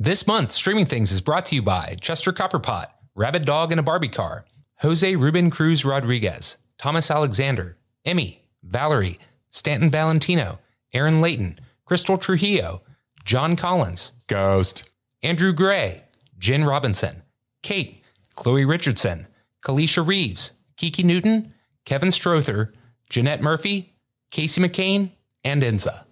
[0.00, 3.82] This month, Streaming Things is brought to you by Chester Copperpot, Rabid Dog and a
[3.82, 4.44] Barbie Car,
[4.76, 9.18] Jose Ruben Cruz Rodriguez, Thomas Alexander, Emmy, Valerie,
[9.50, 10.60] Stanton Valentino,
[10.92, 12.82] Aaron Layton, Crystal Trujillo,
[13.24, 14.88] John Collins, Ghost.
[15.24, 16.04] Andrew Gray,
[16.38, 17.24] Jen Robinson,
[17.64, 18.04] Kate,
[18.36, 19.26] Chloe Richardson,
[19.62, 21.54] Kalesha Reaves, Kiki Newton,
[21.84, 22.72] Kevin Strother,
[23.10, 23.96] Jeanette Murphy,
[24.30, 25.10] Casey McCain,
[25.42, 26.04] and Enza.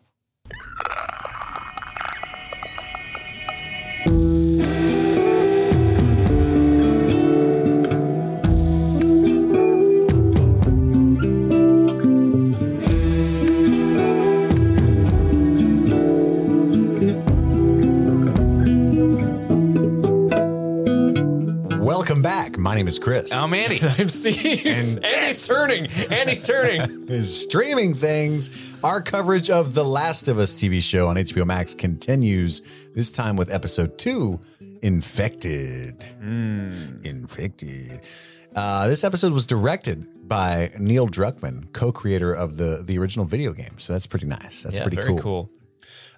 [23.06, 23.32] Chris.
[23.32, 23.78] I'm Andy.
[23.98, 24.66] I'm Steve.
[24.66, 25.86] And Andy's turning.
[26.10, 26.80] Andy's turning.
[27.08, 28.76] is streaming things.
[28.82, 32.62] Our coverage of The Last of Us TV show on HBO Max continues,
[32.96, 34.40] this time with episode two
[34.82, 36.04] Infected.
[36.20, 38.00] Infected.
[38.56, 43.52] Uh, this episode was directed by Neil Druckmann, co creator of the, the original video
[43.52, 43.78] game.
[43.78, 44.64] So that's pretty nice.
[44.64, 45.20] That's yeah, pretty very cool.
[45.20, 45.50] cool.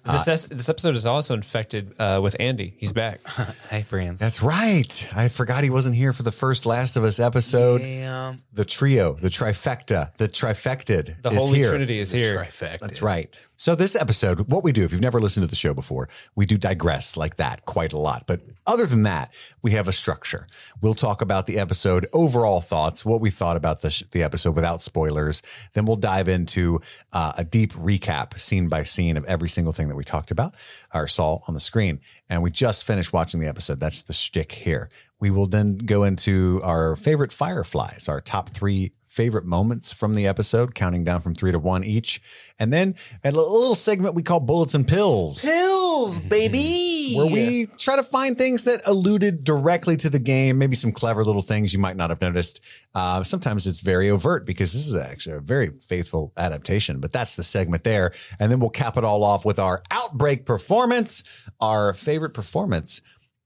[0.05, 2.73] This, es- this episode is also infected uh, with Andy.
[2.77, 3.19] He's back.
[3.69, 4.19] Hey, friends.
[4.19, 5.07] That's right.
[5.15, 7.81] I forgot he wasn't here for the first Last of Us episode.
[7.81, 8.41] Damn.
[8.51, 11.69] The trio, the trifecta, the trifected The is Holy here.
[11.69, 12.35] Trinity is here.
[12.37, 12.79] Trifecta.
[12.79, 13.37] That's right.
[13.59, 16.45] So this episode, what we do, if you've never listened to the show before, we
[16.45, 18.23] do digress like that quite a lot.
[18.25, 20.47] But other than that, we have a structure.
[20.81, 24.55] We'll talk about the episode, overall thoughts, what we thought about the, sh- the episode
[24.55, 25.43] without spoilers.
[25.73, 26.79] Then we'll dive into
[27.11, 30.55] uh, a deep recap, scene by scene, of every single thing that we talked about
[30.93, 31.99] or saw on the screen.
[32.29, 33.81] And we just finished watching the episode.
[33.81, 34.87] That's the shtick here.
[35.19, 40.27] We will then go into our favorite fireflies, our top three favorite moments from the
[40.27, 42.21] episode, counting down from three to one each.
[42.59, 47.15] And then a little segment we call Bullets and Pills, Pills, baby.
[47.15, 51.23] where we try to find things that alluded directly to the game, maybe some clever
[51.25, 52.61] little things you might not have noticed.
[52.93, 57.35] Uh, sometimes it's very overt because this is actually a very faithful adaptation, but that's
[57.35, 58.13] the segment there.
[58.39, 61.23] And then we'll cap it all off with our outbreak performance,
[61.59, 63.01] our favorite performance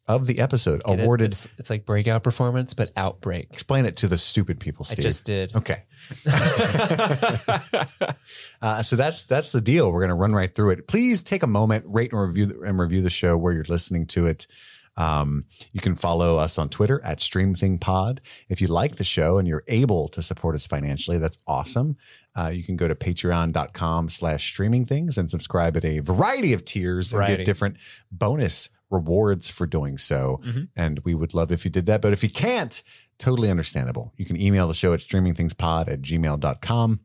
[0.07, 1.03] of the episode, Get it?
[1.03, 1.31] awarded.
[1.31, 3.47] It's, it's like breakout performance, but outbreak.
[3.51, 5.03] Explain it to the stupid people, I Steve.
[5.03, 5.55] just did.
[5.55, 5.83] Okay.
[8.61, 9.91] uh, so that's that's the deal.
[9.91, 10.87] We're going to run right through it.
[10.87, 14.05] Please take a moment, rate and review the, and review the show where you're listening
[14.07, 14.47] to it.
[14.95, 18.19] Um, you can follow us on Twitter at StreamThingPod.
[18.47, 21.97] If you like the show and you're able to support us financially, that's awesome.
[22.35, 26.63] Uh, you can go to patreon.com slash streaming things and subscribe at a variety of
[26.63, 27.37] tiers and Variety.
[27.37, 27.77] get different
[28.11, 30.41] bonus rewards for doing so.
[30.75, 32.01] And we would love if you did that.
[32.01, 32.81] But if you can't,
[33.17, 34.13] totally understandable.
[34.15, 36.99] You can email the show at streamingthingspod at gmail.com.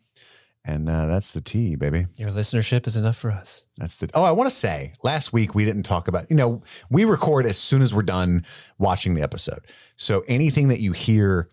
[0.65, 2.07] And uh, that's the T, baby.
[2.17, 3.65] Your listenership is enough for us.
[3.79, 4.11] That's the.
[4.13, 7.47] Oh, I want to say last week we didn't talk about, you know, we record
[7.47, 8.45] as soon as we're done
[8.77, 9.61] watching the episode.
[9.97, 11.49] So anything that you hear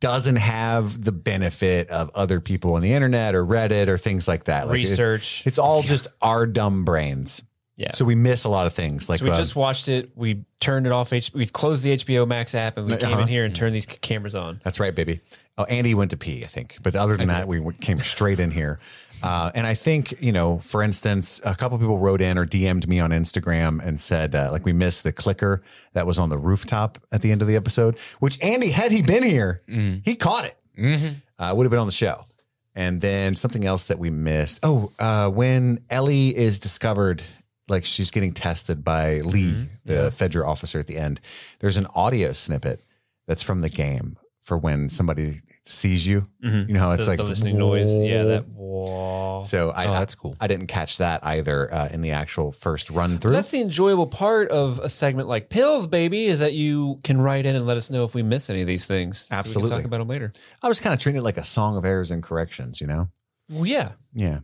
[0.00, 4.44] doesn't have the benefit of other people on the internet or Reddit or things like
[4.44, 4.66] that.
[4.66, 5.42] Like, Research.
[5.46, 7.42] it's all just our dumb brains.
[7.76, 7.90] Yeah.
[7.92, 9.08] So we miss a lot of things.
[9.08, 10.10] Like So we uh, just watched it.
[10.14, 11.12] We turned it off.
[11.12, 13.22] H- we closed the HBO Max app and we came Uh-huh.
[13.22, 14.60] in here and turned these c- cameras on.
[14.64, 15.20] That's right, baby.
[15.58, 16.78] Oh, Andy went to pee, I think.
[16.82, 18.78] But other than that, we came straight in here.
[19.22, 22.86] Uh, and I think, you know, for instance, a couple people wrote in or DM'd
[22.86, 25.62] me on Instagram and said, uh, like, we missed the clicker
[25.94, 29.00] that was on the rooftop at the end of the episode, which Andy, had he
[29.02, 29.62] been here,
[30.04, 31.14] he caught it.
[31.38, 32.26] Uh, would have been on the show.
[32.74, 34.60] And then something else that we missed.
[34.62, 37.22] Oh, uh, when Ellie is discovered,
[37.68, 41.20] like she's getting tested by Lee, the Fedra officer at the end,
[41.60, 42.82] there's an audio snippet
[43.26, 46.22] that's from the game for when somebody sees you.
[46.40, 47.98] You know it's the, like the listening noise.
[47.98, 48.46] Yeah, that.
[48.54, 49.42] Whoa.
[49.44, 50.36] So I, Oh, that's cool.
[50.40, 53.32] I didn't catch that either uh, in the actual first run through.
[53.32, 57.46] That's the enjoyable part of a segment like Pills, baby, is that you can write
[57.46, 59.18] in and let us know if we miss any of these things.
[59.18, 59.76] So we can Absolutely.
[59.76, 60.32] talk about them later.
[60.62, 63.08] I was kind of treating it like a song of errors and corrections, you know?
[63.50, 63.92] Well, yeah.
[64.14, 64.40] Yeah.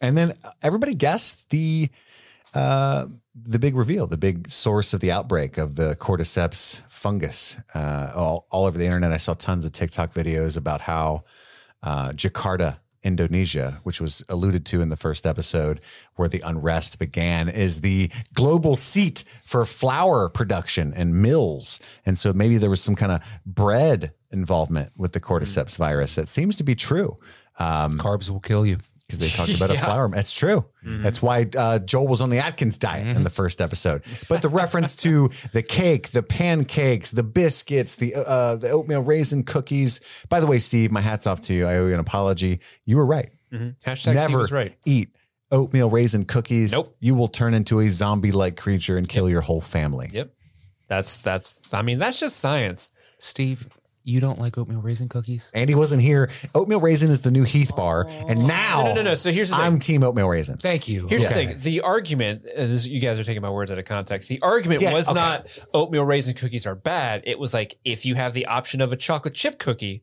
[0.00, 1.88] And then uh, everybody guessed the
[2.56, 7.58] uh, the big reveal, the big source of the outbreak of the cordyceps fungus.
[7.74, 11.24] Uh, all, all over the internet, I saw tons of TikTok videos about how
[11.82, 15.80] uh, Jakarta, Indonesia, which was alluded to in the first episode,
[16.14, 21.78] where the unrest began, is the global seat for flour production and mills.
[22.06, 26.14] And so maybe there was some kind of bread involvement with the cordyceps virus.
[26.14, 27.16] That seems to be true
[27.98, 28.78] Carbs will kill you.
[29.06, 30.08] Because they talked about a flour.
[30.08, 30.64] That's true.
[30.82, 34.02] That's why uh, Joel was on the Atkins diet in the first episode.
[34.28, 39.42] But the reference to the cake, the pancakes, the biscuits, the uh, the oatmeal raisin
[39.44, 40.00] cookies.
[40.28, 41.66] By the way, Steve, my hats off to you.
[41.66, 42.60] I owe you an apology.
[42.84, 43.30] You were right.
[43.52, 44.76] Hashtag Steve Never was right.
[44.84, 45.16] eat
[45.50, 46.96] oatmeal raisin cookies, Nope.
[47.00, 50.10] you will turn into a zombie like creature and kill your whole family.
[50.12, 50.32] Yep.
[50.88, 51.58] That's that's.
[51.72, 52.90] I mean, that's just science.
[53.18, 53.68] Steve,
[54.06, 55.50] you don't like oatmeal raisin cookies?
[55.52, 56.30] Andy wasn't here.
[56.54, 58.06] Oatmeal raisin is the new Heath bar.
[58.28, 59.14] And now No, no, no.
[59.14, 59.64] So here's the thing.
[59.64, 60.56] I'm team oatmeal raisin.
[60.58, 61.06] Thank you.
[61.08, 61.46] Here's Okay.
[61.46, 62.44] the thing: the argument.
[62.46, 64.28] Uh, this, you guys are taking my words out of context.
[64.28, 65.14] The argument Yeah, was okay.
[65.14, 67.22] not oatmeal raisin cookies are bad.
[67.26, 70.02] It was like if you have the option of a chocolate chip cookie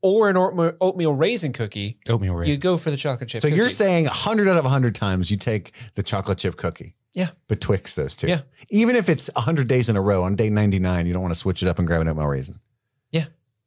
[0.00, 2.58] or an oatmeal, oatmeal raisin cookie, Oatmeal you raisin.
[2.60, 3.42] go for the chocolate chip.
[3.42, 3.50] Cookie.
[3.50, 3.58] So cookie.
[3.60, 7.94] you're saying 100 out of 100 times you take the chocolate chip cookie yeah, betwixt
[7.96, 8.26] those two.
[8.28, 8.40] Yeah.
[8.70, 11.38] Even if it's 100 days in a row on day 99, you don't want to
[11.38, 12.58] switch it up and grab an oatmeal raisin.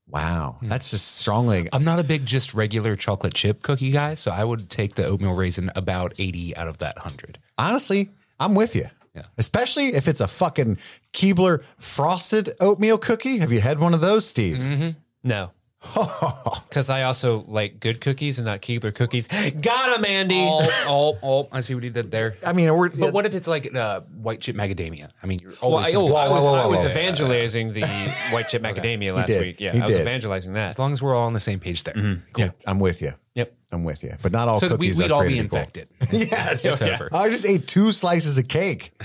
[0.08, 0.14] Yeah.
[0.14, 0.58] Wow.
[0.60, 0.70] Hmm.
[0.70, 1.68] That's just strongly.
[1.74, 5.06] I'm not a big just regular chocolate chip cookie guy, so I would take the
[5.06, 7.40] oatmeal raisin about 80 out of that 100.
[7.58, 8.10] Honestly,
[8.40, 8.86] I'm with you.
[9.16, 9.24] Yeah.
[9.38, 10.78] Especially if it's a fucking
[11.14, 13.38] Keebler frosted oatmeal cookie.
[13.38, 14.58] Have you had one of those, Steve?
[14.58, 14.90] Mm-hmm.
[15.24, 15.52] No.
[16.70, 19.28] Because I also like good cookies and not Keebler cookies.
[19.30, 20.36] Got him, Andy.
[20.46, 22.34] Oh, oh, oh, I see what he did there.
[22.46, 25.10] I mean, we're, But what if it's like uh, white chip macadamia?
[25.24, 26.90] I mean, you're Well, always I, gonna oh, I was, whoa, whoa, was whoa.
[26.90, 27.82] evangelizing the
[28.34, 29.42] white chip macadamia last did.
[29.42, 29.62] week.
[29.62, 30.02] Yeah, He I was did.
[30.02, 30.70] evangelizing that.
[30.70, 32.22] as long as we're all on the same page there.
[32.38, 33.14] yeah, I'm with you.
[33.36, 33.54] Yep.
[33.74, 34.14] I'm with you.
[34.24, 35.60] But not all So that we, cookies we'd are all be equal.
[35.60, 35.90] infected.
[36.14, 36.64] Yes.
[36.64, 37.10] It's over.
[37.12, 38.92] I just ate two slices of cake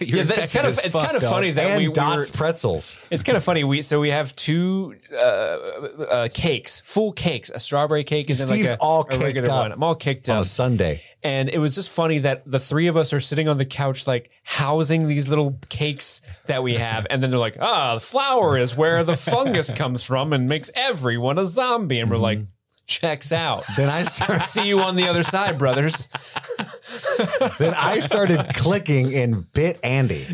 [0.00, 1.56] Yeah, that- it's kind of it's kind of funny dog.
[1.56, 3.06] that and we, we were, Dots pretzels.
[3.12, 3.62] It's kind of funny.
[3.62, 7.50] We so we have two uh, uh, cakes, full cakes.
[7.54, 9.72] A strawberry cake is in Steve's like a, all a regular up one.
[9.72, 11.02] I'm all caked on up, a Sunday.
[11.22, 14.08] and it was just funny that the three of us are sitting on the couch,
[14.08, 18.58] like housing these little cakes that we have, and then they're like, "Ah, the flour
[18.58, 22.40] is where the fungus comes from and makes everyone a zombie," and we're like,
[22.86, 26.08] "Checks out." Then I started, See you on the other side, brothers.
[27.58, 30.24] then I started clicking and bit Andy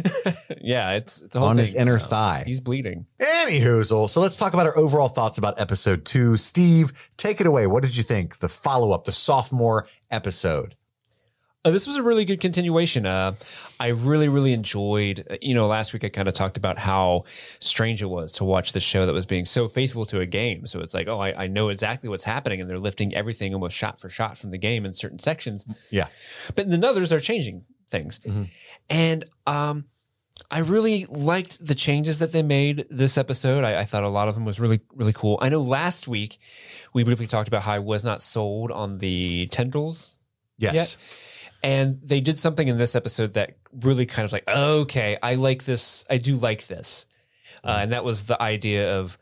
[0.60, 1.64] Yeah, it's it's a whole on thing.
[1.64, 2.42] his inner uh, thigh.
[2.46, 3.06] He's bleeding.
[3.20, 4.08] Anywhoozle.
[4.08, 6.36] So let's talk about our overall thoughts about episode two.
[6.36, 7.66] Steve, take it away.
[7.66, 8.38] What did you think?
[8.38, 10.74] The follow up, the sophomore episode.
[11.62, 13.04] Uh, this was a really good continuation.
[13.04, 13.32] Uh,
[13.78, 15.26] I really, really enjoyed.
[15.30, 17.24] uh, You know, last week I kind of talked about how
[17.58, 20.66] strange it was to watch the show that was being so faithful to a game.
[20.66, 23.76] So it's like, oh, I, I know exactly what's happening, and they're lifting everything almost
[23.76, 25.66] shot for shot from the game in certain sections.
[25.90, 26.06] Yeah.
[26.56, 28.20] But in others, they're changing things,
[28.88, 29.84] and um,
[30.50, 33.64] I really liked the changes that they made this episode.
[33.64, 35.38] I, I thought a lot of them was really, really cool.
[35.42, 36.38] I know last week
[36.94, 40.12] we briefly talked about how I was not sold on the tendrils
[40.56, 40.96] Yes.
[41.62, 45.64] And they did something in this episode that really kind of like, okay, I like
[45.64, 46.04] this.
[46.08, 47.06] I do like this.
[47.64, 49.18] Uh, and that was the idea of,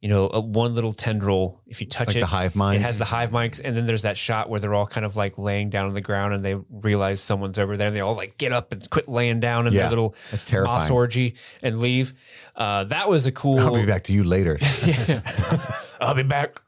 [0.00, 1.60] you know, a one little tendril.
[1.66, 2.76] If you touch Like it, the hive mind.
[2.76, 3.60] it has the hive mics.
[3.62, 6.00] And then there's that shot where they're all kind of like laying down on the
[6.00, 9.08] ground and they realize someone's over there and they all like get up and quit
[9.08, 10.78] laying down in Yeah, their little that's terrifying.
[10.80, 12.14] moss orgy and leave.
[12.56, 13.58] Uh, that was a cool.
[13.60, 14.58] I'll be back to you later.
[16.00, 16.60] I'll be back.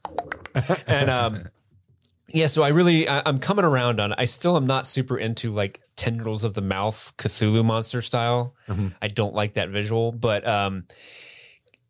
[0.87, 1.43] and um,
[2.33, 4.13] yeah, so I really I, I'm coming around on.
[4.13, 8.53] I still am not super into like tendrils of the mouth Cthulhu monster style.
[9.01, 10.85] I don't like that visual, but um,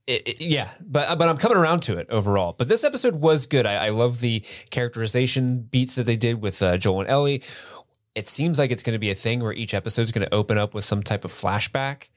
[0.06, 2.54] it, it- yeah, but but I'm coming around to it overall.
[2.58, 3.66] But this episode was good.
[3.66, 7.44] I, I love the characterization beats that they did with uh, Joel and Ellie.
[8.16, 10.34] It seems like it's going to be a thing where each episode is going to
[10.34, 12.10] open up with some type of flashback.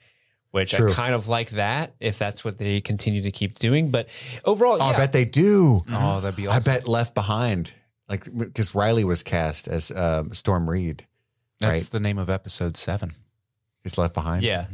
[0.52, 0.90] Which True.
[0.90, 3.90] I kind of like that if that's what they continue to keep doing.
[3.90, 4.08] But
[4.44, 5.82] overall, Oh, yeah, I bet they do.
[5.93, 6.56] Oh, that'd be awesome.
[6.56, 7.73] I bet Left Behind,
[8.11, 11.07] like because Riley was cast as um, Storm Reed.
[11.61, 11.91] That's right.
[11.91, 13.12] the name of episode seven.
[13.83, 14.43] He's Left Behind?
[14.43, 14.67] Yeah.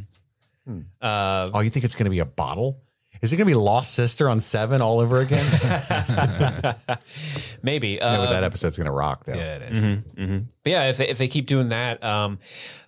[1.00, 2.82] Uh, Oh, you think it's going to be a bottle?
[3.22, 5.44] Is it going to be Lost Sister on Seven all over again?
[7.62, 8.02] maybe.
[8.02, 9.34] I know Uh, that episode's going to rock though.
[9.34, 10.44] Yeah, it is.
[10.62, 12.38] but yeah, if they, if they keep doing that, um,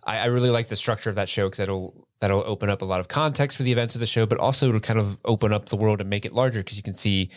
[0.04, 2.84] I, I really like the structure of that show because that'll that'll open up a
[2.84, 5.52] lot of context for the events of the show, but also to kind of open
[5.52, 7.30] up the world and make it larger because you can see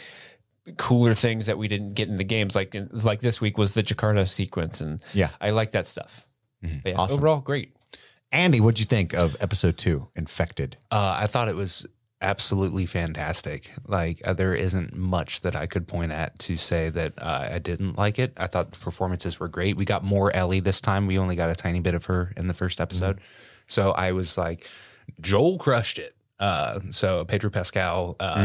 [0.77, 2.56] cooler things that we didn't get in the games.
[2.56, 5.30] Like in, like this week was the Jakarta sequence, and Yeah.
[5.39, 6.27] I like that stuff.
[6.62, 7.18] But yeah, Awesome.
[7.18, 7.75] Overall, great.
[8.32, 10.77] Andy, what'd you think of episode two, Infected?
[10.91, 11.86] Uh, I thought it was
[12.22, 13.74] absolutely fantastic.
[13.88, 17.58] Like uh, there isn't much that I could point at to say that uh, I
[17.60, 18.34] didn't like it.
[18.38, 19.75] I thought the performances were great.
[19.75, 21.08] We got more Ellie this time.
[21.08, 23.20] We only got a tiny bit of her in the first episode,
[23.68, 24.68] so I was like,
[25.20, 26.15] Joel crushed it.
[26.41, 28.36] Uh, so Pedro Pascal uh,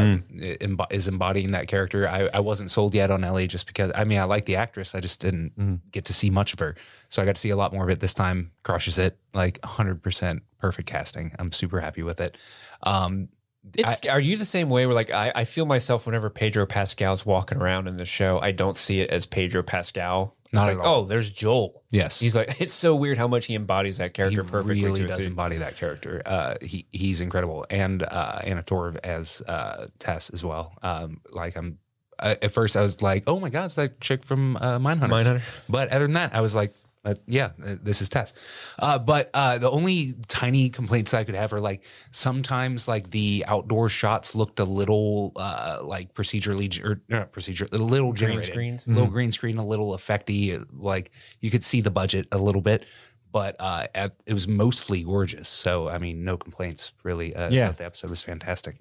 [0.61, 2.07] embo- is embodying that character.
[2.07, 4.93] I, I wasn't sold yet on Ellie just because I mean I like the actress.
[4.93, 6.75] I just didn't get to see much of her.
[7.09, 8.51] So I got to see a lot more of it this time.
[8.61, 11.33] Crushes it like 100% perfect casting.
[11.39, 12.37] I'm super happy with it.
[12.83, 13.29] Um,
[13.75, 14.85] It's, are you the same way?
[14.85, 18.51] Where like I, I feel myself whenever Pedro Pascal's walking around in the show, I
[18.53, 20.36] don't see it as Pedro Pascal.
[20.47, 21.01] It's Not like, at all.
[21.01, 21.83] oh, there's Joel.
[21.91, 22.19] Yes.
[22.19, 24.75] He's like, it's so weird how much he embodies that character perfectly.
[24.75, 25.01] he perfectly.
[25.03, 25.29] really does T.
[25.29, 26.21] embody that character.
[26.25, 30.73] Uh, he he's incredible, and uh, Anna Torv as uh, Tess as well.
[30.81, 31.77] Um, like I'm
[32.19, 35.09] uh, at first I was like, oh my god, it's that chick from uh, Mindhunter.
[35.09, 35.65] Mindhunter.
[35.69, 36.73] But other than that, I was like,
[37.07, 38.33] uh, yeah, uh, this is Tess.
[38.79, 43.11] Uh, but uh, the only tiny complaints that I could have are like sometimes like
[43.11, 48.13] the outdoor shots looked a little uh, like procedurally g- or not procedure, a little
[48.13, 48.85] generated, screens?
[48.87, 50.63] a little green screen, a little effecty.
[50.77, 51.11] Like
[51.41, 52.85] you could see the budget a little bit,
[53.31, 55.47] but uh, at, it was mostly gorgeous.
[55.47, 57.35] So I mean, no complaints really.
[57.35, 57.71] Uh, Yeah.
[57.71, 58.77] the episode was fantastic.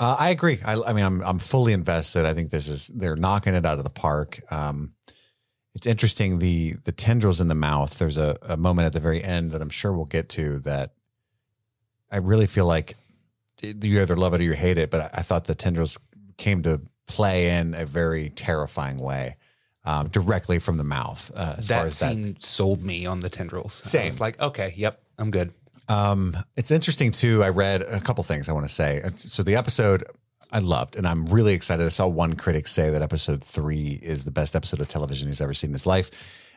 [0.00, 0.60] Uh, I agree.
[0.64, 2.24] I, I mean, I'm I'm fully invested.
[2.24, 4.40] I think this is they're knocking it out of the park.
[4.50, 4.92] Um,
[5.78, 7.98] it's interesting the the tendrils in the mouth.
[7.98, 10.90] There's a, a moment at the very end that I'm sure we'll get to that.
[12.10, 12.96] I really feel like
[13.62, 15.96] you either love it or you hate it, but I, I thought the tendrils
[16.36, 19.36] came to play in a very terrifying way,
[19.84, 21.30] um, directly from the mouth.
[21.32, 23.72] Uh, as far that as that scene sold me on the tendrils.
[23.74, 24.06] Same.
[24.06, 25.52] was like, okay, yep, I'm good.
[25.88, 27.44] Um, it's interesting too.
[27.44, 29.08] I read a couple things I want to say.
[29.14, 30.02] So the episode
[30.50, 31.84] I loved, and I'm really excited.
[31.84, 35.40] I saw one critic say that episode three is the best episode of television he's
[35.40, 36.10] ever seen in his life.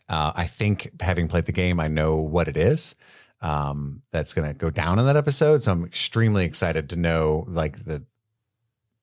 [0.07, 2.95] Uh, I think having played the game, I know what it is.
[3.41, 5.63] Um, that's going to go down in that episode.
[5.63, 8.03] So I'm extremely excited to know like the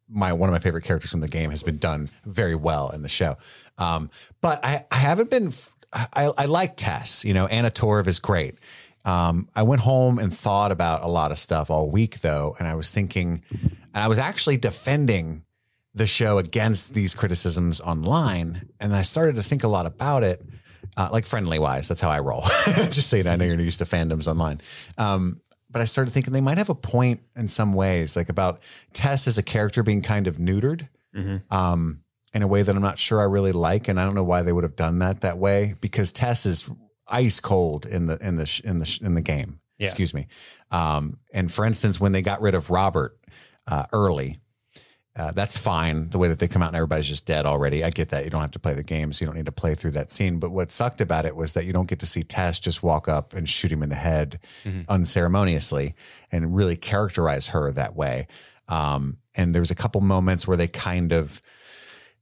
[0.08, 3.02] my one of my favorite characters from the game has been done very well in
[3.02, 3.36] the show.
[3.76, 5.52] Um, but I, I haven't been.
[5.92, 7.24] I, I like Tess.
[7.24, 8.58] You know, Anna Torv is great.
[9.08, 12.68] Um, I went home and thought about a lot of stuff all week though, and
[12.68, 15.44] I was thinking, and I was actually defending
[15.94, 20.42] the show against these criticisms online, and I started to think a lot about it,
[20.98, 21.88] uh, like friendly wise.
[21.88, 22.42] That's how I roll.
[22.66, 24.60] Just saying, I know you're used to fandoms online.
[24.98, 28.60] Um, but I started thinking they might have a point in some ways, like about
[28.92, 30.86] Tess as a character being kind of neutered
[31.50, 32.02] um,
[32.34, 34.42] in a way that I'm not sure I really like, and I don't know why
[34.42, 36.68] they would have done that that way because Tess is
[37.08, 39.60] ice cold in the in the in the in the game.
[39.78, 39.84] Yeah.
[39.86, 40.26] Excuse me.
[40.70, 43.16] Um, and for instance, when they got rid of Robert
[43.68, 44.40] uh, early,
[45.14, 46.10] uh, that's fine.
[46.10, 47.84] The way that they come out and everybody's just dead already.
[47.84, 48.24] I get that.
[48.24, 50.10] You don't have to play the game, so you don't need to play through that
[50.10, 50.38] scene.
[50.40, 53.06] But what sucked about it was that you don't get to see Tess just walk
[53.08, 54.40] up and shoot him in the head
[54.88, 55.94] unceremoniously
[56.32, 58.26] and really characterize her that way.
[58.68, 61.40] Um, and there was a couple moments where they kind of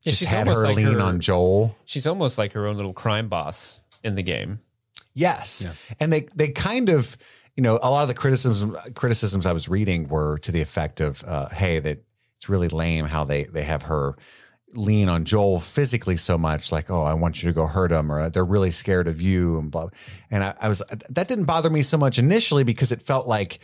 [0.03, 1.77] Yeah, just had her like lean her- on Joel.
[1.87, 4.61] She's almost like her own little crime boss in the game.
[5.17, 5.67] Yes.
[5.99, 7.17] And they they kind of,
[7.57, 11.01] you know, a lot of the criticisms criticisms I was reading were to the effect
[11.01, 12.05] of, uh, hey, that
[12.37, 14.17] it's really lame how they they have her
[14.75, 18.13] lean on Joel physically so much, like, oh, I want you to go hurt him,
[18.13, 19.89] or they're really scared of you, and blah.
[20.31, 23.59] And I, I was that didn't bother me so much initially because it felt like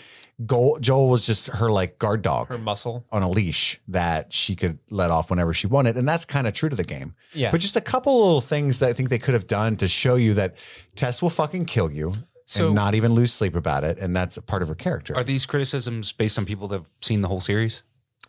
[0.45, 3.05] Joel, Joel was just her like guard dog Her muscle.
[3.13, 5.97] on a leash that she could let off whenever she wanted.
[5.97, 7.15] And that's kind of true to the game.
[7.33, 7.51] Yeah.
[7.51, 10.17] But just a couple little things that I think they could have done to show
[10.17, 10.57] you that
[10.97, 12.13] Tess will fucking kill you
[12.47, 13.99] So- and not even lose sleep about it.
[13.99, 15.15] And that's a part of her character.
[15.17, 17.83] Are these criticisms based on people that have seen the whole series?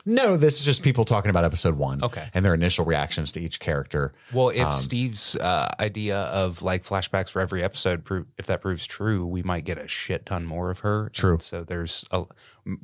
[0.05, 2.03] No, this is just people talking about episode one.
[2.03, 2.25] Okay.
[2.33, 4.13] And their initial reactions to each character.
[4.33, 8.03] Well, if Steve's uh, idea of like flashbacks for every episode,
[8.37, 11.09] if that proves true, we might get a shit ton more of her.
[11.13, 11.33] True.
[11.33, 12.23] And so there's a,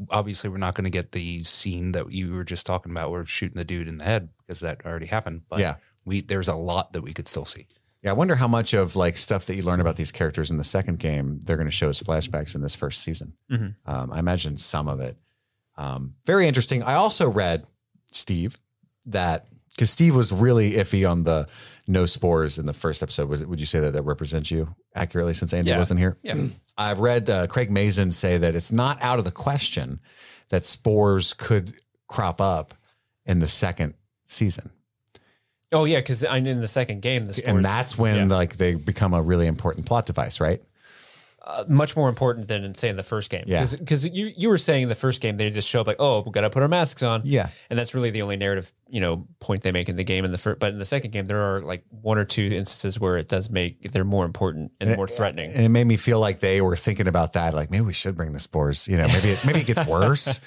[0.09, 3.25] obviously we're not going to get the scene that you were just talking about, where
[3.25, 5.41] shooting the dude in the head because that already happened.
[5.49, 5.75] But Yeah.
[6.05, 7.67] we there's a lot that we could still see.
[8.01, 10.55] Yeah, I wonder how much of like stuff that you learn about these characters in
[10.57, 13.33] the second game they're going to show as flashbacks in this first season.
[13.51, 13.75] Mhm.
[13.85, 15.17] Um, I imagine some of it.
[15.79, 16.83] Um, very interesting.
[16.83, 17.65] I also read
[18.11, 18.57] Steve
[19.05, 21.47] that because Steve was really iffy on the
[21.87, 23.29] no spores in the first episode.
[23.29, 25.77] Was would you say that that represents you accurately since Andy Yeah.
[25.77, 26.17] wasn't here?
[26.21, 26.35] Yeah.
[26.77, 30.01] I've read uh, Craig Mazin say that it's not out of the question
[30.49, 31.73] that spores could
[32.07, 32.73] crop up
[33.25, 33.93] in the second
[34.25, 34.71] season.
[35.71, 38.35] Oh yeah, because I mean in the second game, the spores, and that's when yeah.
[38.35, 40.61] like they become a really important plot device, right?
[41.49, 43.43] Uh, much more important than in say in the first game.
[43.47, 43.65] Yeah.
[43.77, 46.21] because you you were saying in the first game they just show up like oh
[46.21, 47.21] we got to put our masks on.
[47.25, 47.49] Yeah.
[47.69, 50.25] and that's really the only narrative you know point they make in the game.
[50.25, 52.99] In the first, but in the second game there are like one or two instances
[52.99, 55.51] where it does make they're more important and more threatening.
[55.51, 57.53] And it made me feel like they were thinking about that.
[57.55, 58.87] Like maybe we should bring the spores.
[58.87, 60.39] You know, maybe it, maybe it gets worse.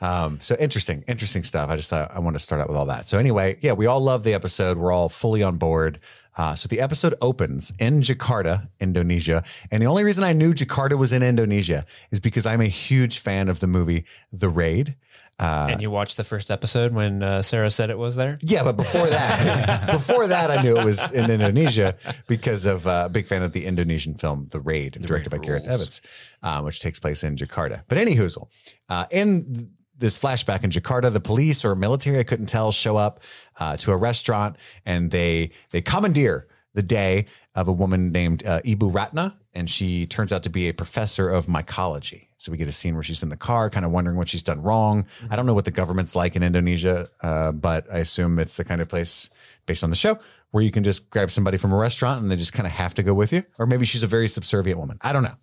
[0.00, 1.68] um, so interesting, interesting stuff.
[1.70, 3.06] I just thought I want to start out with all that.
[3.08, 4.78] So anyway, yeah, we all love the episode.
[4.78, 5.98] We're all fully on board.
[6.38, 10.96] Uh, so the episode opens in Jakarta, Indonesia, and the only reason I knew Jakarta
[10.96, 14.94] was in Indonesia is because I'm a huge fan of the movie The Raid.
[15.40, 18.38] and you watched the first episode when uh, Sarah said it was there.
[18.40, 23.04] Yeah, but before that, before that, I knew it was in Indonesia because of uh,
[23.06, 25.66] a big fan of the Indonesian film The Raid, directed by Gareth.
[25.66, 26.00] Evans,
[26.42, 27.82] um, which takes place in Jakarta.
[27.88, 28.48] But any hoozle,
[28.88, 33.20] uh, in this flashback in Jakarta, the police or military, I couldn't tell, show up
[33.58, 38.60] uh, to a restaurant and they they commandeer the day of a woman named uh,
[38.64, 42.28] Ibu Ratna, and she turns out to be a professor of mycology.
[42.36, 44.44] So we get a scene where she's in the car, kind of wondering what she's
[44.44, 45.06] done wrong.
[45.28, 48.64] I don't know what the government's like in Indonesia, uh, but I assume it's the
[48.64, 49.28] kind of place
[49.68, 50.18] based on the show
[50.50, 52.94] where you can just grab somebody from a restaurant and they just kind of have
[52.94, 53.44] to go with you.
[53.58, 54.98] Or maybe she's a very subservient woman.
[55.02, 55.34] I don't know.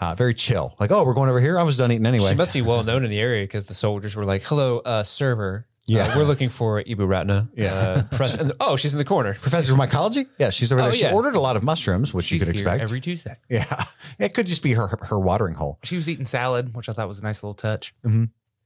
[0.00, 0.74] Uh, very chill.
[0.80, 1.58] Like, oh, we're going over here.
[1.58, 2.30] I was done eating anyway.
[2.30, 5.02] She must be well known in the area because the soldiers were like, "Hello, uh,
[5.04, 5.66] server.
[5.86, 6.06] Yeah.
[6.06, 7.48] Uh, we're looking for Ibu Ratna.
[7.54, 7.72] Yeah.
[7.74, 9.34] Uh, pres- and- oh, she's in the corner.
[9.34, 10.26] Professor of mycology?
[10.38, 10.90] Yeah, she's over there.
[10.90, 11.12] Oh, She yeah.
[11.14, 12.82] ordered a lot of mushrooms, which you could expect.
[12.82, 13.36] every Tuesday.
[13.48, 13.84] yeah.
[14.18, 15.78] It could just be her her watering hole.
[15.84, 17.94] She was eating salad, which I thought was a nice little touch.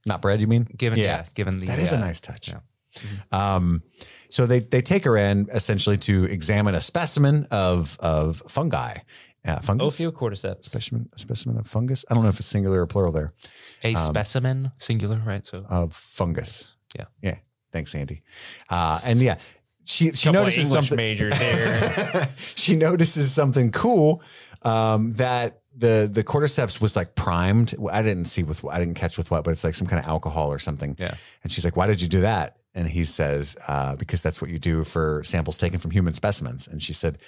[0.06, 0.66] Not bread, you mean?
[0.76, 2.54] Given yeah, given the That is a uh, nice touch.
[3.30, 3.82] Um,
[4.30, 8.98] so they they take her in essentially to examine a specimen of of fungi,
[9.44, 9.98] uh, fungus.
[10.00, 10.64] Ophiocordyceps.
[10.64, 12.04] Specimen, a specimen of fungus.
[12.10, 13.32] I don't know if it's singular or plural there.
[13.84, 15.46] a Um, specimen, singular, right?
[15.46, 16.76] So Of fungus.
[16.96, 17.06] Yeah.
[17.22, 17.36] Yeah.
[17.72, 18.22] Thanks, Andy.
[18.68, 19.36] Uh, and yeah,
[19.84, 20.96] she she Couple notices something.
[20.96, 22.28] majors here.
[22.56, 24.22] she notices something cool
[24.62, 27.74] um, that the the cordyceps was like primed.
[27.90, 30.08] I didn't see with I didn't catch with what, but it's like some kind of
[30.08, 30.96] alcohol or something.
[30.98, 31.14] Yeah.
[31.42, 34.50] And she's like, "Why did you do that?" And he says, uh, "Because that's what
[34.50, 37.18] you do for samples taken from human specimens." And she said,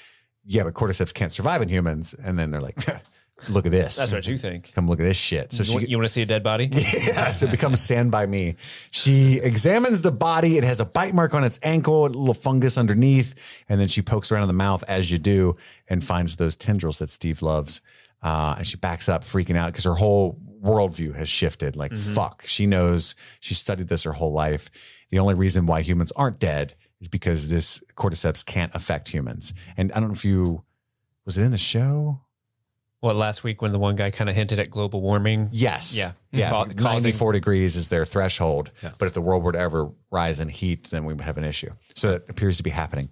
[0.44, 2.76] "Yeah, but cordyceps can't survive in humans." And then they're like,
[3.48, 3.96] "Look at this.
[3.96, 4.72] That's what you think.
[4.72, 6.44] Come look at this shit." So You, she want, you want to see a dead
[6.44, 6.70] body?
[6.72, 8.54] yeah, so it becomes stand by me.
[8.92, 10.58] She examines the body.
[10.58, 13.34] It has a bite mark on its ankle, a little fungus underneath,
[13.68, 15.56] and then she pokes around in the mouth as you do
[15.90, 17.82] and finds those tendrils that Steve loves.
[18.22, 21.74] Uh, and she backs up, freaking out because her whole worldview has shifted.
[21.74, 22.44] Like, fuck.
[22.46, 24.70] She knows she studied this her whole life.
[25.12, 29.52] The only reason why humans aren't dead is because this cordyceps can't affect humans.
[29.76, 30.64] And I don't know if you,
[31.26, 32.22] was it in the show?
[33.00, 35.48] What last week when the one guy kind of hinted at global warming?
[35.52, 35.94] Yes.
[35.94, 36.12] Yeah.
[36.30, 36.48] Yeah.
[36.50, 38.70] Ca- causing- 94 degrees is their threshold.
[38.98, 41.44] But if the world were to ever rise in heat, then we would have an
[41.44, 41.72] issue.
[41.94, 43.10] So that appears to be happening.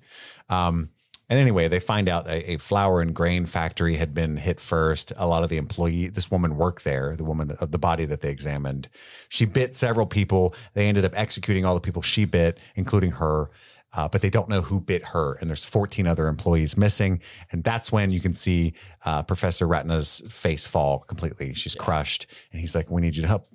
[0.49, 0.89] Um,
[1.31, 5.13] and anyway, they find out a, a flour and grain factory had been hit first.
[5.17, 8.21] A lot of the employee, this woman worked there, the woman of the body that
[8.21, 8.89] they examined.
[9.29, 10.57] She bit several people.
[10.75, 13.47] They ended up executing all the people she bit, including her.
[13.93, 15.35] Uh, but they don't know who bit her.
[15.35, 17.21] And there's 14 other employees missing.
[17.53, 21.55] And that's when you can see uh, Professor Ratna's face fall completely.
[21.55, 22.27] She's crushed.
[22.51, 23.49] And he's like, We need you to help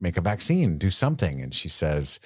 [0.00, 1.40] make a vaccine, do something.
[1.40, 2.20] And she says,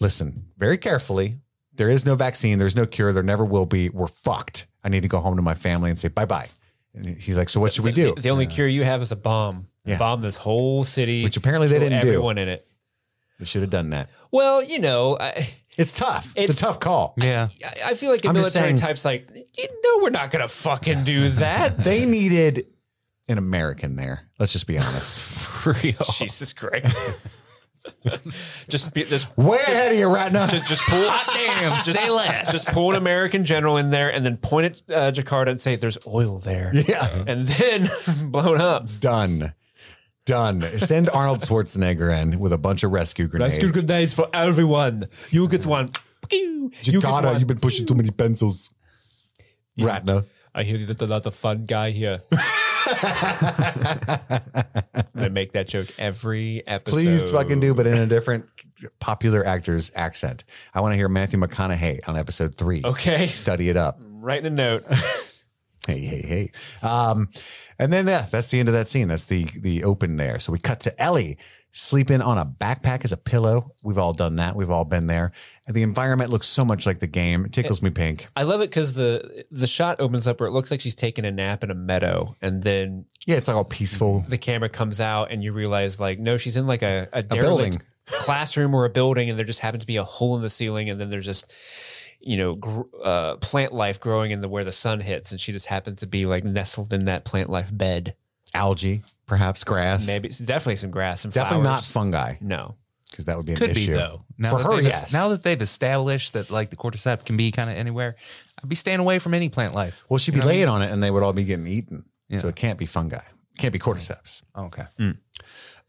[0.00, 1.38] Listen, very carefully,
[1.78, 3.88] there is no vaccine, there's no cure, there never will be.
[3.88, 4.66] We're fucked.
[4.84, 6.48] I need to go home to my family and say bye bye.
[6.94, 8.14] And he's like, So what should we do?
[8.14, 9.68] The, the only cure you have is a bomb.
[9.84, 9.96] Yeah.
[9.98, 12.08] Bomb this whole city, Which apparently they didn't do.
[12.08, 12.66] everyone in it.
[13.38, 14.10] They should have done that.
[14.30, 16.32] Well, you know, I, It's tough.
[16.36, 17.14] It's, It's- a tough call.
[17.18, 17.48] yeah,
[17.86, 21.04] I feel like a I'm military saying- type's like, you know, we're not gonna fucking
[21.04, 21.78] do that.
[21.78, 22.64] They needed
[23.28, 24.24] an American there.
[24.38, 25.64] Let's just be honest.
[25.66, 25.94] real.
[26.14, 27.20] Jesus Christ.
[28.68, 30.48] just be, just Way ahead of you, Ratna.
[30.50, 32.52] just just pull Damn, say less.
[32.52, 35.76] just pull an American general in there and then point at uh, Jakarta and say
[35.76, 36.72] there's oil there.
[36.74, 37.24] yeah.
[37.26, 37.88] And then
[38.30, 38.86] blown up.
[39.00, 39.54] Done.
[40.26, 40.60] Done.
[40.78, 43.56] Send Arnold Schwarzenegger in with a bunch of rescue grenades.
[43.56, 45.08] Rescue grenades for everyone.
[45.30, 45.90] You get one.
[46.28, 46.70] Pew.
[46.82, 47.38] You get Jakarta, one.
[47.38, 48.70] you've been pushing too many pencils.
[49.78, 50.26] Ratna.
[50.54, 52.20] I hear that there's a lot of fun guy here.
[55.14, 56.94] I make that joke every episode.
[56.94, 58.46] Please fucking do, but in a different
[59.00, 60.44] popular actor's accent.
[60.74, 62.82] I want to hear Matthew McConaughey on episode three.
[62.84, 63.26] Okay.
[63.26, 64.00] Study it up.
[64.04, 64.84] Writing a note.
[65.86, 66.22] Hey, hey,
[66.82, 66.86] hey.
[66.86, 67.30] Um,
[67.78, 69.08] and then yeah, that's the end of that scene.
[69.08, 70.38] That's the the open there.
[70.38, 71.38] So we cut to Ellie
[71.70, 73.74] sleeping on a backpack as a pillow.
[73.82, 74.54] We've all done that.
[74.54, 75.32] We've all been there.
[75.68, 77.44] And the environment looks so much like the game.
[77.44, 78.26] It tickles me pink.
[78.34, 81.26] I love it because the the shot opens up where it looks like she's taking
[81.26, 84.24] a nap in a meadow, and then Yeah, it's like all peaceful.
[84.26, 87.74] the camera comes out, and you realize like, no, she's in like a, a, building.
[88.06, 90.88] classroom or a building, and there just happens to be a hole in the ceiling,
[90.88, 91.52] and then there's just
[92.20, 95.52] you know gr- uh, plant life growing in the where the sun hits, and she
[95.52, 98.14] just happens to be like nestled in that plant life bed.
[98.54, 100.06] Algae, perhaps grass.
[100.06, 102.76] Maybe definitely some grass and Definitely not fungi No,
[103.10, 103.92] because that would be an Could issue.
[103.92, 104.24] be though.
[104.36, 105.12] Now For that her, they've- yes.
[105.12, 108.16] Now that they've established that like the cordyceps can be kind of anywhere,
[108.62, 110.04] I'd be staying away from any plant life.
[110.08, 112.04] Well, she'd be laying on it and they would all be getting eaten.
[112.36, 113.16] So it can't be fungi.
[113.16, 114.42] It can't be cordyceps.
[114.54, 114.84] Oh, okay.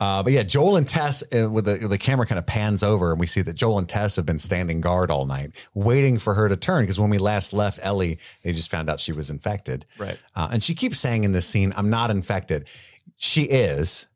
[0.01, 3.11] Uh, but yeah, Joel and Tess, uh, with the, the camera kind of pans over,
[3.11, 6.35] and we see that Joel and Tess have been standing guard all night, waiting for
[6.35, 6.83] her to turn.
[6.83, 9.85] Because when we last left Ellie, they just found out she was infected.
[9.97, 10.17] Right.
[10.33, 12.65] Uh, and she keeps saying in this scene, I'm not infected.
[13.17, 14.07] She is,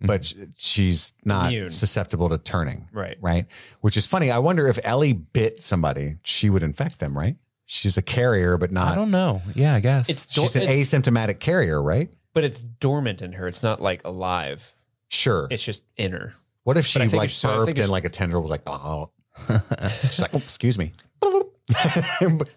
[0.00, 0.44] but mm-hmm.
[0.56, 1.70] she's not Immune.
[1.70, 2.88] susceptible to turning.
[2.92, 3.16] Right.
[3.20, 3.46] Right.
[3.80, 4.30] Which is funny.
[4.30, 7.36] I wonder if Ellie bit somebody, she would infect them, right?
[7.66, 8.92] She's a carrier, but not.
[8.92, 9.42] I don't know.
[9.54, 12.10] Yeah, I guess it's, dor- She's an it's- asymptomatic carrier, right?
[12.34, 13.48] but it's dormant in her.
[13.48, 14.72] It's not like alive.
[15.08, 15.48] Sure.
[15.50, 16.34] It's just in her.
[16.62, 18.08] What if she But I think like it's- so I burped think and like a
[18.10, 19.10] tendril was like, oh.
[19.48, 20.92] She's like, oh, excuse me.
[21.20, 21.50] Hello.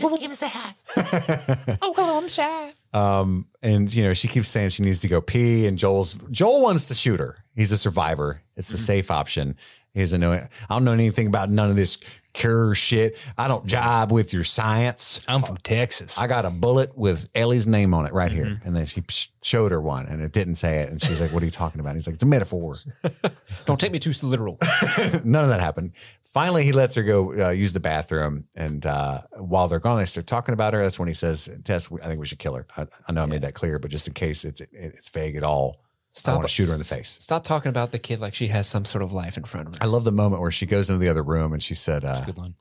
[0.00, 0.76] Just give us a hat.
[1.82, 2.72] oh, hello, I'm shy.
[2.92, 6.62] Um, and you know, she keeps saying she needs to go pee, and Joel's Joel
[6.62, 7.38] wants to shoot her.
[7.54, 8.42] He's a survivor.
[8.56, 9.56] It's the safe option.
[9.94, 10.32] He doesn't know.
[10.32, 11.98] I don't know anything about none of this
[12.32, 13.18] cure shit.
[13.36, 15.20] I don't jibe with your science.
[15.28, 16.18] I'm from Texas.
[16.18, 18.58] I got a bullet with Ellie's name on it right here.
[18.64, 19.04] And then she
[19.42, 20.88] showed her one and it didn't say it.
[20.88, 21.94] And she's like, What are you talking about?
[21.94, 22.76] He's like, It's a metaphor.
[23.66, 24.58] Don't take me too literal.
[25.24, 25.92] None of that happened.
[26.24, 28.44] Finally, he lets her go uh, use the bathroom.
[28.54, 30.82] And uh, while they're gone, they start talking about her.
[30.82, 32.66] That's when he says, Tess, I think we should kill her.
[32.78, 35.36] I, I know I made that clear, but just in case it's, it, it's vague
[35.36, 35.82] at all,
[36.26, 37.16] I want to shoot her in the face.
[37.20, 39.74] Stop talking about the kid like she has some sort of life in front of
[39.74, 39.78] her.
[39.82, 42.24] I love the moment where she goes into the other room and she said, uh,
[42.24, 42.54] Good line.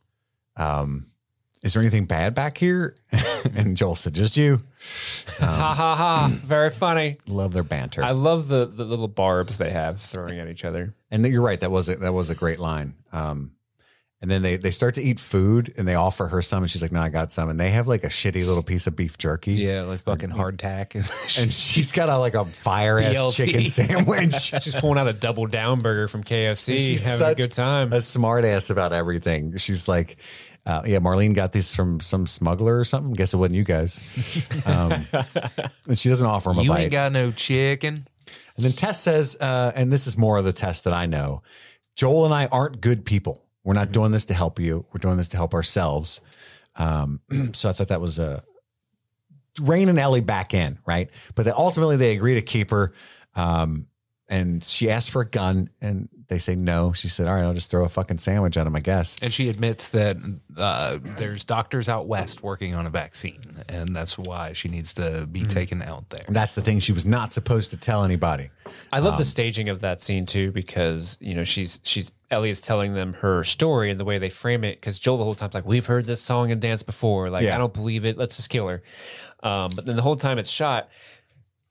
[0.56, 1.08] um,
[1.64, 2.96] Is there anything bad back here?
[3.56, 4.62] and Joel said, Just you.
[5.40, 6.32] ha ha ha!
[6.44, 7.18] Very funny.
[7.28, 8.04] Love their banter.
[8.04, 10.96] I love the the little barbs they have throwing at each other.
[11.12, 11.60] And you're right.
[11.60, 12.94] That was a, that was a great line.
[13.12, 13.52] Um,
[14.22, 16.82] and then they they start to eat food, and they offer her some, and she's
[16.82, 19.18] like, "No, I got some." And they have like a shitty little piece of beef
[19.18, 20.94] jerky, Yeah, like fucking hardtack.
[20.96, 21.04] And
[21.40, 23.36] and she's got a like a fire ass BLT.
[23.36, 24.34] chicken sandwich.
[24.64, 27.92] She's pulling out a double down burger from KFC, she's having such a good time.
[27.94, 29.58] a smart ass about everything.
[29.58, 30.18] She's like,
[30.66, 33.14] uh, "Yeah, Marlene got these from some smuggler or something.
[33.14, 35.06] Guess it wasn't you guys." Um,
[35.88, 36.80] and she doesn't offer him a you bite.
[36.82, 38.08] ain't got no chicken.
[38.56, 41.42] And then Tess says, uh, and this is more of the Tess that I know
[41.96, 43.44] Joel and I aren't good people.
[43.64, 44.86] We're not doing this to help you.
[44.92, 46.22] We're doing this to help ourselves.
[46.76, 47.22] Um,
[47.54, 48.44] so I thought that was a
[49.62, 51.10] Rain and Ellie back in, right?
[51.36, 52.94] But then ultimately they agree to keep her.
[53.36, 53.88] Um,
[54.30, 56.94] and she asked for a gun and they say no.
[56.94, 59.20] She said, All right, I'll just throw a fucking sandwich at him, I guess.
[59.22, 60.16] And she admits that
[60.56, 65.28] uh, there's doctors out west working on a vaccine, and that's why she needs to
[65.30, 66.24] be taken out there.
[66.26, 68.50] And that's the thing she was not supposed to tell anybody.
[68.94, 72.62] I love the staging of that scene too because you know she's she's Ellie is
[72.62, 75.54] telling them her story and the way they frame it because Joel the whole time's
[75.54, 77.56] like we've heard this song and dance before like Yeah.
[77.56, 78.82] I don't believe it let's just kill her,
[79.44, 80.90] um, but then the whole time it's shot,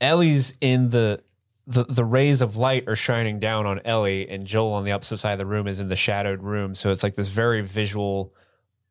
[0.03, 1.23] Ellie's in the
[1.67, 5.19] the the rays of light are shining down on Ellie and Joel on the opposite
[5.19, 8.33] side of the room is in the shadowed room so it's like this very visual.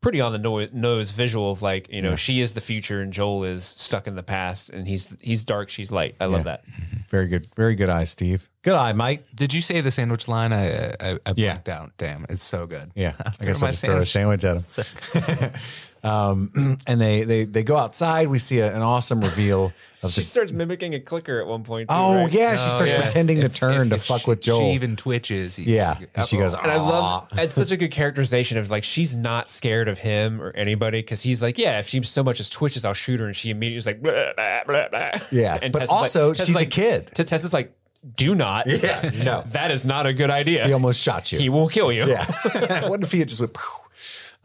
[0.02, 3.12] Pretty on the no- nose visual of like you know she is the future and
[3.12, 6.44] Joel is stuck in the past and he's he's dark she's light I love Yeah.
[6.44, 6.96] that mm-hmm.
[7.10, 7.48] Very good.
[7.56, 8.48] Very good eye, Steve.
[8.62, 9.26] Good eye, Mike.
[9.36, 10.54] Did you say the sandwich line?
[10.54, 11.54] I I, I Yeah.
[11.56, 11.92] blacked out.
[11.98, 12.92] Damn, it's so good.
[12.96, 14.64] Yeah, I guess I'll just throw a sandwich at him.
[16.04, 18.28] um, and they they they go outside.
[18.30, 20.26] We see a, an awesome reveal of She the.
[20.26, 21.90] starts mimicking a clicker at one point.
[21.90, 22.32] Too, Oh right?
[22.32, 23.02] yeah, she starts yeah.
[23.02, 24.60] pretending to If- turn to if fuck she- with Joel.
[24.62, 25.56] She even twitches.
[25.58, 28.84] He- yeah, and she goes, And I love it's such a good characterization of like
[28.84, 32.40] she's not scared of him or anybody because he's like, yeah, if she so much
[32.40, 35.12] as twitches, I'll shoot her, and she immediately is like, blah, blah, blah, blah.
[35.32, 37.12] Yeah, and but Tess is like- also Tess is she's a kid.
[37.16, 37.76] To Tess is like,
[38.16, 38.68] do not.
[38.68, 39.44] Yeah, no.
[39.48, 40.66] that is not a good idea.
[40.66, 41.40] He almost shot you.
[41.40, 42.06] He will kill you.
[42.08, 42.88] Yeah.
[42.88, 43.54] what if he had just went?
[43.54, 43.82] Pow?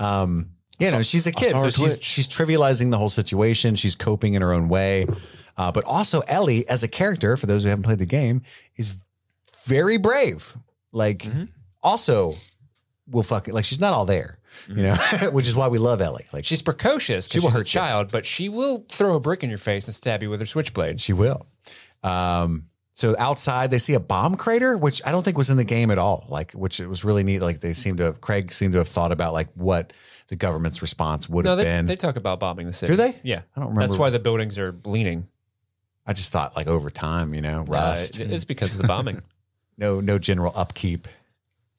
[0.00, 2.04] Um, yeah, no, she's a kid, so she's twitch.
[2.04, 3.74] she's trivializing the whole situation.
[3.76, 5.06] She's coping in her own way,
[5.56, 8.42] uh, but also Ellie as a character, for those who haven't played the game,
[8.76, 8.96] is
[9.66, 10.56] very brave.
[10.92, 11.44] Like, Mm-hmm.
[11.82, 12.34] also
[13.10, 14.94] will fucking like she's not all there, you know,
[15.32, 16.24] which is why we love Ellie.
[16.32, 17.80] Like She's precocious She because will she's a hurt you.
[17.80, 20.46] child, but she will throw a brick in your face and stab you with her
[20.46, 21.00] switchblade.
[21.00, 21.46] She will.
[22.02, 25.64] Um, so outside they see a bomb crater, which I don't think was in the
[25.64, 26.24] game at all.
[26.28, 27.40] Like, which it was really neat.
[27.40, 29.92] Like they seem to have Craig seemed to have thought about like what
[30.28, 31.84] the government's response would No, have they, been.
[31.86, 32.92] they talk about bombing the city.
[32.92, 33.18] Do they?
[33.22, 33.42] Yeah.
[33.56, 33.80] I don't remember.
[33.88, 35.26] That's why the buildings are leaning.
[36.06, 38.20] I just thought like over time, you know, Uh, rust.
[38.20, 39.20] it's because of the bombing.
[39.76, 41.08] no, no general upkeep.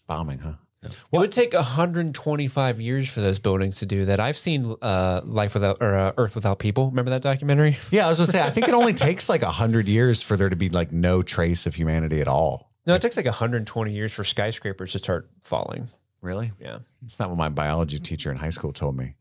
[0.08, 0.54] Bombing, huh?
[0.86, 4.20] It would take 125 years for those buildings to do that.
[4.20, 6.90] I've seen uh, Life Without or uh, Earth Without People.
[6.90, 7.76] Remember that documentary?
[7.92, 8.42] Yeah, I was gonna say.
[8.42, 11.22] I think it only takes like a hundred years for there to be like no
[11.22, 12.72] trace of humanity at all.
[12.86, 15.88] No, it takes like 120 years for skyscrapers to start falling.
[16.22, 16.52] Really?
[16.60, 16.80] Yeah.
[17.04, 19.14] It's not what my biology teacher in high school told me.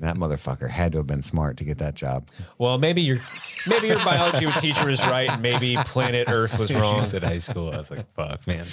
[0.00, 2.26] that motherfucker had to have been smart to get that job.
[2.58, 3.18] Well, maybe your
[3.68, 6.94] maybe your biology teacher was right, and maybe planet Earth was As soon as wrong.
[6.96, 7.72] You said high school.
[7.72, 8.66] I was like, fuck, man.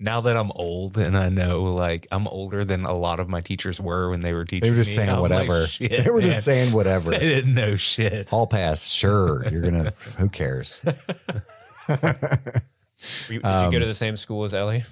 [0.00, 3.40] Now that I'm old and I know, like, I'm older than a lot of my
[3.40, 4.62] teachers were when they were teaching.
[4.62, 5.66] They were just me, saying I'm like, whatever.
[5.68, 6.30] shit, they were man.
[6.30, 7.10] just saying whatever.
[7.14, 8.28] They didn't know shit.
[8.28, 9.46] Hall pass, sure.
[9.48, 9.94] You're gonna.
[10.18, 10.82] Who cares?
[11.88, 12.00] Did
[13.28, 14.84] you go to the same school as Ellie?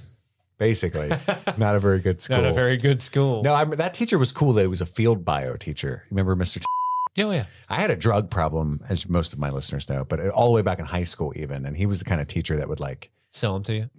[0.58, 1.08] Basically,
[1.56, 2.36] not a very good school.
[2.36, 3.42] Not a very good school.
[3.42, 4.52] no, I, that teacher was cool.
[4.52, 6.04] Though he was a field bio teacher.
[6.10, 6.60] Remember Mr.
[6.60, 7.22] T?
[7.22, 7.44] Oh, yeah.
[7.68, 10.62] I had a drug problem, as most of my listeners know, but all the way
[10.62, 11.66] back in high school, even.
[11.66, 13.90] And he was the kind of teacher that would like, Sell them to you.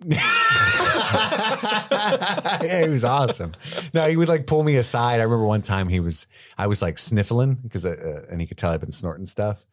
[2.63, 3.53] yeah, he was awesome.
[3.93, 5.19] No, he would like pull me aside.
[5.19, 8.57] I remember one time he was, I was like sniffling because, uh, and he could
[8.57, 9.65] tell I'd been snorting stuff.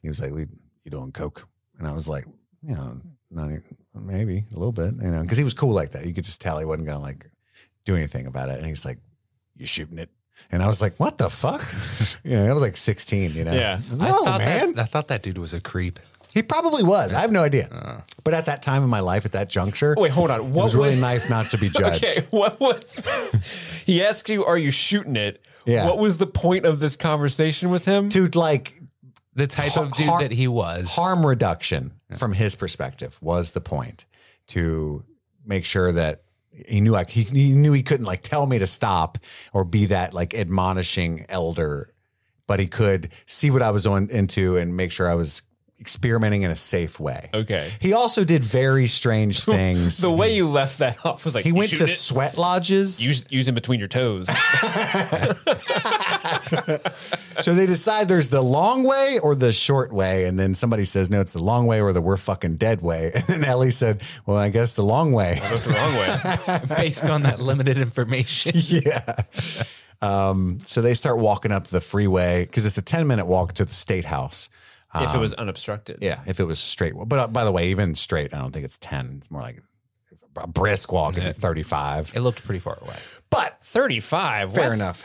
[0.00, 0.46] He was like, "We,
[0.82, 2.24] you doing coke?" And I was like,
[2.62, 3.00] "You know,
[3.30, 3.62] not even,
[3.94, 6.06] maybe a little bit, you know," because he was cool like that.
[6.06, 7.30] You could just tell he wasn't gonna like
[7.84, 8.58] do anything about it.
[8.58, 8.98] And he's like,
[9.56, 10.10] "You shooting it?"
[10.50, 11.62] And I was like, what the fuck?
[12.24, 13.52] you know, I was like 16, you know?
[13.52, 13.80] Yeah.
[13.92, 14.74] No, I man.
[14.74, 15.98] That, I thought that dude was a creep.
[16.34, 17.12] He probably was.
[17.12, 17.68] I have no idea.
[17.70, 18.00] Uh.
[18.24, 20.40] but at that time in my life, at that juncture, Oh, wait, hold on.
[20.40, 22.04] it What was really nice not to be judged.
[22.04, 23.00] Okay, what was
[23.86, 25.44] he asked you, are you shooting it?
[25.66, 25.86] Yeah.
[25.86, 28.08] What was the point of this conversation with him?
[28.10, 28.72] To like
[29.34, 30.94] The type of dude Har- that he was.
[30.94, 34.04] harm reduction from his perspective was the point
[34.48, 35.04] to
[35.46, 36.22] make sure that
[36.66, 39.18] he knew like he, he knew he couldn't like tell me to stop
[39.54, 41.94] or be that like admonishing elder
[42.46, 45.40] but he could see what i was on into and make sure i was
[45.82, 47.68] experimenting in a safe way Okay.
[47.80, 51.52] he also did very strange things The way you left that off was like he
[51.52, 51.88] went to it?
[51.88, 54.28] sweat lodges use use in between your toes.
[57.40, 61.10] so they decide there's the long way or the short way and then somebody says
[61.10, 64.02] no it's the long way or the we're fucking dead way and then ellie said
[64.26, 66.76] well i guess the long way That's the wrong way.
[66.76, 68.52] based on that limited information.
[68.54, 69.22] yeah.
[70.00, 73.64] Um, so they start walking up the freeway because it's a 10 minute walk to
[73.64, 74.48] the state house.
[74.94, 75.98] If it was unobstructed.
[76.02, 76.20] Yeah.
[76.26, 76.92] If it was straight.
[77.06, 79.16] But uh, by the way, even straight, I don't think it's 10.
[79.18, 79.62] It's more like
[80.36, 82.12] a brisk walk, it'd be 35.
[82.14, 82.96] It looked pretty far away.
[83.30, 84.52] But 35.
[84.54, 84.74] fair what?
[84.76, 85.04] enough.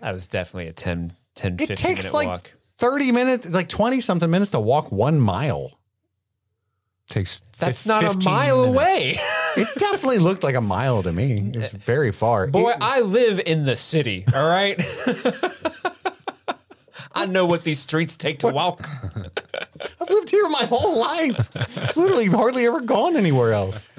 [0.00, 2.52] That was definitely a 10, 10 It 15 takes minute like walk.
[2.78, 5.78] 30 minutes, like 20 something minutes to walk one mile.
[7.08, 8.76] Takes That's fif- not a mile minutes.
[8.76, 9.16] away.
[9.58, 11.50] It definitely looked like a mile to me.
[11.54, 12.46] It was very far.
[12.46, 14.76] Boy, It- I live in the city, all right?
[17.16, 18.86] I know what these streets take to walk.
[20.00, 21.56] I've lived here my whole life.
[21.78, 23.90] I've literally hardly ever gone anywhere else.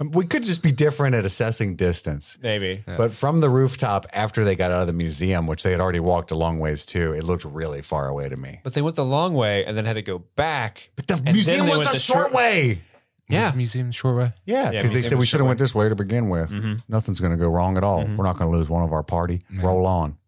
[0.00, 2.38] Um, We could just be different at assessing distance.
[2.40, 2.84] Maybe.
[2.86, 6.00] But from the rooftop after they got out of the museum, which they had already
[6.00, 8.60] walked a long ways to, it looked really far away to me.
[8.62, 10.90] But they went the long way and then had to go back.
[10.96, 12.80] But the then museum they was went the the short short- way.
[13.28, 13.44] Yeah.
[13.44, 14.32] Was the museum the short way.
[14.44, 16.28] Yeah, Yeah, because they museum said we was should have went this way to begin
[16.28, 16.50] with.
[16.50, 16.74] Mm-hmm.
[16.88, 18.04] Nothing's going to go wrong at all.
[18.04, 19.40] We're not going to lose one of our party.
[19.54, 20.18] Roll on.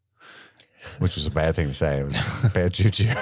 [0.98, 2.00] Which was a bad thing to say.
[2.00, 3.04] It was bad juju.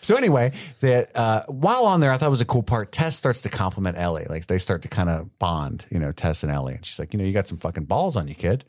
[0.00, 2.92] so anyway, that uh, while on there, I thought it was a cool part.
[2.92, 4.26] Tess starts to compliment Ellie.
[4.28, 6.74] Like they start to kind of bond, you know, Tess and Ellie.
[6.74, 8.64] And she's like, you know, you got some fucking balls on you, kid.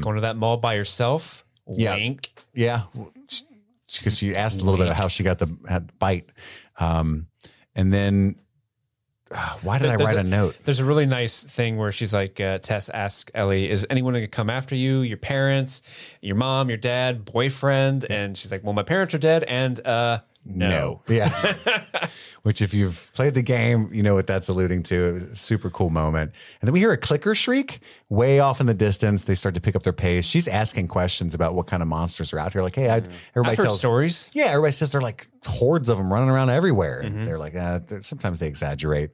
[0.00, 1.44] Going to that mall by yourself.
[1.68, 1.94] Yeah.
[1.94, 2.32] Wink.
[2.52, 2.82] Yeah,
[3.98, 5.46] because she asked a little bit of how she got the
[5.98, 6.28] bite,
[6.78, 7.26] um,
[7.74, 8.36] and then
[9.62, 10.56] why did I write a, a- note?
[10.64, 14.24] There's a really nice thing where she's like, uh, Tess asks Ellie, is anyone going
[14.24, 15.00] to come after you?
[15.00, 15.82] Your parents,
[16.20, 18.06] your mom, your dad, boyfriend?
[18.10, 19.44] And she's like, well, my parents are dead.
[19.44, 21.02] And uh, no.
[21.08, 21.28] Yeah.
[22.42, 24.94] Which, if you've played the game, you know what that's alluding to.
[25.08, 26.32] It was a super cool moment.
[26.60, 29.24] And then we hear a clicker shriek way off in the distance.
[29.24, 30.24] They start to pick up their pace.
[30.24, 32.62] She's asking questions about what kind of monsters are out here.
[32.62, 33.02] Like, hey, I,
[33.36, 34.30] everybody tells stories.
[34.32, 37.02] Yeah, everybody says they're like hordes of them running around everywhere.
[37.04, 37.18] Mm-hmm.
[37.18, 39.10] And they're like, uh, they're- sometimes they exaggerate.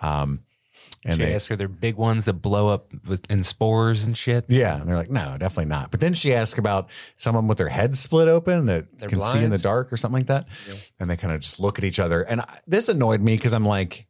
[0.00, 0.40] Um,
[1.04, 4.16] and She they, asked her they're big ones that blow up with in spores and
[4.16, 4.44] shit.
[4.48, 5.90] Yeah, and they're like, no, definitely not.
[5.90, 9.50] But then she asks about someone with their head split open that can see in
[9.50, 10.46] the dark or something like that,
[10.98, 12.22] and they kind of just look at each other.
[12.22, 14.06] And I, this annoyed me because I'm like,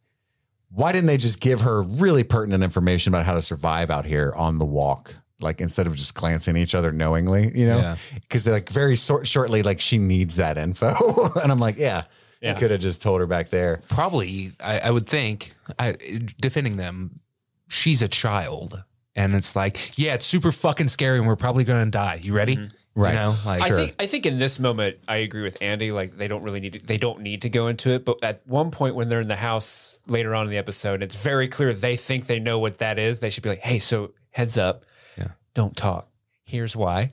[0.72, 4.33] why didn't they just give her really pertinent information about how to survive out here
[4.37, 5.14] on the walk?
[5.40, 7.96] Like instead of just glancing at each other knowingly, you know, Yeah.
[8.14, 10.94] because they're like very shortly, like she needs that info,
[11.42, 12.03] and I'm like, yeah,
[12.40, 12.50] Yeah.
[12.53, 13.81] you could have just told her back there.
[13.90, 15.96] Probably, I, I would think, I,
[16.40, 17.20] defending them,
[17.68, 18.83] she's a child.
[19.14, 22.20] And it's like, yeah, it's super fucking scary and we're probably going to die.
[22.22, 22.57] You ready?
[22.57, 22.66] Mm-hmm.
[23.00, 23.11] Right.
[23.12, 25.92] You know, like, I think I think in this moment I agree with Andy.
[25.92, 28.05] Like they don't really need to, they don't need to go into it.
[28.05, 31.14] But at one point when they're in the house later on in the episode, it's
[31.14, 33.20] very clear they think they know what that is.
[33.20, 34.85] They should be like, "Hey, so heads up,
[35.16, 35.29] Yeah.
[35.55, 36.09] don't talk.
[36.44, 37.12] Here's why.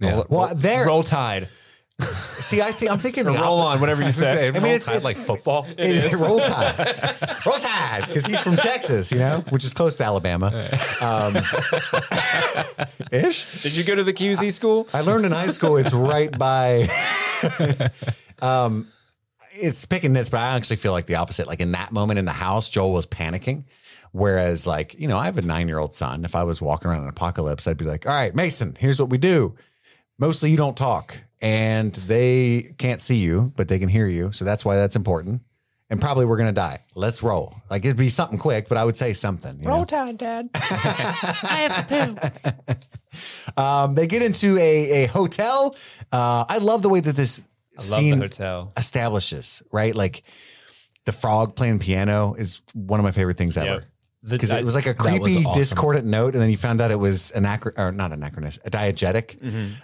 [0.00, 0.10] Yeah.
[0.10, 1.48] Roll, Well, roll- there- roll tide,
[2.42, 4.48] See, I think I'm thinking or the roll on, whatever you say.
[4.48, 5.66] I mean, it's, it's like football.
[5.78, 6.14] It is.
[6.14, 7.14] Roll Tide.
[7.46, 8.06] Roll Tide.
[8.06, 10.46] Because he's from Texas, you know, which is close to Alabama.
[11.00, 11.36] Um,
[13.12, 13.62] ish.
[13.62, 14.88] Did you go to the QZ school?
[14.92, 16.88] I learned in high school it's right by.
[18.40, 18.88] um,
[19.52, 21.46] it's picking nits, but I actually feel like the opposite.
[21.46, 23.64] Like in that moment in the house, Joel was panicking.
[24.12, 26.24] Whereas, like, you know, I have a nine year old son.
[26.24, 29.08] If I was walking around an apocalypse, I'd be like, all right, Mason, here's what
[29.08, 29.54] we do.
[30.18, 34.32] Mostly you don't talk and they can't see you, but they can hear you.
[34.32, 35.42] So that's why that's important.
[35.90, 36.78] And probably we're going to die.
[36.94, 37.54] Let's roll.
[37.68, 39.60] Like it'd be something quick, but I would say something.
[39.60, 39.84] you know?
[39.84, 40.48] tide, Dad.
[40.54, 42.74] I have to poo.
[43.58, 45.76] Um, they get into a, a hotel.
[46.10, 47.42] Uh, I love the way that this
[47.76, 48.72] I love scene the hotel.
[48.76, 49.94] establishes, right?
[49.94, 50.22] Like
[51.04, 53.66] the frog playing piano is one of my favorite things ever.
[53.66, 53.84] Yep.
[54.24, 55.52] The- Because it was like a creepy awesome.
[55.60, 59.36] discordant note, and then you found out it was anachron or not anachronist, a diegetic,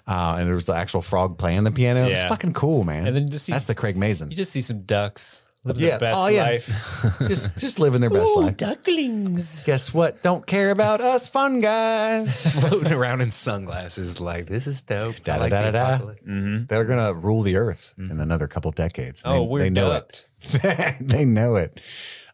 [0.06, 2.06] uh, and there was the actual frog playing the piano.
[2.06, 3.06] It was fucking cool, man.
[3.06, 4.30] And then you just see- that's the Craig Mazin.
[4.30, 5.44] You just see some ducks.
[5.64, 5.94] Living Yeah.
[5.94, 6.42] the best Oh, yeah.
[6.44, 7.16] life.
[7.26, 8.56] just just living their best life.
[8.56, 9.64] ducklings.
[9.64, 10.22] Guess what?
[10.22, 12.46] Don't care about us fun guys.
[12.60, 15.16] Floating around in sunglasses, like this is dope.
[15.24, 15.94] Da, da, like da, the da, da.
[15.96, 16.68] apocalypse.
[16.68, 19.20] They're gonna rule the earth in another couple decades.
[19.24, 20.26] Oh, they, we're they know ducked.
[20.44, 20.96] it.
[21.00, 21.80] they know it.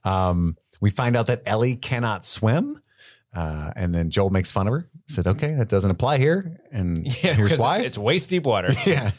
[0.05, 2.81] Um, we find out that Ellie cannot swim,
[3.35, 4.89] uh, and then Joel makes fun of her.
[5.07, 7.77] Said, "Okay, that doesn't apply here." And Yeah, here's because why.
[7.77, 8.73] It's, it's waist deep water.
[8.87, 9.11] yeah.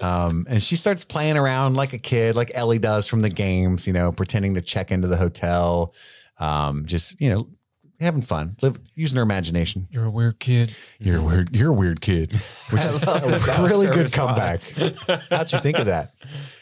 [0.00, 3.86] Um, and she starts playing around like a kid, like Ellie does from the games,
[3.86, 5.94] you know, pretending to check into the hotel.
[6.38, 7.48] Um, just, you know,
[8.00, 9.88] having fun, live, using her imagination.
[9.90, 10.74] You're a weird kid.
[10.98, 12.32] You're a weird, you're a weird kid,
[12.70, 14.60] which is a really good comeback.
[15.30, 16.14] How'd you think of that?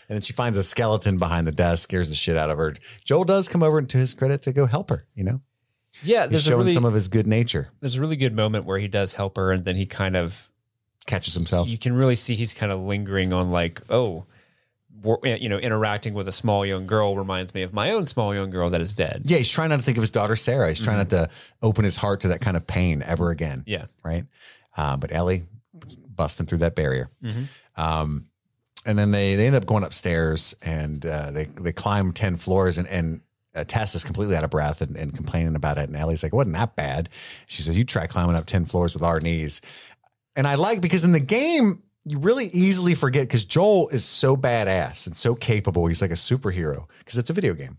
[0.09, 2.75] And then she finds a skeleton behind the desk, scares the shit out of her.
[3.05, 5.41] Joel does come over to his credit to go help her, you know,
[6.03, 8.35] Yeah, he's there's a showing really some of his good nature, there's a really good
[8.35, 10.49] moment where he does help her, and then he kind of
[11.07, 11.69] catches himself.
[11.69, 14.25] you can really see he's kind of lingering on like, oh,
[15.23, 18.49] you know, interacting with a small young girl reminds me of my own small young
[18.49, 19.23] girl that is dead.
[19.27, 20.71] Yeah, he's trying not to think of his daughter Sarah.
[20.71, 21.29] He's trying not to
[21.63, 23.65] open his heart to that kind of pain ever again.
[23.67, 23.85] Yeah.
[24.03, 24.25] right.
[24.77, 25.45] Uh, but Ellie
[26.09, 27.11] busting through that barrier.
[27.77, 28.29] Um,
[28.85, 32.79] and then they they end up going upstairs and uh, they they climb ten floors
[32.79, 33.21] and and.
[33.57, 35.89] Uh, Tess is completely out of breath and, and complaining about it.
[35.89, 37.09] And Ellie's like, it wasn't that bad.
[37.47, 39.61] She says, you try climbing up 10 floors with our knees.
[40.35, 44.37] And I like because in the game, you really easily forget because Joel is so
[44.37, 45.87] badass and so capable.
[45.87, 47.77] He's like a superhero because it's a video game.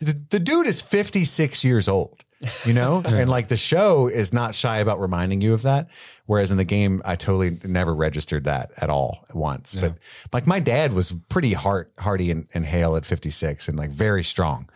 [0.00, 2.24] The, the dude is 56 years old,
[2.64, 3.02] you know?
[3.06, 5.88] and like the show is not shy about reminding you of that.
[6.26, 9.74] Whereas in the game, I totally never registered that at all at once.
[9.74, 9.94] But
[10.32, 14.22] like my dad was pretty heart, hardy and, and hale at 56 and like very
[14.22, 14.68] strong.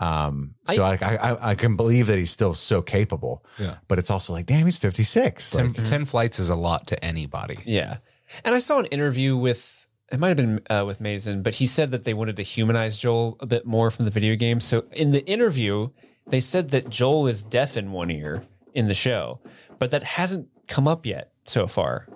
[0.00, 3.44] Um, so I, I, I, I can believe that he's still so capable.
[3.58, 3.76] Yeah.
[3.88, 5.50] But it's also like, damn, he's 56.
[5.50, 7.58] Ten, Like, 10 flights is a lot to anybody.
[7.66, 7.98] Yeah.
[8.44, 11.66] And I saw an interview with, it might have been uh, with Mazin, but he
[11.66, 14.60] said that they wanted to humanize Joel a bit more from the video game.
[14.60, 15.90] So in the interview,
[16.30, 19.40] they said that Joel is deaf in one ear in the show,
[19.78, 22.06] but that hasn't come up yet so far.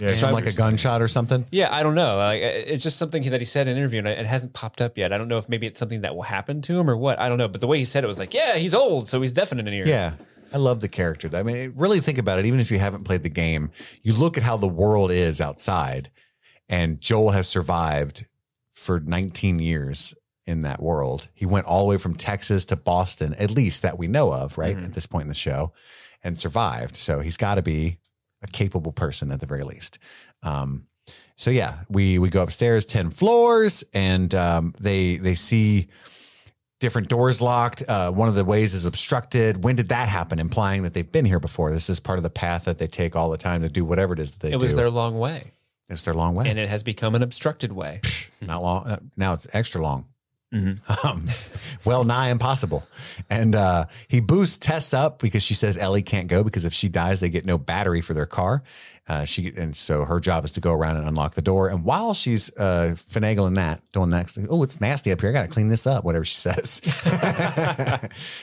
[0.00, 1.46] yeah, from like a gunshot or something.
[1.50, 2.16] Yeah, I don't know.
[2.16, 4.96] Like, it's just something that he said in an interview, and it hasn't popped up
[4.96, 5.12] yet.
[5.12, 7.18] I don't know if maybe it's something that will happen to him or what.
[7.18, 7.48] I don't know.
[7.48, 9.60] But the way he said it was like, yeah, he's old, so he's deaf in
[9.60, 9.84] an ear.
[9.86, 10.14] Yeah.
[10.54, 11.30] I love the character.
[11.32, 12.46] I mean, really think about it.
[12.46, 13.70] Even if you haven't played the game,
[14.02, 16.10] you look at how the world is outside,
[16.68, 18.26] and Joel has survived
[18.70, 21.28] for 19 years in that world.
[21.34, 24.58] He went all the way from Texas to Boston, at least that we know of,
[24.58, 24.76] right?
[24.76, 25.72] At this point in the show,
[26.24, 26.96] and survived.
[26.96, 27.98] So he's got to be
[28.42, 29.98] a capable person at the very least.
[30.42, 30.86] Um,
[31.36, 35.88] so yeah, we we go upstairs 10 floors, and um, they they see
[36.80, 37.82] different doors locked.
[37.88, 39.62] Uh, one of the ways is obstructed.
[39.62, 40.38] When did that happen?
[40.38, 41.70] Implying that they've been here before.
[41.72, 44.12] This is part of the path that they take all the time to do whatever
[44.12, 44.66] it is that they It do.
[44.66, 45.52] was their long way,
[45.88, 46.48] it's their long way.
[46.48, 48.00] and it has become an obstructed way.
[48.40, 48.86] Not long.
[48.88, 50.06] uh, Now it's extra long.
[50.52, 51.06] Mm-hmm.
[51.06, 51.28] Um,
[51.84, 52.86] well nigh impossible.
[53.30, 56.88] And uh, he boosts Tess up because she says Ellie can't go because if she
[56.88, 58.62] dies, they get no battery for their car.
[59.08, 61.68] Uh, she and so her job is to go around and unlock the door.
[61.68, 65.30] And while she's uh, finagling that, doing that, oh, it's nasty up here.
[65.30, 66.04] I got to clean this up.
[66.04, 66.80] Whatever she says.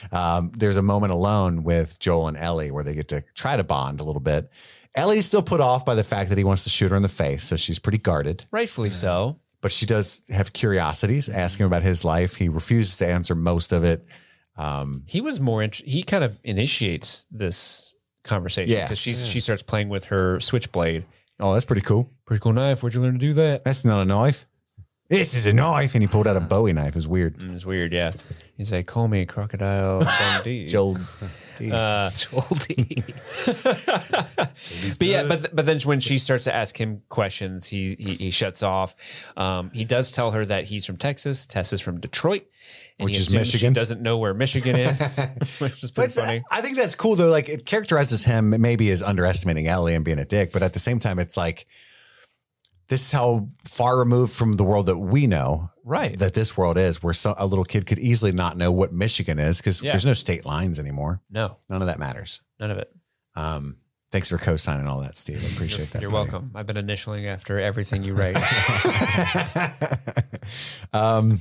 [0.12, 3.64] um, there's a moment alone with Joel and Ellie where they get to try to
[3.64, 4.52] bond a little bit.
[4.96, 7.10] Ellie's still put off by the fact that he wants to shoot her in the
[7.10, 9.38] face, so she's pretty guarded Rightfully so.
[9.62, 11.28] But she does have curiosities.
[11.30, 11.40] Mm-hmm.
[11.40, 12.36] Ask him about his life.
[12.36, 14.06] He refuses to answer most of it.
[14.56, 15.64] Um, he was more.
[15.64, 18.84] Int- he kind of initiates this conversation Yeah.
[18.86, 21.06] because she's she starts playing with her switchblade.
[21.40, 22.10] Oh, that's pretty cool.
[22.26, 22.84] Pretty cool knife.
[22.84, 23.64] Where'd you learn to do that?
[23.64, 24.46] That's not a knife.
[25.10, 25.96] This is a knife.
[25.96, 26.90] And he pulled out a Bowie knife.
[26.90, 27.42] It was weird.
[27.42, 27.92] It was weird.
[27.92, 28.12] Yeah.
[28.58, 30.68] He's like, call me Crocodile Dundee.
[30.68, 30.98] Joel.
[31.60, 32.10] Uh,
[34.98, 38.32] but yeah, but but then when she starts to ask him questions, he he, he
[38.32, 38.96] shuts off.
[39.38, 41.46] Um, he does tell her that he's from Texas.
[41.46, 42.46] Tess is from Detroit,
[42.98, 43.74] and Which he is assumes Michigan.
[43.74, 45.20] She doesn't know where Michigan is,
[45.60, 46.44] which is pretty But funny.
[46.50, 47.30] I think that's cool though.
[47.30, 50.80] Like it characterizes him maybe as underestimating Ellie and being a dick, but at the
[50.80, 51.66] same time, it's like
[52.90, 56.18] this is how far removed from the world that we know Right.
[56.20, 59.40] that this world is, where so, a little kid could easily not know what Michigan
[59.40, 59.92] is because Yeah.
[59.92, 61.22] there's no state lines anymore.
[61.30, 62.42] no, None of that matters.
[62.60, 62.92] none of it.
[63.36, 63.78] Um,
[64.12, 65.44] thanks for co-signing all that, Steve.
[65.44, 66.02] I appreciate that.
[66.02, 66.32] You're buddy.
[66.32, 66.52] welcome.
[66.56, 68.38] I've been initialing after everything you write.
[70.94, 71.40] um,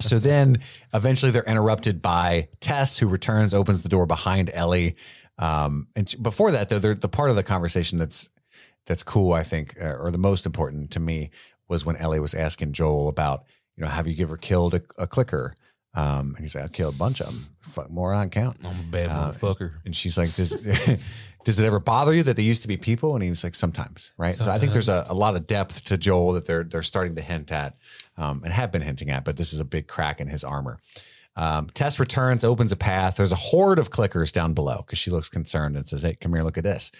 [0.00, 0.56] so then
[0.92, 4.96] eventually they're interrupted by Tess, who returns, opens the door behind Ellie.
[5.38, 8.30] Um, and before that, though, they're- the part of the conversation that's
[8.86, 11.30] that's cool, I think, uh, or the most important to me
[11.68, 13.44] was when Ellie was asking Joel about,
[13.76, 15.54] you know, have you ever killed a, a clicker?
[15.94, 17.46] Um, and he's like, I killed a bunch of them.
[17.62, 18.58] Fuck, more on count.
[18.64, 19.72] I'm a bad Uh, motherfucker.
[19.84, 20.50] And she's like, does
[21.44, 23.14] does it ever bother you that they used to be people?
[23.14, 24.34] And he was like, sometimes, right?
[24.34, 27.14] So I think there's a, a lot of depth to Joel that they're they're starting
[27.16, 27.76] to hint at,
[28.16, 29.24] um, and have been hinting at.
[29.24, 30.78] But this is a big crack in his armor.
[31.38, 33.16] Um, Tess returns, opens a path.
[33.16, 36.32] There's a horde of clickers down below because she looks concerned and says, "Hey, come
[36.34, 36.92] here, look at this."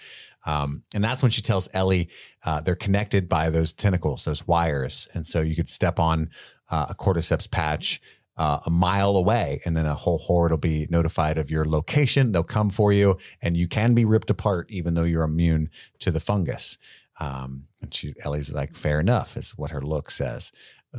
[0.47, 2.09] Um, and that's when she tells Ellie
[2.43, 6.31] uh, they're connected by those tentacles, those wires, and so you could step on
[6.71, 8.01] uh, a cordyceps patch
[8.37, 12.31] uh, a mile away, and then a whole horde will be notified of your location.
[12.31, 15.69] They'll come for you, and you can be ripped apart even though you're immune
[15.99, 16.77] to the fungus.
[17.19, 20.51] Um, and she, Ellie's like, fair enough, is what her look says.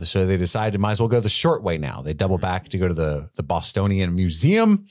[0.02, 2.02] So they decided might as well go the short way now.
[2.02, 4.86] They double back to go to the the Bostonian Museum.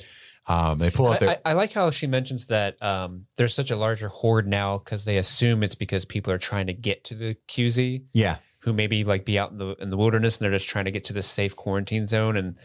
[0.50, 3.54] Um, they pull out their I, I, I like how she mentions that um, there's
[3.54, 7.04] such a larger horde now because they assume it's because people are trying to get
[7.06, 10.46] to the QZ yeah who maybe like be out in the in the wilderness and
[10.46, 12.58] they're just trying to get to this safe quarantine zone and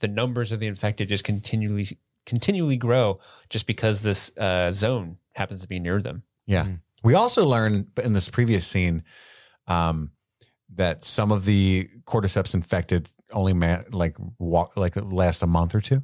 [0.00, 1.86] the numbers of the infected just continually
[2.26, 3.18] continually grow
[3.50, 6.22] just because this uh, zone happens to be near them.
[6.46, 6.66] Yeah.
[7.02, 9.04] We also learned in this previous scene
[9.66, 10.10] um,
[10.74, 15.80] that some of the cordyceps infected only ma- like walk like last a month or
[15.80, 16.02] two,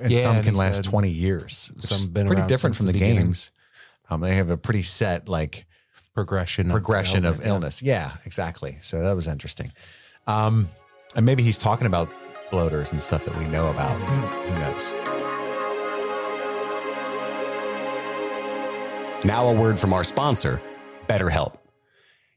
[0.00, 1.72] and Yeah, some can last said twenty years.
[1.78, 3.50] Some been pretty different from the the, games.
[4.10, 5.66] Um, they have a pretty set like
[6.14, 6.70] Progression.
[6.70, 7.48] progression of yeah.
[7.48, 7.82] illness.
[7.82, 8.78] Yeah, exactly.
[8.80, 9.72] So that was interesting.
[10.26, 10.68] Um,
[11.16, 12.08] and maybe he's talking about
[12.50, 13.96] bloaters and stuff that we know about.
[13.96, 14.92] Who knows?
[19.24, 20.60] Now, a word from our sponsor,
[21.08, 21.56] BetterHelp.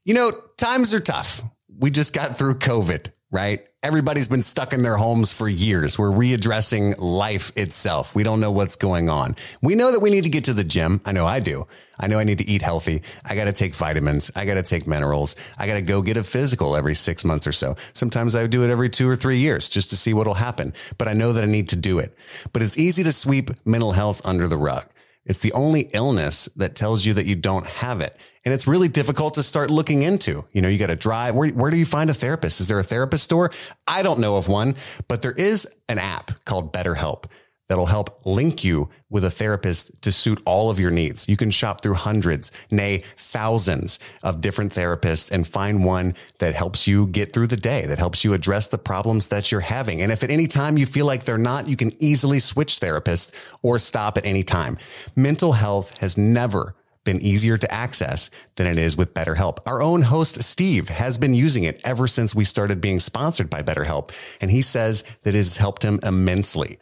[0.06, 1.44] You know, times are tough.
[1.78, 3.68] We just got through COVID, right?
[3.84, 6.00] Everybody's been stuck in their homes for years.
[6.00, 8.16] We're readdressing life itself.
[8.16, 9.36] We don't know what's going on.
[9.62, 11.00] We know that we need to get to the gym.
[11.06, 11.68] I know I do.
[12.00, 13.04] I know I need to eat healthy.
[13.24, 14.32] I got to take vitamins.
[14.36, 15.36] I got to take minerals.
[15.60, 17.76] I got to go get a physical every six months or so.
[17.94, 20.74] Sometimes I do it every two or three years just to see what'll happen.
[20.98, 22.18] But I know that I need to do it.
[22.54, 24.86] But it's easy to sweep mental health under the rug.
[25.28, 28.18] It's the only illness that tells you that you don't have it.
[28.46, 30.46] And it's really difficult to start looking into.
[30.54, 31.36] You know, you got to drive.
[31.36, 32.62] Where, where do you find a therapist?
[32.62, 33.52] Is there a therapist store?
[33.88, 34.76] I don't know of one,
[35.08, 37.26] but there is an app called BetterHelp
[37.68, 41.28] that'll help link you with a therapist to suit all of your needs.
[41.30, 46.88] You can shop through hundreds, nay, thousands of different therapists and find one that helps
[46.88, 50.02] you get through the day, that helps you address the problems that you're having.
[50.02, 53.34] And if at any time you feel like they're not, you can easily switch therapists
[53.62, 54.78] or stop at any time.
[55.16, 56.76] Mental health has never
[57.08, 59.60] been easier to access than it is with BetterHelp.
[59.66, 63.62] Our own host, Steve, has been using it ever since we started being sponsored by
[63.62, 64.12] BetterHelp.
[64.42, 66.78] And he says that it has helped him immensely.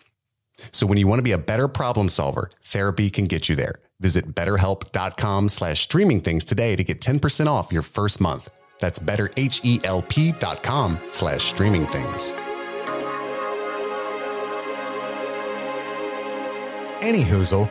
[0.71, 3.75] So when you want to be a better problem solver, therapy can get you there.
[3.99, 8.51] Visit betterhelp.com slash streaming things today to get 10% off your first month.
[8.79, 12.33] That's betterhelp.com slash streaming things.
[17.01, 17.69] Any hoozle,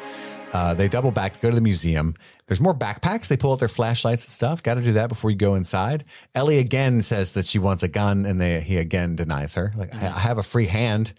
[0.53, 2.15] uh, they double back, go to the museum.
[2.47, 3.27] There's more backpacks.
[3.27, 4.63] They pull out their flashlights and stuff.
[4.63, 6.05] Got to do that before you go inside.
[6.35, 9.73] Ellie again says that she wants a gun, and they, he again denies her.
[9.77, 11.13] Like, I, I have a free hand.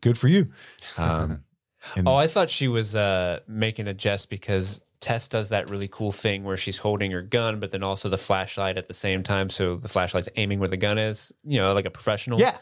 [0.00, 0.52] Good for you.
[0.98, 1.44] Um,
[1.96, 5.88] and- Oh, I thought she was uh, making a jest because Tess does that really
[5.88, 9.22] cool thing where she's holding her gun, but then also the flashlight at the same
[9.24, 9.50] time.
[9.50, 12.38] So the flashlight's aiming where the gun is, you know, like a professional.
[12.38, 12.56] yeah.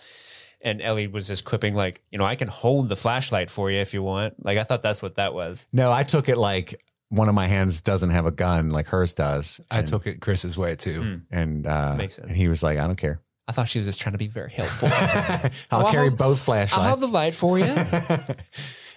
[0.63, 3.79] And Ellie was just quipping, like, you know, I can hold the flashlight for you
[3.79, 4.45] if you want.
[4.45, 5.67] Like, I thought that's what that was.
[5.73, 9.15] No, I took it like one of my hands doesn't have a gun like hers
[9.15, 9.61] does.
[9.71, 11.23] I and, took it Chris's way too.
[11.31, 12.29] and uh, Makes sense.
[12.29, 13.21] And he was like, I don't care.
[13.51, 14.89] I thought she was just trying to be very helpful.
[15.73, 16.73] I'll I'll carry hold- both flashlights.
[16.79, 17.65] I'll have the light for you.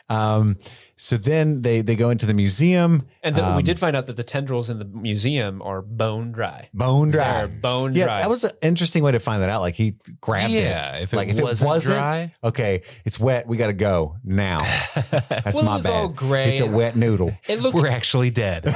[0.09, 0.57] um,
[0.95, 3.07] so then they they go into the museum.
[3.23, 6.31] And then we Um, did find out that the tendrils in the museum are bone
[6.31, 6.69] dry.
[6.73, 7.39] bone dry.
[7.39, 8.21] They're bone yeah, dry.
[8.21, 9.61] that was an interesting way to find that out.
[9.61, 11.03] Like he grabbed Yeah, it.
[11.03, 12.33] if it like if wasn't it wasn't dry.
[12.43, 13.47] okay, it's wet.
[13.47, 14.59] We got to go now.
[15.11, 15.93] That's Well, it my was bad.
[15.93, 16.57] all gray.
[16.57, 17.35] It's a wet noodle.
[17.49, 18.65] it looked We're actually dead.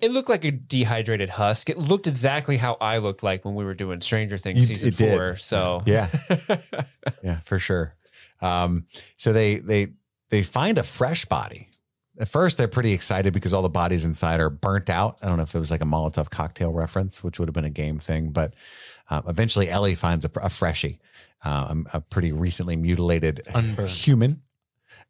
[0.00, 1.68] It looked like a dehydrated husk.
[1.70, 4.88] It looked exactly how I looked like when we were doing Stranger Things You- season
[4.88, 5.16] it did.
[5.16, 5.36] four.
[5.36, 6.08] So Yeah,
[7.22, 7.94] yeah, for sure.
[8.40, 9.88] Um, so they they
[10.30, 11.68] they find a fresh body.
[12.20, 15.18] At first, they're pretty excited because all the bodies inside are burnt out.
[15.22, 17.64] I don't know if it was like a Molotov cocktail reference, which would have been
[17.64, 18.54] a game thing, but
[19.08, 20.98] uh, eventually Ellie finds a, a freshie,
[21.44, 23.90] um, a pretty recently mutilated Unburnt.
[23.90, 24.42] human,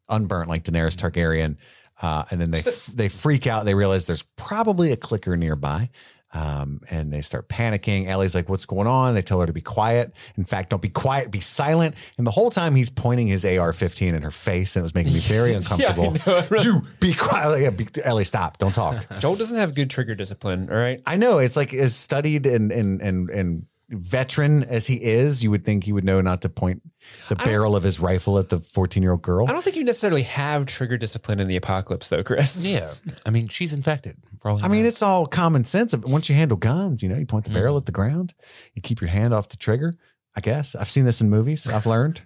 [0.07, 1.57] unburnt like Daenerys Targaryen.
[2.01, 2.61] Uh, and then they
[2.93, 3.65] they freak out.
[3.65, 5.89] They realize there's probably a clicker nearby.
[6.31, 8.05] Um, and they start panicking.
[8.07, 10.13] Ellie's like, "What's going on?" They tell her to be quiet.
[10.37, 11.95] In fact, don't be quiet, be silent.
[12.19, 15.13] And the whole time he's pointing his AR-15 in her face, and it was making
[15.13, 16.11] me very uncomfortable.
[16.11, 18.25] know, really- you be quiet, yeah, be, Ellie.
[18.25, 19.05] Stop, don't talk.
[19.19, 20.69] Joel doesn't have good trigger discipline.
[20.69, 21.01] All right.
[21.07, 25.51] I know it's like is studied and and and and veteran as he is, you
[25.51, 26.81] would think he would know not to point
[27.27, 29.47] the barrel of his rifle at the 14 year old girl.
[29.47, 32.63] I don't think you necessarily have trigger discipline in the apocalypse, though, Chris.
[32.63, 32.93] Yeah.
[33.25, 34.17] I mean, she's infected.
[34.41, 35.95] For all he I mean, it's all common sense.
[35.97, 37.79] Once you handle guns, you know, you point the barrel mm.
[37.79, 38.33] at the ground,
[38.73, 39.93] you keep your hand off the trigger.
[40.35, 41.67] I guess I've seen this in movies.
[41.67, 42.21] I've learned.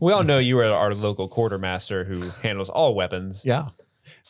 [0.00, 3.44] We all know you are our local quartermaster who handles all weapons.
[3.44, 3.68] Yeah.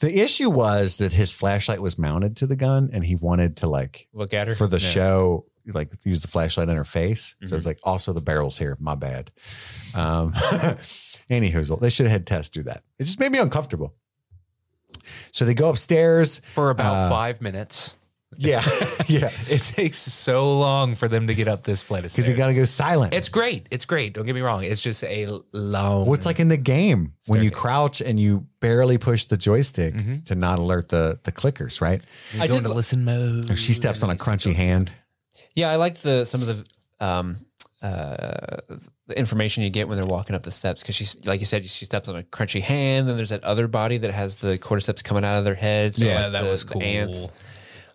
[0.01, 3.66] The issue was that his flashlight was mounted to the gun and he wanted to
[3.66, 4.55] like Look at her.
[4.55, 7.36] for the show like use the flashlight in her face.
[7.44, 8.76] So it's like also the barrel's here.
[8.80, 9.30] My bad.
[9.94, 10.32] Um
[11.30, 12.82] anywho, they should have had Tess do that.
[12.98, 13.94] It just made me uncomfortable.
[15.32, 16.40] So they go upstairs.
[16.54, 17.96] for about uh, five minutes.
[18.38, 18.62] Yeah.
[19.08, 19.28] yeah.
[19.46, 22.38] It takes so long for them to get up this flight of stairs Because they
[22.38, 23.12] gotta go silent.
[23.12, 23.66] It's great.
[23.70, 24.14] It's great.
[24.14, 24.64] Don't get me wrong.
[24.64, 26.06] It's just a long.
[26.06, 30.20] Well, like in the game when you crouch and you barely push the joystick Mm-hmm.
[30.24, 32.00] to not alert the the clickers, right?
[32.32, 33.50] you I go did into listen mode.
[33.50, 34.94] Or she steps on a crunchy hand.
[35.55, 36.64] Yeah, I liked the some of the
[37.05, 37.37] um
[37.83, 38.59] uh
[39.09, 41.64] the information you get when they're walking up the steps because she's like you said
[41.66, 45.03] she steps on a crunchy hand then there's that other body that has the cordyceps
[45.03, 46.83] coming out of their heads so Yeah, like that the- was the cool.
[46.83, 47.28] ants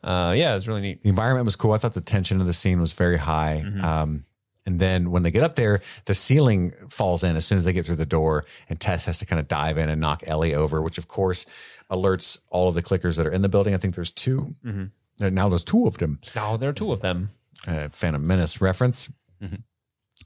[0.04, 1.72] uh yeah it was really neat The environment was cool.
[1.72, 3.64] I thought the tension of the scene was very high.
[3.82, 4.26] Um,
[4.66, 7.72] and then when they get up there, the ceiling falls in as soon as they
[7.72, 10.54] get through the door, and Tess has to kind of dive in and knock Ellie
[10.54, 11.46] over, which of course
[11.90, 13.74] alerts all of the clickers that are in the building.
[13.74, 14.72] I think there's 2 Uh,
[15.20, 16.20] Now there's two of them.
[16.36, 17.30] Now there are two of them
[17.68, 19.12] uh, Phantom Menace reference.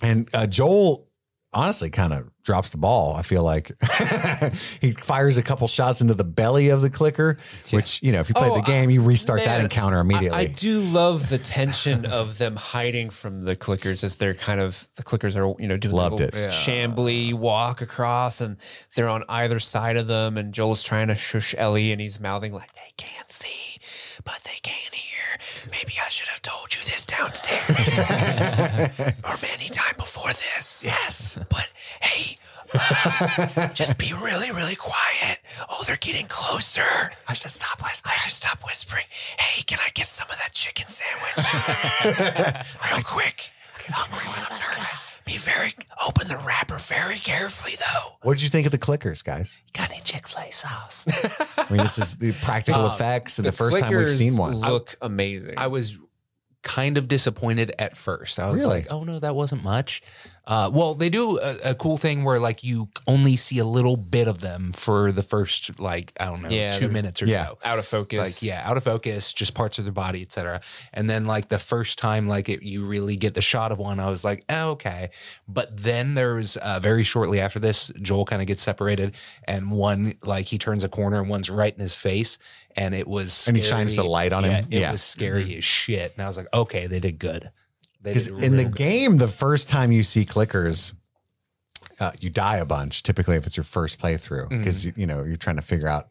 [0.02, 1.08] And uh, Joel
[1.54, 3.14] honestly kind of drops the ball.
[3.16, 3.72] I feel like
[4.82, 7.38] he fires a couple shots into the belly of the clicker,
[7.72, 10.38] which, you know, if you play Oh, the game, you restart that encounter immediately.
[10.38, 14.62] I, I do love the tension of them hiding from the clickers as they're kind
[14.62, 16.34] of the clickers are you know doing Loved the it.
[16.34, 18.58] little shambly walk across and
[18.96, 22.54] they're on either side of them and Joel's trying to shush Ellie and he's mouthing
[22.54, 23.71] like they can't see
[24.24, 25.38] but they can't hear.
[25.72, 28.00] Maybe I should have told you this downstairs
[29.24, 30.84] or many time before this.
[30.86, 31.70] Yes, but
[32.02, 32.38] hey.
[32.74, 35.40] uh, just be really, really quiet.
[35.70, 37.12] Oh, they're getting closer.
[37.28, 38.14] I should stop whispering.
[38.16, 39.06] I should stop whispering.
[39.38, 42.66] Hey, can I get some of that chicken sandwich?
[42.92, 43.52] Real quick.
[43.88, 45.16] I'm hungry when I'm nervous.
[45.26, 45.74] Be very
[46.08, 48.18] open the wrapper very carefully though.
[48.24, 49.60] what did you think of the clickers, guys?
[49.74, 51.06] Got any Chick-fil-A sauce?
[51.58, 54.38] I mean, this is the practical um, effects and the, first time we've clickers seen
[54.38, 54.56] one.
[54.60, 55.56] Look amazing.
[55.58, 56.00] I was
[56.64, 58.40] kind of disappointed at first.
[58.40, 58.82] I was Really?
[58.82, 60.02] like, oh no, that wasn't much.
[60.46, 63.96] Uh, well, they do a, a cool thing where like you only see a little
[63.96, 67.46] bit of them for the first like I don't know Yeah, 2 minutes or yeah.
[67.46, 67.60] so.
[67.64, 68.20] out of focus.
[68.20, 70.62] It's like yeah, out of focus, just parts of their body, etc.
[70.94, 74.00] And then like the first time, like it, you really get the shot of one,
[74.00, 75.12] I was like, oh, okay.
[75.48, 79.16] But then there was uh, very shortly after this, Joel kind of gets separated,
[79.46, 82.40] and one like he turns a corner, and one's right in his face,
[82.76, 84.66] and it was And he shines the light on him?
[84.70, 86.14] Yeah, it was scary as shit.
[86.16, 87.52] And I was like, okay, they did good.
[88.04, 90.94] Because in the game, the first time you see clickers,
[92.00, 93.04] uh, you die a bunch.
[93.04, 96.10] Typically, if it's your first playthrough, because you know you're trying to figure out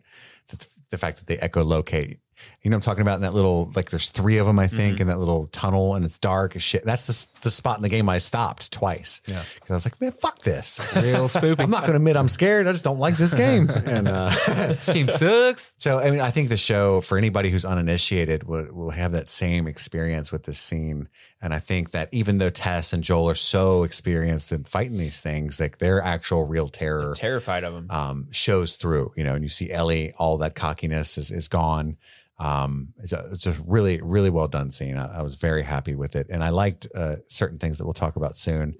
[0.48, 2.18] the, the fact that they echolocate.
[2.62, 3.88] You know, what I'm talking about in that little like.
[3.88, 6.84] There's three of them, I think, in that little tunnel, and it's dark as shit.
[6.84, 9.22] That's the the spot in the game I stopped twice.
[9.26, 10.78] Yeah, because I was like, man, fuck this.
[10.94, 11.60] real spoopy.
[11.60, 12.66] I'm not going to admit I'm scared.
[12.66, 13.70] I just don't like this game.
[13.70, 15.72] And uh, this game sucks.
[15.78, 19.30] so, I mean, I think the show for anybody who's uninitiated will, will have that
[19.30, 21.08] same experience with this scene.
[21.40, 25.20] And I think that even though Tess and Joel are so experienced in fighting these
[25.22, 29.42] things, like their actual real terror terrified of them, um, shows through, you know, and
[29.42, 31.96] you see Ellie, all that cockiness is, is gone.
[32.50, 34.96] Um, it's a, it's a really, really well done scene.
[34.96, 36.26] I, I was very happy with it.
[36.30, 38.74] And I liked uh, certain things that we'll talk about soon.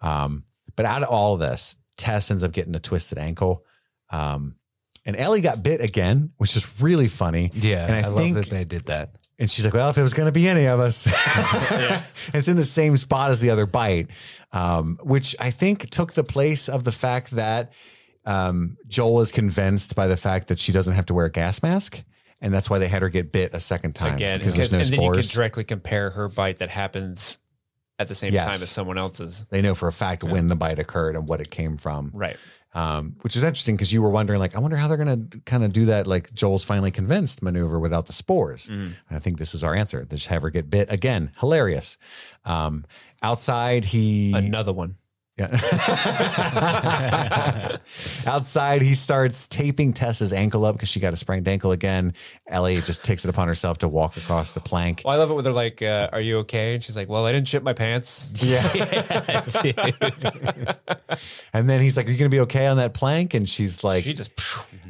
[0.00, 0.44] Um,
[0.76, 3.64] but out of all of this, Tess ends up getting a twisted ankle.
[4.10, 4.56] Um,
[5.04, 7.50] and Ellie got bit again, which is really funny.
[7.54, 9.16] Yeah, And I I, love that they did that.
[9.38, 11.06] And she's like, well, if it was going to be any of us,
[12.34, 14.08] it's in the same spot as the other bite,
[14.52, 17.72] um, which I think took the place of the fact that
[18.24, 21.62] um, Joel is convinced by the fact that she doesn't have to wear a gas
[21.62, 22.02] mask.
[22.40, 24.14] And that's why they had her get bit a second time.
[24.14, 27.38] Again, because there's no and then you can directly compare her bite that happens
[27.98, 28.44] at the same Yes.
[28.44, 29.46] time as someone else's.
[29.50, 32.10] they know for a fact when the bite occurred and what it came from.
[32.12, 32.36] Right.
[32.74, 35.38] um, which is interesting because you were wondering, like, I wonder how they're going to
[35.46, 38.66] kind of do that, like Joel's finally convinced maneuver without the spores.
[38.66, 38.92] Mm.
[39.08, 40.04] And I think this is our answer.
[40.04, 41.30] They just have her get bit again.
[41.40, 41.96] Hilarious.
[42.44, 42.84] Um,
[43.22, 44.96] outside, he Another one.
[45.38, 45.46] Yeah.
[48.26, 52.14] outside, he starts taping Tessa's ankle up because she got a sprained ankle again.
[52.46, 55.02] Ellie just takes it upon herself to walk across the plank.
[55.04, 57.26] Well, I love it when they're like, uh, "Are you okay?" And she's like, "Well,
[57.26, 58.66] I didn't shit my pants." Yeah.
[61.52, 63.34] and then he's like, Are you going to be okay on that plank?
[63.34, 64.32] And she's like, she just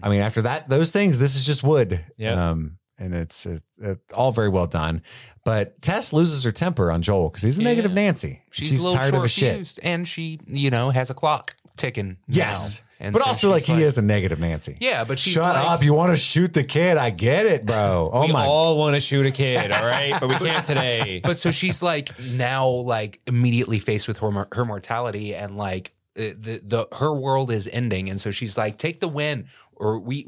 [0.02, 2.04] I mean, after that, those things, this is just wood.
[2.16, 2.50] Yeah.
[2.50, 5.02] Um, and it's it, it, all very well done.
[5.46, 8.42] But Tess loses her temper on Joel because he's a negative Nancy.
[8.50, 9.50] She's, a little tired of his shit.
[9.52, 12.16] short-fused, and she, you know, has a clock ticking.
[12.26, 13.06] Yes, now.
[13.06, 14.76] And but so also like she's he is a negative Nancy.
[14.80, 15.84] Yeah, but she's Shut like- up!
[15.84, 16.96] You want to shoot the kid?
[16.96, 18.10] I get it, bro.
[18.12, 18.44] Oh we my!
[18.44, 21.20] all want to shoot a kid, all right, but we can't today.
[21.22, 25.92] But so she's like now like immediately faced with her mor- her mortality and like
[26.18, 30.00] uh, the the her world is ending, and so she's like, take the win, or
[30.00, 30.26] we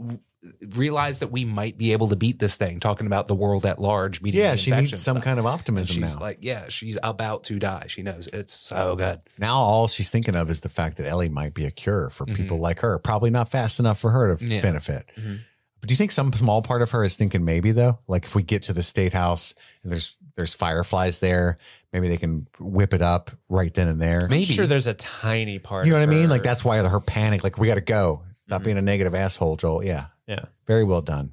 [0.60, 2.80] w- realize that we might be able to beat this thing.
[2.80, 5.24] Talking about the world at large, beating yeah, the she needs some stuff.
[5.24, 6.20] kind of And optimism she's now.
[6.20, 7.86] like, yeah, she's about to die.
[7.88, 9.20] She knows it's so good.
[9.38, 12.26] now all she's thinking of is the fact that Ellie might be a cure for
[12.26, 12.98] people like her.
[12.98, 14.60] Probably not fast enough for her to Yeah.
[14.60, 15.06] benefit.
[15.18, 15.40] Mhm.
[15.80, 18.34] But do you think some small part of her is thinking maybe though, like if
[18.34, 21.58] we get to the state house and there's there's fireflies there,
[21.92, 24.20] maybe they can whip it up right then and there.
[24.28, 25.86] Maybe I'm sure there's a tiny part.
[25.86, 26.22] You know what I mean?
[26.24, 27.42] her- Like that's why her panic.
[27.44, 28.22] Like we got to go.
[28.44, 29.84] Stop being a negative asshole, Joel.
[29.84, 30.44] Yeah, Yeah.
[30.66, 31.32] very well done.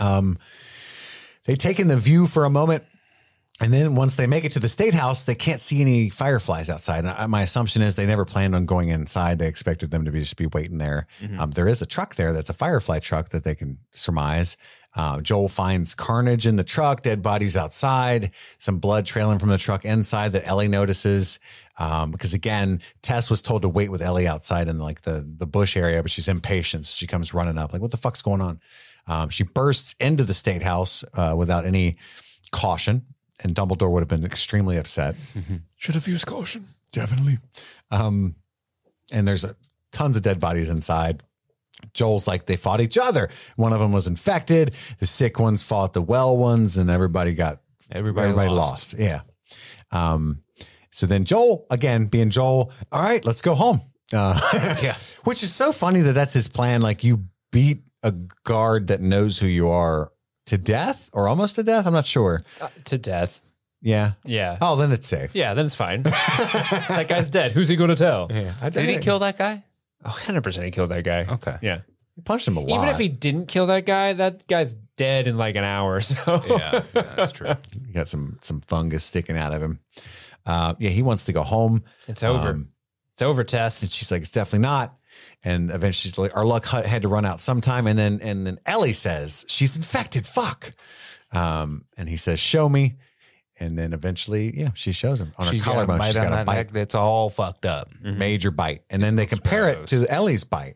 [0.00, 0.38] Um,
[1.44, 2.84] they take in the view for a moment,
[3.60, 6.70] and then once they make it to the state house, they can't see any fireflies
[6.70, 7.04] outside.
[7.04, 9.38] I, my assumption is they never planned on going inside.
[9.38, 11.06] They expected them to be just be waiting there.
[11.38, 14.56] Um, there is a truck there that's a firefly truck that they can surmise.
[14.94, 19.58] Uh, Joel finds carnage in the truck, dead bodies outside, some blood trailing from the
[19.58, 21.38] truck inside that Ellie notices.
[21.78, 25.46] Um, because again, Tess was told to wait with Ellie outside in like the, the
[25.46, 26.86] bush area, but she's impatient.
[26.86, 28.60] So she comes running up like, what the fuck's going on?
[29.06, 31.96] Um, she bursts into the state house, uh, without any
[32.50, 33.06] caution
[33.42, 35.16] and Dumbledore would have been extremely upset.
[35.76, 36.64] should have used caution.
[36.92, 37.38] Definitely.
[37.90, 38.36] Um,
[39.12, 39.54] and there's a,
[39.92, 41.22] tons of dead bodies inside.
[41.94, 43.28] Joel's like they fought each other.
[43.56, 44.72] One of them was infected.
[44.98, 48.94] The sick ones fought the well ones, and everybody got everybody, everybody lost.
[48.94, 48.98] lost.
[49.02, 49.20] Yeah.
[49.90, 50.42] Um,
[50.90, 53.80] so then Joel, again being Joel, all right, let's go home.
[54.12, 54.38] Uh,
[54.82, 54.96] Yeah.
[55.24, 56.82] which is so funny that that's his plan.
[56.82, 58.12] Like you beat a
[58.44, 60.11] guard that knows who you are
[60.46, 61.86] to death or almost to death.
[61.86, 62.42] I'm not sure.
[62.60, 63.40] Uh, to death.
[63.80, 64.12] Yeah.
[64.24, 64.58] Yeah.
[64.60, 65.34] Oh, then it's safe.
[65.34, 66.02] Yeah, then it's fine.
[66.04, 67.52] that guy's dead.
[67.52, 68.28] Who's he going to tell?
[68.30, 68.54] Yeah.
[68.62, 69.64] I Did he kill that guy?
[70.04, 71.26] Oh, 100% he killed that guy.
[71.28, 71.56] Okay.
[71.62, 71.80] Yeah.
[72.14, 72.76] He punched him a lot.
[72.76, 75.96] Even if he didn't kill that guy, that guy's dead in like an hour.
[75.96, 77.54] or So Yeah, yeah that's true.
[77.86, 79.80] He got some some fungus sticking out of him.
[80.46, 81.84] Uh, yeah, he wants to go home.
[82.08, 82.50] it's over.
[82.50, 82.68] Um,
[83.14, 83.82] it's over, Tess.
[83.82, 84.96] and she's like, "It's definitely not."
[85.44, 88.58] And eventually, she's like, "Our luck had to run out sometime." And then and then
[88.64, 90.72] Ellie says, "She's infected." Fuck.
[91.32, 92.96] Um, and he says, "Show me."
[93.58, 95.98] And then eventually, yeah, she shows him on She's her got a collarbone.
[95.98, 97.90] bite She's on got a bite, neck that's all fucked up.
[98.02, 98.82] major bite.
[98.90, 100.74] And then they compare it to Ellie's bite.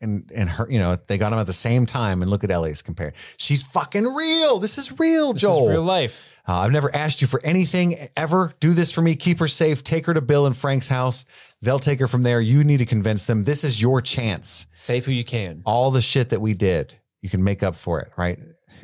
[0.00, 2.20] And and her, you know, they got them at the same time.
[2.20, 3.14] And look at Ellie's compare.
[3.38, 4.58] She's fucking real.
[4.58, 5.64] This is real, This Joel.
[5.66, 6.40] is real life.
[6.48, 8.52] Uh, I've never asked you for anything ever.
[8.60, 9.16] Do this for me.
[9.16, 9.82] Keep her safe.
[9.82, 11.24] Take her to Bill and Frank's house.
[11.62, 12.40] They'll take her from there.
[12.40, 13.44] You need to convince them.
[13.44, 14.66] This is your chance.
[14.76, 15.62] Save who you can.
[15.64, 18.38] All the shit that we did, you can make up for it, right?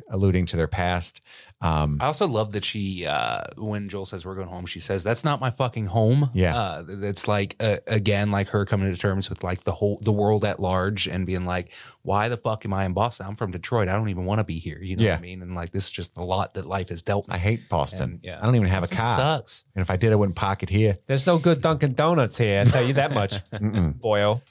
[0.09, 1.21] Alluding to their past.
[1.63, 5.01] Um, I also love that she, uh, when Joel says we're going home, she says
[5.01, 6.29] that's not my fucking home.
[6.33, 6.57] Yeah.
[6.57, 10.11] uh, it's like uh, again, like her coming to terms with like the whole the
[10.11, 13.27] world at large and being like, why the fuck am I in Boston?
[13.27, 13.87] I'm from Detroit.
[13.87, 14.77] I don't even want to be here.
[14.81, 15.11] You know Yeah.
[15.11, 15.41] what I mean?
[15.41, 17.29] And like this is just the lot that life has dealt.
[17.29, 17.35] me.
[17.35, 18.03] I hate Boston.
[18.03, 18.39] And, yeah.
[18.41, 19.17] I don't even have a car.
[19.17, 19.63] Sucks.
[19.73, 20.97] And if I did, I wouldn't park it here.
[21.07, 22.59] There's no good Dunkin' Donuts here.
[22.59, 24.41] I tell you that much, boyo.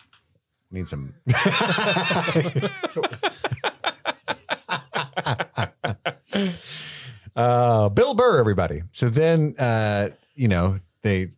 [0.71, 1.13] Need some.
[7.37, 8.83] uh, Bill Burr, everybody.
[8.93, 11.30] So then, uh, you know, they,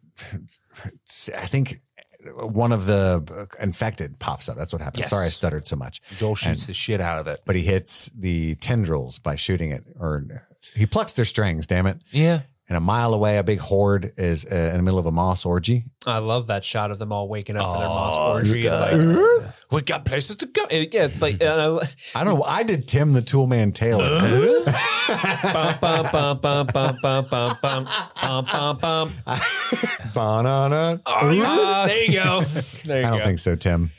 [1.36, 1.80] I think
[2.36, 4.56] one of the infected pops up.
[4.56, 5.00] That's what happened.
[5.02, 5.10] Yes.
[5.10, 6.00] Sorry, I stuttered so much.
[6.16, 7.40] Joel shoots And- the shit out of it.
[7.44, 10.24] But he hits the tendrils by shooting it, or
[10.74, 11.66] he plucks their strings.
[11.66, 11.98] Damn it!
[12.10, 12.42] Yeah.
[12.66, 15.44] And a mile away, a big horde is uh, in the middle of a moss
[15.44, 15.84] orgy.
[16.06, 18.70] I love that shot of them all waking up for their moss Oh, orgy.
[18.70, 20.64] Like, we got places to go.
[20.70, 21.78] And yeah, it's like and I,
[22.14, 22.44] I don't know.
[22.44, 24.20] I did Tim the Toolman Taylor.
[31.86, 32.40] There you go.
[32.42, 33.90] There you I don't think so, Tim.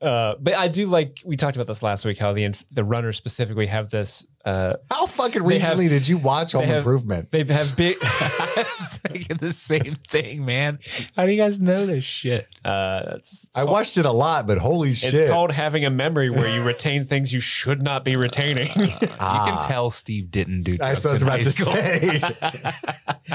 [0.00, 2.18] Uh, but I do like we talked about this last week.
[2.18, 4.24] How the inf- the runners specifically have this.
[4.44, 7.30] Uh, How fucking They have- recently did you watch Home they have- Improvement?
[7.32, 7.96] they have big.
[8.02, 10.78] I was thinking the same thing, man.
[11.16, 12.46] How do you guys know this shit?
[12.64, 15.12] Uh, that's I watched it a lot, but holy shit!
[15.14, 18.70] It's called having a memory where you retain things you should not be retaining.
[19.18, 19.46] Ah.
[19.48, 20.78] You can tell Steve didn't do.
[20.78, 22.72] That's drugs I was in about high to school.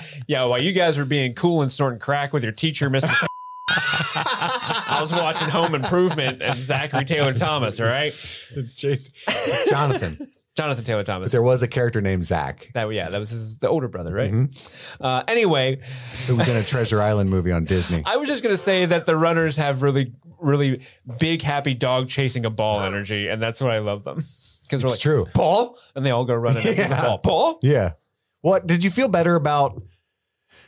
[0.07, 0.17] say.
[0.27, 3.27] yeah, while you guys were being cool and snorting crack with your teacher, Mr.
[3.75, 7.79] I was watching Home Improvement and Zachary Taylor Thomas.
[7.79, 8.11] All right,
[9.69, 10.27] Jonathan.
[10.55, 11.31] Jonathan Taylor Thomas.
[11.31, 14.31] There was a character named Zach that yeah, that was his the older brother, right?
[14.31, 15.03] Mm-hmm.
[15.03, 15.79] Uh, anyway,
[16.27, 18.03] who was in a Treasure Island movie on Disney.
[18.05, 20.81] I was just gonna say that the runners have really, really
[21.19, 24.17] big, happy dog chasing a ball energy, and that's why I love them.
[24.63, 25.25] Because we're It's like true.
[25.33, 27.01] ball, and they all go running after the Yeah.
[27.01, 27.17] ball.
[27.17, 27.59] Ball.
[27.63, 27.93] Yeah.
[28.41, 29.81] What did you feel better about?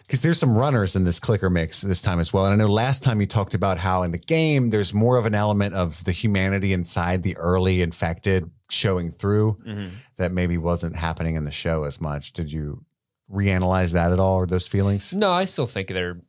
[0.05, 2.45] Because there's some runners in this clicker mix this time as well.
[2.45, 5.25] And I know last time you talked about how in the game there's more of
[5.25, 9.95] an element of the humanity inside the early infected showing through mm-hmm.
[10.17, 12.33] that maybe wasn't happening in the show as much.
[12.33, 12.83] Did you
[13.31, 15.13] reanalyze that at all or those feelings?
[15.13, 16.19] No, I still think they're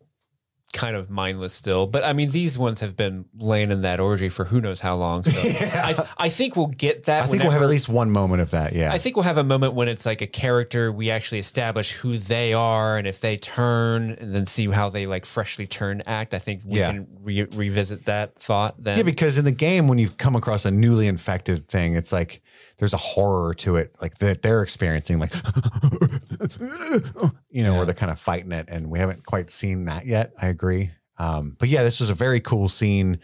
[0.76, 1.86] kind of mindless still.
[1.86, 4.94] But I mean, these ones have been laying in that orgy for who knows how
[4.96, 5.24] long.
[5.24, 5.48] So
[5.80, 7.24] I, I think we'll get that.
[7.24, 8.74] I think we'll have at least one moment of that.
[8.74, 8.92] Yeah.
[8.92, 12.18] I think we'll have a moment when it's like a character we actually establish who
[12.18, 16.34] they are and if they turn and then see how they like freshly turned act.
[16.34, 16.92] I think we Yeah.
[16.92, 18.98] can re- revisit that thought then.
[18.98, 22.42] Yeah, because in the game, when you come across a newly infected thing, it's like
[22.78, 25.32] there's a horror to it, like that they're experiencing, like
[27.50, 30.32] you know, where they're kind of fighting it, and we haven't quite seen that yet.
[30.40, 33.20] I agree, um, but yeah, this was a very cool scene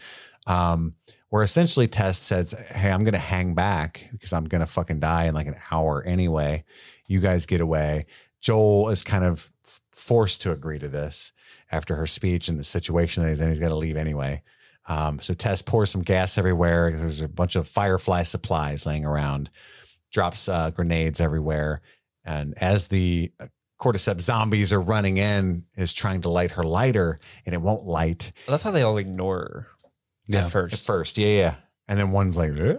[0.47, 0.95] um,
[1.29, 4.99] where essentially Tess says, "Hey, I'm going to hang back because I'm going to fucking
[4.99, 6.63] die in like an hour anyway.
[7.07, 8.05] You guys get away."
[8.41, 9.51] Joel is kind of
[9.93, 11.31] forced to agree to this
[11.71, 13.49] after her speech and the situation that he's in.
[13.49, 14.43] He's got to leave anyway.
[14.87, 16.91] Um, so Tess pours some gas everywhere.
[16.91, 19.49] There's a bunch of firefly supplies laying around,
[20.11, 21.81] drops uh, grenades everywhere.
[22.25, 23.47] And as the uh,
[23.81, 28.31] cordyceps zombies are running in, is trying to light her lighter and it won't light
[28.47, 29.67] I love how they all ignore her
[30.27, 30.39] Yeah.
[30.39, 30.85] at at first.
[30.85, 31.17] first.
[31.17, 31.55] Yeah, yeah.
[31.87, 32.75] And then one's like, "Eh?"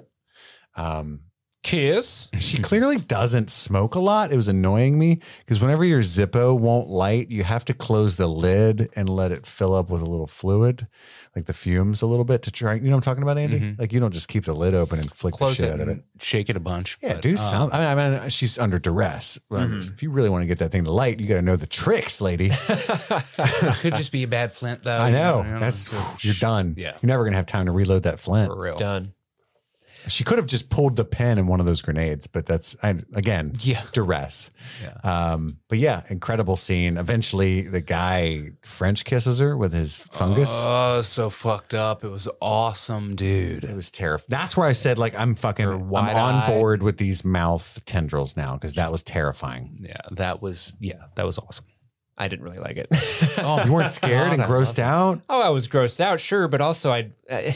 [0.76, 1.20] um,
[1.64, 2.28] Kiss.
[2.38, 4.30] she clearly doesn't smoke a lot.
[4.30, 8.26] It was annoying me because whenever your Zippo won't light, you have to close the
[8.26, 10.86] lid and let it fill up with a little fluid,
[11.34, 12.74] like the fumes a little bit to try.
[12.74, 13.58] You know what I'm talking about, Andy?
[13.60, 13.78] Mhm.
[13.80, 15.80] Like you don't just keep the lid open and flick Close the shit it out
[15.80, 16.04] of and it.
[16.22, 16.98] shake it a bunch.
[17.02, 17.70] Yeah, but, do um, some.
[17.72, 19.40] I mean, I mean, she's under duress.
[19.48, 19.90] But Mhm.
[19.92, 21.66] If you really want to get that thing to light, you got to know the
[21.66, 22.50] tricks, lady.
[23.38, 24.96] It could just be a bad flint, though.
[24.96, 25.42] I you know.
[25.42, 26.74] you That's so- you're done.
[26.76, 26.92] Yeah.
[27.02, 28.48] you're never gonna have time to reload that flint.
[28.52, 28.76] for real.
[28.76, 29.12] Done.
[30.08, 32.96] She could have just pulled the pin in one of those grenades, but that's I,
[33.14, 33.82] again Yeah.
[33.92, 34.50] duress.
[34.82, 34.98] Yeah.
[35.32, 36.96] Um, but yeah, incredible scene.
[36.96, 40.50] Eventually, the guy French kisses her with his fungus.
[40.66, 42.04] Oh, so fucked up.
[42.04, 43.64] It was awesome, dude.
[43.64, 44.26] it was terrifying.
[44.28, 48.54] That's where I said, like, I'm fucking, I'm on board with these mouth tendrils now
[48.54, 49.78] because that was terrifying.
[49.80, 51.64] Yeah, that was yeah, that was awesome.
[52.16, 52.86] I didn't really like it.
[53.38, 55.20] Oh, You weren't scared and God, grossed out.
[55.28, 57.52] Oh, I was grossed out, sure, but also I, I,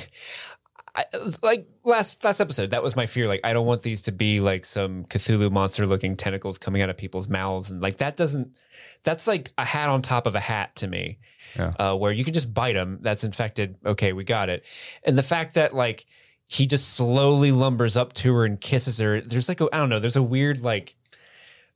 [0.98, 1.04] I
[1.42, 2.70] like last last episode.
[2.70, 3.28] That was my fear.
[3.28, 6.90] Like, I don't want these to be like some Cthulhu monster looking tentacles coming out
[6.90, 8.56] of people's mouths, and like that doesn't.
[9.04, 11.18] That's like a hat on top of a hat to me,
[11.56, 11.72] Yeah.
[11.78, 12.98] uh, where you can just bite them.
[13.00, 13.76] That's infected.
[13.86, 14.64] Okay, we got it.
[15.04, 16.04] And the fact that like
[16.46, 19.20] he just slowly lumbers up to her and kisses her.
[19.20, 20.00] There's like a I don't know.
[20.00, 20.96] There's a weird like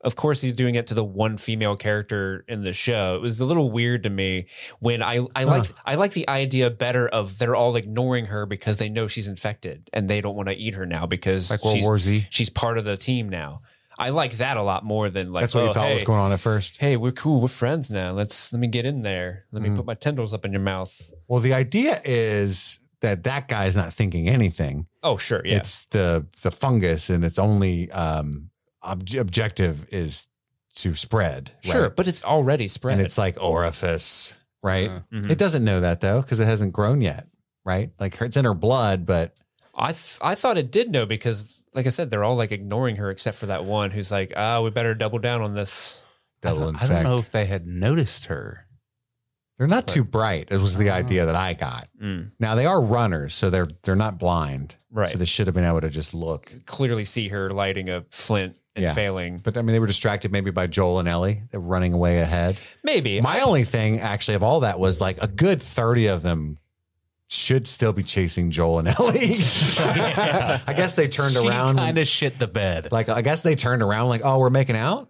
[0.02, 3.14] of course he's doing it to the one female character in the show.
[3.16, 4.46] It was a little weird to me
[4.80, 8.78] when I I like I like the idea better of they're all ignoring her because
[8.78, 11.76] they know she's infected and they don't want to eat her now because Like World
[11.76, 12.26] she's, War Z.
[12.30, 13.62] she's part of the team now.
[13.98, 16.02] I like that a lot more than like That's what oh, you thought hey, was
[16.04, 16.78] going on at first.
[16.78, 17.40] Hey, we're cool.
[17.42, 18.10] We're friends now.
[18.12, 19.44] Let's let me get in there.
[19.52, 19.76] Let me Mm.
[19.76, 21.10] put my tendrils up in your mouth.
[21.28, 24.86] Well, the idea is that that guy's not thinking anything.
[25.02, 25.42] Oh, sure.
[25.44, 25.58] Yeah.
[25.58, 28.50] It's the the fungus, and its only um,
[28.84, 30.28] ob- objective is
[30.76, 31.52] to spread.
[31.62, 31.82] sure.
[31.84, 31.96] right?
[31.96, 32.98] But it's already spread.
[32.98, 34.90] and it's like orifice, right?
[34.90, 35.30] Uh, Mhm.
[35.30, 37.26] It doesn't know that though because it hasn't grown yet,
[37.64, 37.90] right?
[38.00, 39.34] Like it's in her blood, but
[39.74, 42.96] I th- I thought it did know because, like I said, they're all like ignoring
[42.96, 46.02] her except for that one who's like, ah, we better double down on this.
[46.44, 48.66] I double don't, I don't know if they had noticed her.
[49.58, 50.48] They're not too bright.
[50.50, 50.94] It was the Oh.
[50.94, 51.88] idea that I got.
[52.02, 55.08] Mm, Now they are runners, so they're they're not blind, Right.
[55.08, 56.52] So they should have been able to just look.
[56.66, 58.94] Clearly see her lighting a flint and Yeah.
[58.94, 59.38] failing.
[59.38, 61.42] But I mean, they were distracted maybe by Joel and Ellie.
[61.50, 62.56] They're running away ahead.
[62.82, 63.20] Maybe.
[63.20, 66.58] My only thing, actually, of all that was like a good thirty of them
[67.28, 69.36] should still be chasing Joel and Ellie.
[69.78, 71.76] I guess they turned she around.
[71.76, 72.92] kind of shit the bed.
[72.92, 75.08] like I guess they turned around like, oh, we're making out.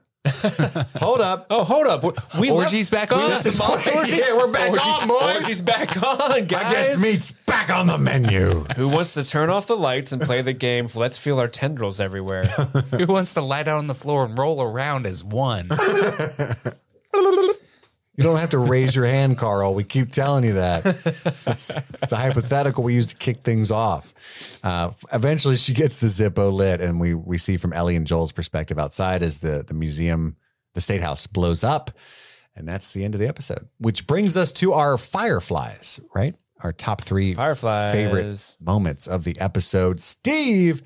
[0.99, 1.47] Hold up.
[1.51, 2.05] oh, hold up.
[2.39, 3.29] We Orgy's left- back on.
[3.31, 4.17] This is Monster orgy?
[4.17, 5.43] yeah, we're back Orgy's- on, boys.
[5.43, 6.65] Orgy's back on, guys.
[6.67, 8.65] I guess meat's back on the menu.
[8.77, 10.87] Who wants to turn off the lights and play the game?
[10.95, 12.45] Let's feel our tendrils everywhere.
[12.91, 15.69] Who wants to lie down on the floor and roll around as one?
[18.23, 19.75] You don't have to raise your hand, Carl.
[19.75, 20.85] We keep telling you that.
[21.47, 21.71] It's,
[22.03, 24.15] it's a hypothetical we use to kick things off.
[24.63, 28.33] Uh, eventually, she gets the Zippo lit, and we we see from Ellie and Joel's
[28.33, 30.37] perspective outside as the the museum,
[30.75, 31.91] the state house blows up,
[32.55, 33.69] and that's the end of the episode.
[33.79, 36.35] Which brings us to our fireflies, right?
[36.61, 37.93] Our top three Fireflies.
[37.93, 40.01] favorite moments of the episode.
[40.01, 40.81] Steve,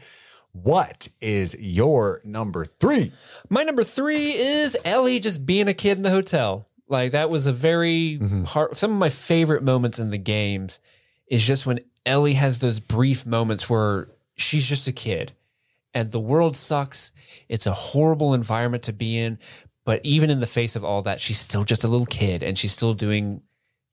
[0.53, 3.13] What is your number three?
[3.51, 6.67] My number three is Ellie just being a kid in the hotel.
[6.89, 8.45] Like that was a very mm-hmm.
[8.45, 8.77] hard.
[8.77, 10.81] Some of my favorite moments in the games
[11.27, 15.33] is just when Ellie has those brief moments where she's just a kid,
[15.93, 17.11] and the world sucks.
[17.49, 19.39] It's a horrible environment to be in,
[19.85, 22.57] but even in the face of all that, she's still just a little kid, and
[22.57, 23.43] she's still doing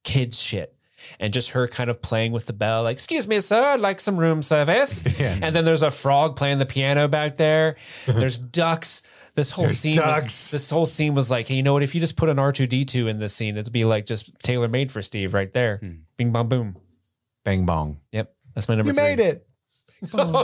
[0.04, 0.76] kids shit.
[1.20, 4.00] And just her kind of playing with the bell, like, excuse me, sir, I'd like
[4.00, 5.04] some room service.
[5.20, 5.38] Yeah.
[5.42, 7.76] And then there's a frog playing the piano back there.
[8.08, 9.04] There's ducks.
[9.36, 11.82] This whole There's scene was this whole scene was like, hey, you know what?
[11.82, 14.06] If you just put an R two D two in this scene, it'd be like
[14.06, 15.80] just tailor made for Steve right there.
[16.18, 16.78] Bing bong boom.
[17.44, 17.98] Bang bong.
[18.12, 18.92] Yep, that's my number.
[18.92, 19.04] You three.
[19.04, 19.48] made it.
[20.14, 20.44] No,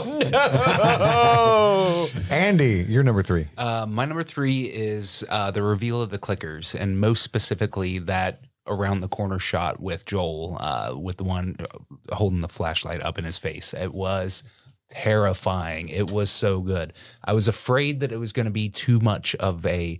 [2.30, 3.46] Andy, you're number three.
[3.56, 8.42] Uh, my number three is uh, the reveal of the clickers, and most specifically that
[8.66, 13.18] around the corner shot with Joel, uh, with the one uh, holding the flashlight up
[13.18, 13.74] in his face.
[13.74, 14.44] It was
[14.90, 15.88] terrifying.
[15.88, 16.92] It was so good.
[17.24, 19.98] I was afraid that it was going to be too much of a.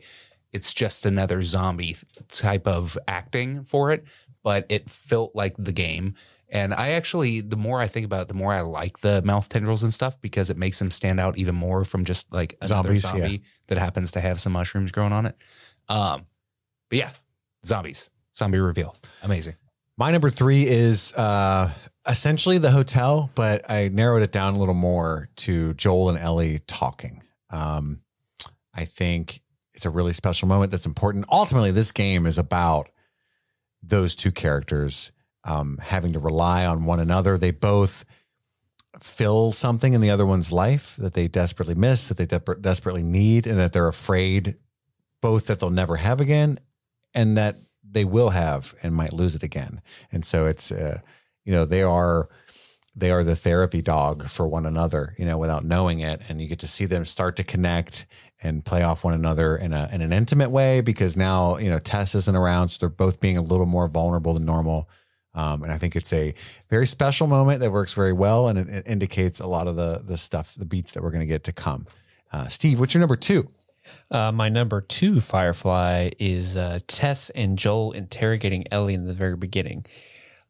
[0.53, 1.97] It's just another zombie
[2.29, 4.05] type of acting for it,
[4.43, 6.15] but it felt like the game.
[6.49, 9.49] And I actually, the more I think about it, the more I like the mouth
[9.49, 12.97] tendrils and stuff because it makes them stand out even more from just like another
[12.99, 13.11] Zombies, yeah.
[13.11, 15.37] zombie that happens to have some mushrooms growing on it.
[15.89, 16.27] Um,
[16.89, 17.11] but yeah,
[17.65, 19.55] zombies, zombie reveal, amazing.
[19.97, 21.71] My number three is uh,
[22.09, 26.61] essentially the hotel, but I narrowed it down a little more to Joel and Ellie
[26.67, 27.23] talking.
[27.51, 28.01] Um,
[28.75, 29.43] I think
[29.75, 31.27] it's a really special moment that's important.
[31.31, 32.89] Ultimately, this game is about
[33.83, 35.13] those two characters
[35.45, 37.39] um, having to rely on one another.
[37.39, 38.05] They both
[38.99, 43.03] fill something in the other one's life that they desperately miss, that they de- desperately
[43.03, 44.57] need, and that they're afraid
[45.23, 46.59] both that they'll never have again
[47.15, 49.81] and that they will have and might lose it again.
[50.13, 51.01] And so it's, uh,
[51.51, 52.29] you know, they are
[52.95, 56.47] they are the therapy dog for one another, you know, without knowing it, and you
[56.47, 58.07] get to see them start to connect
[58.41, 61.81] and play off one another in a in an intimate way because now you know
[61.81, 64.89] Tess isn't around, so they're both being a little more vulnerable than normal.
[65.35, 66.35] Um, and I think it's a
[66.69, 70.05] very special moment that works very well, and it, it indicates a lot of the
[70.07, 71.89] the stuff, the beats that we're going to get to come.
[72.33, 73.49] Uh, Steve, what's your number two?
[74.09, 79.35] Uh, my number two Firefly is uh, Tess and Joel interrogating Ellie in the very
[79.35, 79.85] beginning.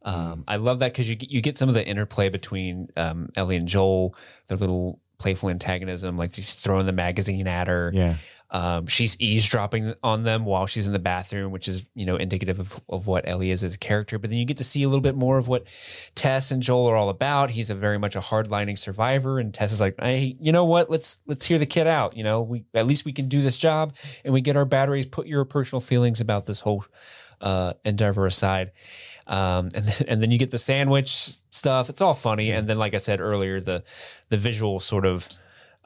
[0.02, 3.30] Um, I love that because you get- you get some of the interplay between um,
[3.36, 4.14] Ellie and Joel,
[4.48, 7.90] their little playful antagonism, like he's throwing the magazine at her.
[7.94, 8.14] Yeah,
[8.52, 12.58] Um, she's eavesdropping on them while she's in the bathroom, which is you know indicative
[12.58, 14.18] of, of what Ellie is as a character.
[14.18, 15.66] But then you get to see a little bit more of what
[16.14, 17.50] Tess and Joel are all about.
[17.50, 20.88] He's a very much a hardlining survivor, and Tess is like, hey, you know what?
[20.90, 22.16] Let's let's hear the kid out.
[22.16, 23.94] You know, we at least we can do this job,
[24.24, 25.04] and we get our batteries.
[25.04, 26.84] Put your personal feelings about this whole
[27.42, 28.72] uh, endeavor aside.
[29.30, 31.88] Um, and then, and then you get the sandwich stuff.
[31.88, 32.50] It's all funny.
[32.50, 33.84] And then, like I said earlier, the
[34.28, 35.28] the visual sort of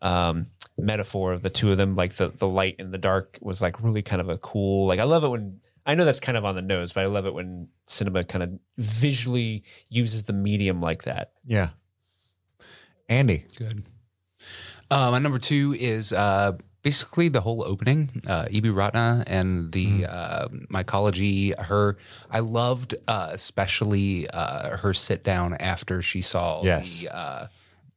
[0.02, 0.46] um,
[0.78, 3.82] metaphor of the two of them, like the the light and the dark, was like
[3.82, 4.86] really kind of a cool.
[4.86, 7.06] Like I love it when I know that's kind of on the nose, but I
[7.06, 11.30] love it when cinema kind of visually uses the medium like that.
[11.44, 11.70] yeah.
[13.06, 13.82] Andy, Good.
[14.90, 16.52] Uh, my number two is uh,
[16.84, 18.22] basically the whole opening.
[18.28, 21.58] Uh, Ibu Ratna and the uh, mycology.
[21.58, 21.96] Her,
[22.30, 27.00] I loved uh, especially uh, her sit down after she saw Yes.
[27.02, 27.46] the uh,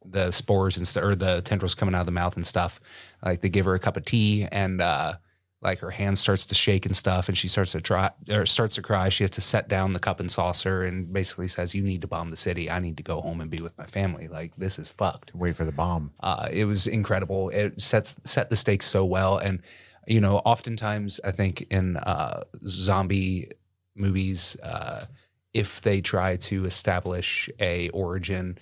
[0.09, 2.79] the spores and st- or the tendrils coming out of the mouth and stuff.
[3.23, 4.81] Like they give her a cup of tea and.
[5.59, 8.75] Like her hand starts to shake and stuff, and she starts to try or starts
[8.75, 9.09] to cry.
[9.09, 12.07] She has to set down the cup and saucer and basically says, "You need to
[12.07, 12.69] bomb the city.
[12.69, 14.27] I need to go home and be with my family.
[14.27, 16.13] Like this is fucked." wait for the bomb.
[16.19, 17.49] Uh, it was incredible.
[17.49, 19.63] It sets set the stakes so well, and
[20.07, 23.51] you know, oftentimes I think in uh, zombie
[23.95, 25.05] movies, uh,
[25.53, 28.57] if they try to establish a origin,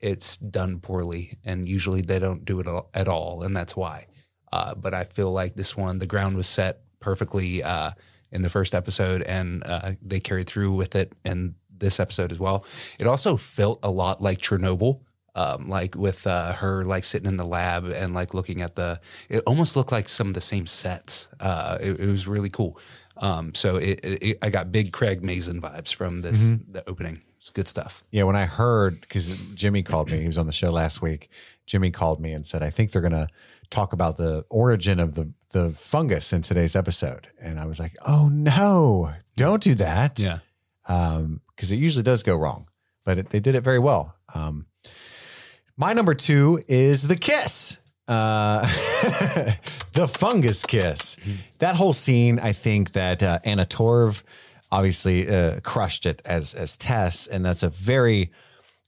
[0.00, 4.06] it's done poorly, and usually they don't do it at all, and that's why.
[4.52, 7.92] Uh, but I feel like this one, the ground was set perfectly uh,
[8.30, 12.38] in the first episode, and uh, they carried through with it in this episode as
[12.38, 12.64] well.
[12.98, 15.00] It also felt a lot like Chernobyl,
[15.34, 19.00] um, like with uh, her like sitting in the lab and like looking at the.
[19.28, 21.28] It almost looked like some of the same sets.
[21.40, 22.78] Uh, it, it was really cool.
[23.16, 27.22] Um, so it, it, I got big Craig Mazin vibes from this the opening.
[27.38, 28.04] It's good stuff.
[28.10, 31.28] Yeah, when I heard because Jimmy called me, he was on the show last week.
[31.66, 33.28] Jimmy called me and said, "I think they're going to
[33.72, 37.94] talk about the origin of the the fungus in today's episode." And I was like,
[38.06, 40.38] "Oh no, don't do that!" Yeah.
[40.84, 42.68] because it usually does go wrong,
[43.04, 44.14] but it, they did it very well.
[44.34, 44.66] Um,
[45.76, 48.60] my number two is the kiss, uh,
[49.94, 51.16] the fungus kiss.
[51.58, 54.22] That whole scene, I think that uh, Anna Torv
[54.70, 58.30] obviously uh, crushed it as as Tess, and that's a very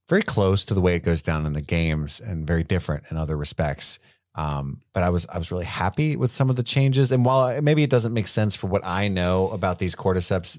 [0.09, 3.16] very close to the way it goes down in the games and very different in
[3.16, 3.99] other respects.
[4.37, 7.12] Um, but I was I was really happy with some of the changes.
[7.12, 10.59] And while maybe it doesn't make sense for what I know about these cordyceps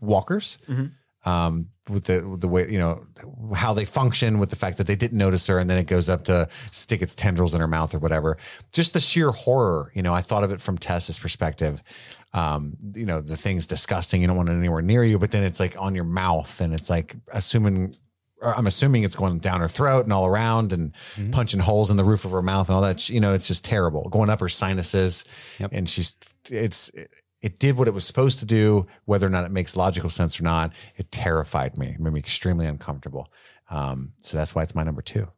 [0.00, 0.58] walkers,
[1.24, 3.04] um, with the with the way you know
[3.54, 6.08] how they function, with the fact that they didn't notice her, and then it goes
[6.08, 8.36] up to stick its tendrils in her mouth or whatever.
[8.72, 10.14] Just the sheer horror, you know.
[10.14, 11.82] I thought of it from Tess's perspective.
[12.32, 14.20] Um, you know, the thing's disgusting.
[14.20, 16.72] You don't want it anywhere near you, but then it's like on your mouth, and
[16.72, 17.94] it's like assuming.
[18.40, 20.92] Or I'm assuming it's going down her throat and all around and
[21.32, 23.08] punching holes in the roof of her mouth and all that.
[23.08, 24.08] You know, it's just terrible.
[24.10, 25.24] Going up her sinuses,
[25.72, 26.16] and she's
[26.48, 26.90] it's
[27.40, 30.40] it did what it was supposed to do, whether or not it makes logical sense
[30.40, 30.72] or not.
[30.96, 33.32] It terrified me, it made me extremely uncomfortable.
[33.70, 35.28] Um, so that's why it's my number two.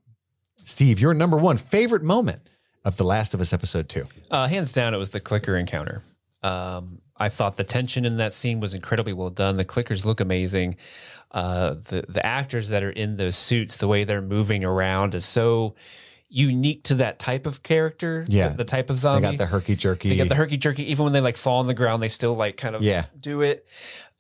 [0.65, 2.43] Steve, your number one favorite moment
[2.85, 4.07] of The Last of Us episode two.
[4.31, 6.03] Uh, hands down, it was the clicker encounter.
[6.43, 9.57] Um, I thought the tension in that scene was incredibly well done.
[9.57, 10.77] The clickers look amazing.
[11.31, 15.25] Uh, the the actors that are in those suits, the way they're moving around is
[15.25, 15.75] so
[16.29, 18.25] unique to that type of character.
[18.29, 18.49] Yeah.
[18.49, 19.27] the, the type of zombie.
[19.27, 20.09] They got the herky jerky.
[20.11, 20.91] They got the herky jerky.
[20.91, 23.07] Even when they like fall on the ground, they still like kind of Yeah.
[23.19, 23.67] do it.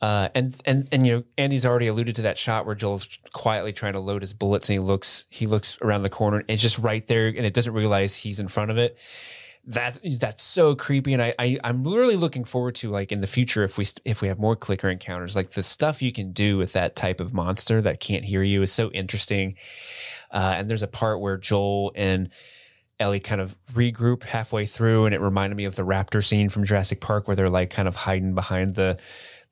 [0.00, 3.72] Uh, and and and you know, Andy's already alluded to that shot where Joel's quietly
[3.72, 6.62] trying to load his bullets, and he looks he looks around the corner, and it's
[6.62, 8.96] just right there, and it doesn't realize he's in front of it.
[9.64, 13.26] That's that's so creepy, and I, I I'm really looking forward to like in the
[13.26, 16.56] future if we if we have more clicker encounters, like the stuff you can do
[16.56, 19.56] with that type of monster that can't hear you is so interesting.
[20.30, 22.30] Uh, and there's a part where Joel and
[22.98, 26.64] Ellie kind of regroup halfway through, and it reminded me of the raptor scene from
[26.64, 28.98] Jurassic Park where they're like kind of hiding behind the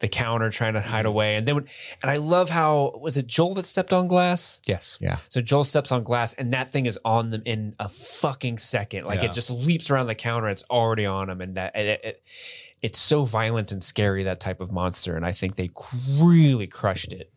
[0.00, 1.34] the counter trying to hide away.
[1.36, 1.64] And then when,
[2.02, 4.60] and I love how was it Joel that stepped on glass?
[4.66, 4.96] Yes.
[5.00, 5.16] yeah.
[5.28, 9.06] So Joel steps on glass, and that thing is on them in a fucking second.
[9.06, 9.26] Like Yeah.
[9.26, 10.48] it just leaps around the counter.
[10.48, 11.40] It's already on them.
[11.40, 12.22] and that it, it,
[12.80, 15.16] it's so violent and scary that type of monster.
[15.16, 15.70] And I think they
[16.20, 17.32] really crushed it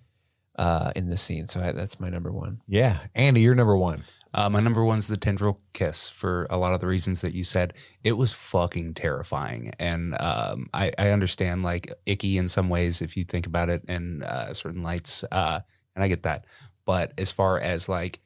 [0.55, 1.47] uh, in this scene.
[1.47, 2.61] So I, that's my number one.
[2.67, 2.99] Yeah.
[3.15, 4.03] Andy, you're number one.
[4.33, 7.43] Uh, my number one's the tendril kiss for a lot of the reasons that you
[7.43, 7.73] said.
[8.03, 13.17] It was fucking terrifying, and um, I, I understand like icky in some ways if
[13.17, 15.59] you think about it in uh, certain lights, uh,
[15.95, 16.45] and I get that.
[16.85, 18.19] But as far as like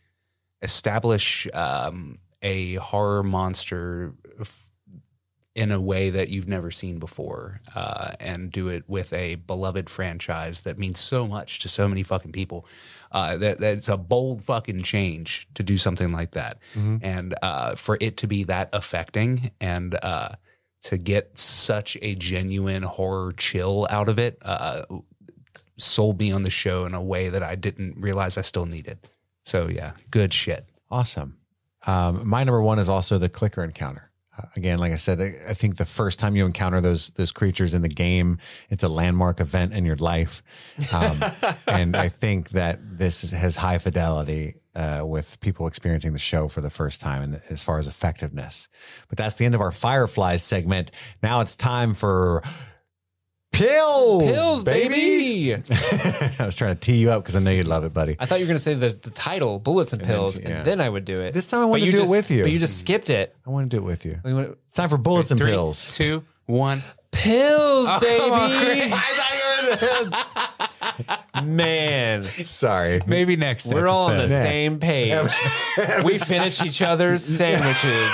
[0.62, 4.65] establish um, a horror monster f-
[5.56, 9.90] in a way that you've never seen before, uh, and do it with a beloved
[9.90, 12.68] franchise that means so much to so many fucking people.
[13.12, 16.60] Uh, that that's a bold fucking change to do something like that,
[17.02, 20.30] and uh, for it to be that affecting and uh,
[20.84, 24.84] to get such a genuine horror chill out of it, uh,
[25.78, 29.00] sold me on the show in a way that I didn't realize I still needed.
[29.44, 30.68] So yeah, good shit.
[30.92, 31.38] Awesome.
[31.88, 34.05] Um, my number one is also the clicker encounter.
[34.38, 37.32] Uh, again, like I said, I, I think the first time you encounter those those
[37.32, 38.38] creatures in the game,
[38.70, 40.44] it's a landmark event in your life,
[40.94, 41.24] um,
[41.68, 46.48] and I think that this is, has high fidelity uh, with people experiencing the show
[46.48, 48.68] for the first time, and as far as effectiveness.
[49.08, 50.92] But that's the end of our Fireflies segment.
[51.24, 52.44] Now it's time for
[53.58, 55.54] pills, Pills, baby.
[56.40, 58.16] I was trying to tee you up because I know you'd love it, buddy.
[58.20, 60.50] I thought you were going to say the, the title, Bullets and then- Pills, yeah.
[60.60, 61.34] and then I would do it.
[61.34, 62.44] This time I But wanted to do it with you.
[62.44, 63.36] But you just skipped it.
[63.46, 64.20] I want to do it with you.
[64.26, 65.96] You went, It's time for bullets and pills.
[65.96, 66.82] two, one.
[67.12, 68.92] Pills, oh, baby.
[68.94, 69.32] I thought
[70.04, 73.00] you were Man, Sorry.
[73.08, 73.74] Maybe next.
[73.74, 74.42] we're all on the episode.
[74.44, 75.28] same page.
[76.04, 78.12] we finish each other's sandwiches.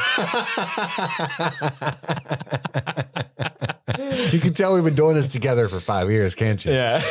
[4.31, 6.73] You can tell we've been doing this together for five years, can't you?
[6.73, 7.01] Yeah.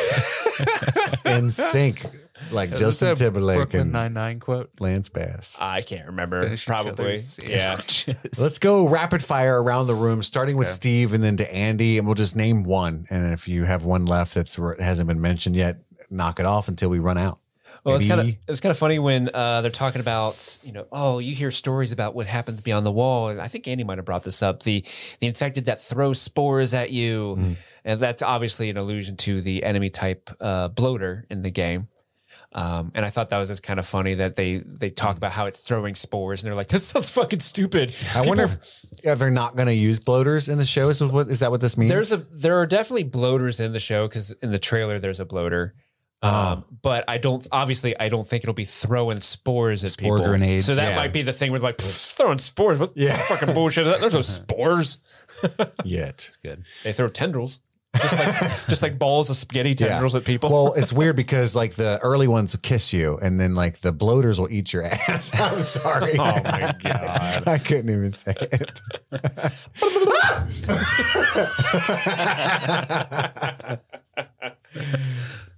[1.25, 2.03] In sync,
[2.51, 4.69] like Justin That's a Timberlake Brooklyn and Nine Nine quote.
[4.79, 5.57] Lance Bass.
[5.59, 6.43] I can't remember.
[6.43, 6.91] Finish each Probably.
[6.91, 7.81] other's Yeah.
[8.37, 12.07] Let's go rapid fire around the room, starting with Steve and then to Andy, and
[12.07, 13.07] we'll just name one.
[13.09, 16.67] And if you have one left that's where hasn't been mentioned yet, knock it off
[16.67, 17.40] until we run out.
[17.83, 20.85] Well, it's kind of it's kind of funny when uh, they're talking about you know
[20.91, 23.97] oh you hear stories about what happens beyond the wall and I think Andy might
[23.97, 24.85] have brought this up the
[25.19, 27.55] the infected that throw spores at you Mm.
[27.83, 31.87] and that's obviously an allusion to the enemy type uh, bloater in the game.
[32.53, 34.95] Um, and I thought that was just kind of funny that they they Mm.
[34.95, 37.93] talk about how it's throwing spores and they're like this sounds fucking stupid.
[38.13, 38.57] I wonder if,
[39.03, 40.89] if they're not going to use bloaters in the show.
[40.89, 41.89] Is, what, is that what this means?
[41.89, 45.25] There's a there are definitely bloaters in the show because in the trailer there's a
[45.25, 45.73] bloater.
[46.23, 50.29] Um, but I don't obviously I don't think it'll be throwing spores at Spore people.
[50.31, 50.65] grenades.
[50.65, 50.95] So that Yeah.
[50.95, 52.77] might be the thing with like "Pfft, throwing spores.
[52.77, 53.17] What Yeah.
[53.17, 54.01] fucking bullshit is that?
[54.01, 54.99] There's no spores.
[55.83, 56.25] yet.
[56.27, 56.63] It's good.
[56.83, 57.61] They throw tendrils.
[57.95, 60.49] Just like just like balls of spaghetti tendrils at people.
[60.49, 63.91] Well, it's weird because like the early ones will kiss you, and then like the
[63.91, 65.31] bloaters will eat your ass.
[65.37, 66.13] I'm sorry.
[66.17, 67.47] oh my god.
[67.47, 68.79] I couldn't even say it.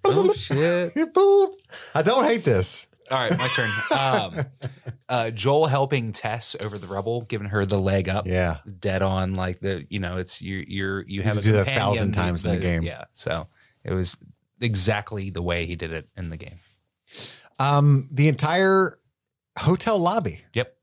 [0.05, 0.91] Oh shit.
[1.95, 2.87] I don't hate this.
[3.11, 3.69] All right, my turn.
[3.97, 4.45] Um,
[5.09, 8.25] uh, Joel helping Tess over the rubble, giving her the leg up.
[8.27, 8.57] Yeah.
[8.79, 9.35] dead on.
[9.35, 12.13] Like the you know, it's you're you're you have You a do that a thousand
[12.13, 12.83] times in the game.
[12.83, 13.47] Yeah, so
[13.83, 14.17] it was
[14.61, 16.55] exactly the way he did it in the game.
[17.59, 18.97] Um, the entire
[19.57, 20.73] hotel lobby Yep.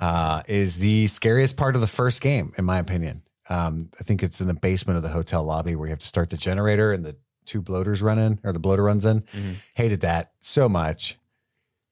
[0.00, 3.22] uh, is the scariest part of the first game, in my opinion.
[3.52, 6.06] Um, I think it's in the basement of the hotel lobby where you have to
[6.06, 9.20] start the generator and the two bloaters run in, or the bloater runs in.
[9.20, 9.52] Mm-hmm.
[9.74, 11.18] Hated that so much.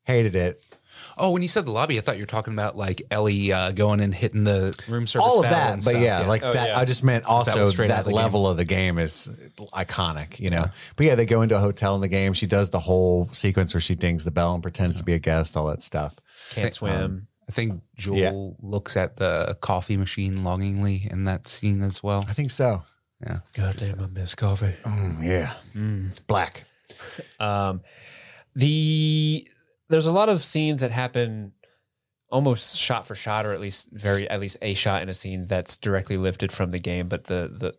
[0.04, 0.62] Hated it.
[1.18, 3.72] Oh, when you said the lobby, I thought you were talking about like Ellie uh,
[3.72, 5.26] going and hitting the room service.
[5.26, 6.02] All of that, but stuff.
[6.02, 6.68] yeah, like Oh, that.
[6.70, 6.78] yeah.
[6.78, 9.28] I just meant also was straight that, out of the level of the game is
[9.74, 10.66] iconic, you know.
[10.96, 12.32] But yeah, they go into a hotel in the game.
[12.32, 15.18] She does the whole sequence where she dings the bell and pretends to be a
[15.18, 16.16] guest, all that stuff.
[16.52, 17.26] Can't swim.
[17.50, 18.32] I think Joel Yeah.
[18.68, 22.24] looks at the coffee machine longingly in that scene as well.
[22.28, 22.84] I think so.
[23.20, 23.40] Yeah.
[23.54, 24.74] God damn, I miss coffee.
[24.84, 25.54] Mm, yeah,
[26.08, 26.64] It's black.
[27.40, 27.80] Um,
[28.54, 29.48] the
[29.88, 31.52] there's a lot of scenes that happen
[32.30, 35.46] almost shot for shot, or at least very at least a shot in a scene
[35.46, 37.08] that's directly lifted from the game.
[37.08, 37.74] But the the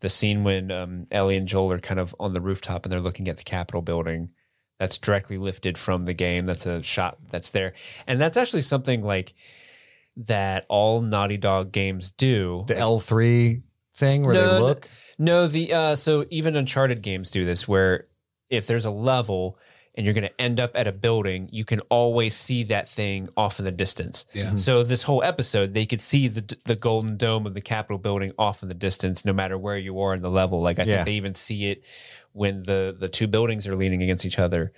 [0.00, 3.00] the scene when um, Ellie and Joel are kind of on the rooftop and they're
[3.00, 4.30] looking at the Capitol building,
[4.82, 6.44] that's directly lifted from the game.
[6.44, 7.72] That's a shot that's there,
[8.08, 9.32] and that's actually something like
[10.16, 12.64] that all Naughty Dog games do.
[12.66, 13.62] The L three
[13.94, 14.88] thing where No, they no, look.
[15.20, 18.08] No, the uh, so even Uncharted games do this, where
[18.50, 19.56] if there's a level
[19.94, 23.28] and you're going to end up at a building, you can always see that thing
[23.36, 24.24] off in the distance.
[24.32, 24.54] Yeah.
[24.54, 28.32] So this whole episode, they could see the the golden dome of the Capitol building
[28.36, 30.60] off in the distance, no matter where you are in the level.
[30.60, 30.96] Like I Yeah.
[30.96, 31.84] think they even see it
[32.32, 34.72] when the the two buildings are leaning against each other.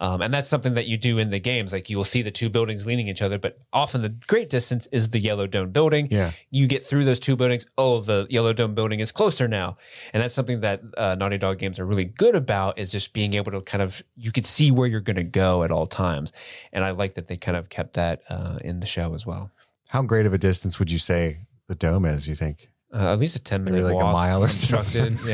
[0.00, 1.74] Um, and that's something that you do in the games.
[1.74, 4.86] Like you will see the two buildings leaning each other, but often the great distance
[4.90, 6.08] is the yellow dome building.
[6.10, 6.30] Yeah.
[6.50, 7.66] You get through those two buildings.
[7.76, 9.76] Oh, the yellow dome building is closer now.
[10.14, 13.34] And that's something that uh, Naughty Dog games are really good about is just being
[13.34, 16.32] able to kind of, you could see where you're going to go at all times.
[16.72, 19.50] And I like that they kind of kept that uh, in the show as well.
[19.88, 22.26] How great of a distance would you say the dome is?
[22.26, 22.69] You think?
[22.92, 25.16] Uh, at least a 10 minute Maybe like a mile or something.
[25.16, 25.28] Constructed.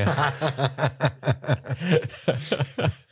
[2.77, 2.89] Yeah.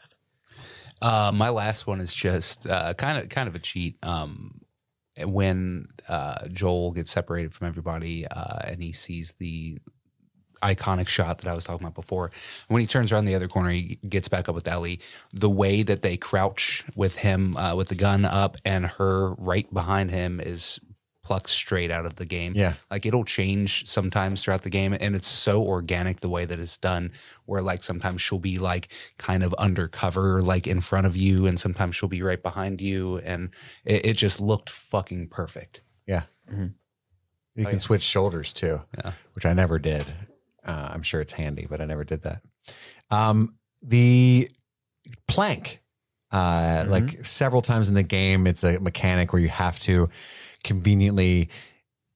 [1.03, 3.99] Uh, my last one is just uh, kind of kind of a cheat.
[4.03, 4.63] Um,
[5.19, 9.79] when uh, Joel gets separated from everybody uh, and he sees the
[10.63, 12.31] iconic shot that I was talking about before.
[12.69, 15.01] When he turns around the other corner, he gets back up with Ellie.
[15.33, 19.73] The way that they crouch with him uh, with the gun up and her right
[19.73, 20.81] behind him is
[21.25, 22.53] plucked straight out of the game.
[22.55, 22.75] Yeah.
[22.91, 26.77] Like it'll change sometimes throughout the game and it's so organic the way that it's
[26.77, 27.11] done
[27.47, 31.59] where like sometimes she'll be like kind of undercover like in front of you and
[31.59, 33.51] sometimes she'll be right behind you and
[33.85, 35.81] it, it just looked fucking perfect.
[36.07, 36.25] Yeah.
[36.53, 36.67] Mm-hmm.
[37.57, 39.13] You Oh, can switch shoulders too, Yeah.
[39.33, 40.05] which I never did.
[40.65, 42.43] Uh, I'm sure it's handy, but I never did that.
[43.11, 44.49] Um, the
[45.29, 45.81] plank,
[46.33, 46.37] uh,
[46.83, 46.91] Mm-hmm.
[46.91, 50.09] like several times in the game, it's a mechanic where you have to
[50.65, 51.49] conveniently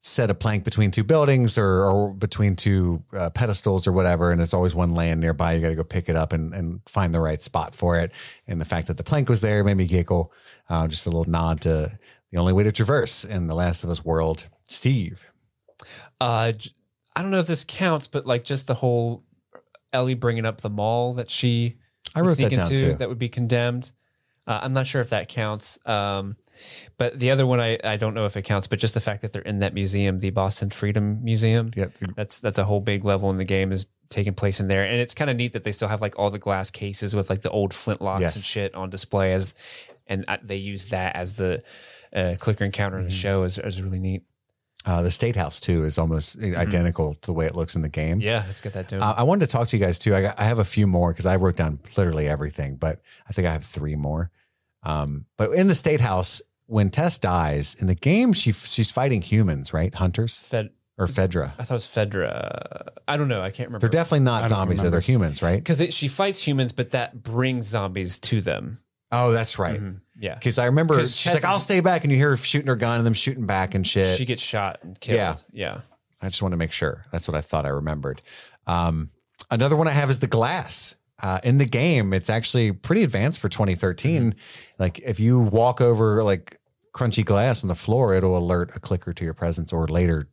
[0.00, 4.30] set a plank between two buildings or, or between two uh, pedestals or whatever.
[4.30, 5.54] And there's always one land nearby.
[5.54, 8.12] You got to go pick it up and, and find the right spot for it.
[8.46, 10.32] And the fact that the plank was there made me giggle.
[10.68, 11.98] Uh, just a little nod to
[12.30, 14.46] the only way to traverse in the Last of Us world.
[14.66, 15.26] Steve.
[16.20, 16.52] Uh,
[17.16, 19.24] I don't know if this counts, but like just the whole
[19.92, 21.78] Ellie bringing up the mall that she
[22.14, 22.94] I wrote that down into too.
[22.94, 23.92] that would be condemned.
[24.46, 25.78] Uh, I'm not sure if that counts.
[25.86, 26.36] Um,
[26.96, 29.22] but the other one, I, I don't know if it counts, but just the fact
[29.22, 31.92] that they're in that museum, the Boston Freedom Museum, Yep.
[32.16, 34.96] that's that's a whole big level in the game is taking place in there, and
[35.00, 37.42] it's kind of neat that they still have like all the glass cases with like
[37.42, 38.34] the old flintlocks Yes.
[38.36, 39.54] and shit on display as,
[40.06, 41.62] and uh, they use that as the
[42.14, 43.10] uh, clicker encounter in Mm-hmm.
[43.10, 44.22] the show is, is really neat.
[44.86, 47.88] Uh, the State House too is almost identical to the way it looks in the
[47.90, 48.20] game.
[48.20, 49.02] Yeah, let's get that done.
[49.02, 50.14] Uh, I wanted to talk to you guys too.
[50.14, 53.32] I, got, I have a few more because I wrote down literally everything, but I
[53.34, 54.30] think I have three more.
[54.84, 59.22] Um, but in the State House, when Tess dies in the game, she she's fighting
[59.22, 59.92] humans, right?
[59.94, 61.52] Hunters Fed, or Fedra.
[61.58, 62.88] I thought it was Fedra.
[63.08, 63.40] I don't know.
[63.42, 63.80] I can't remember.
[63.88, 64.90] They're definitely not zombies; though.
[64.90, 65.56] they're humans, right?
[65.58, 68.78] because she fights humans, but that brings zombies to them.
[69.10, 69.80] Oh, that's right.
[70.20, 72.36] Yeah, Because I remember 'Cause she's Tess like, "I'll stay back," and you hear her
[72.36, 74.18] shooting her gun and them shooting back and shit.
[74.18, 75.16] she gets shot and killed.
[75.16, 75.36] Yeah.
[75.52, 75.80] Yeah,
[76.20, 77.06] I just want to make sure.
[77.10, 78.20] That's what I thought I remembered.
[78.66, 79.08] Um,
[79.50, 80.94] another one I have is the glass.
[81.22, 84.34] Uh, in the game, it's actually pretty advanced for 2013.
[84.78, 86.58] Like if you walk over like
[86.94, 90.28] crunchy glass on the floor, it'll alert a clicker to your presence or later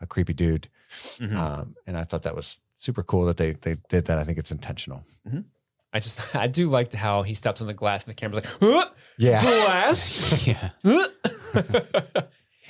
[0.00, 0.68] a creepy dude.
[1.22, 4.18] Um, and I thought that was super cool that they they did that.
[4.18, 5.04] I think it's intentional.
[5.92, 8.52] I just I do like how he steps on the glass and the camera's like,
[8.60, 8.86] huh?
[9.18, 9.42] Yeah.
[9.42, 10.46] glass.
[10.46, 10.70] Yeah.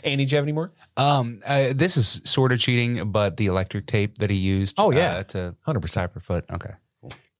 [0.04, 0.72] Andy, do you have any more?
[0.96, 4.76] Um, uh, this is sort of cheating, but the electric tape that he used.
[4.78, 5.16] Oh, yeah.
[5.16, 6.22] uh, to 100%.
[6.22, 6.44] foot.
[6.52, 6.74] Okay.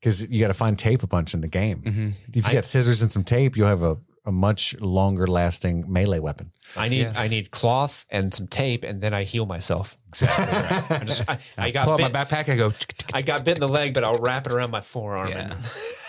[0.07, 1.83] Because you got to find tape a bunch in the game.
[1.83, 2.09] Mm-hmm.
[2.33, 6.21] If you got scissors and some tape, you'll have a, a much longer lasting melee
[6.21, 6.53] weapon.
[6.77, 9.97] I need I need cloth and some tape, and then I heal myself.
[10.07, 10.97] Exactly.
[10.97, 12.53] I, just, I, I Pull out got my bit, backpack.
[12.53, 12.73] I go.
[13.13, 15.31] I got bit in the leg, but I'll wrap it around my forearm.
[15.31, 15.57] Yeah.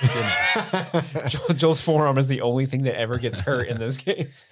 [0.03, 4.45] And Joel- Joel's forearm is the only thing that ever gets hurt in those games.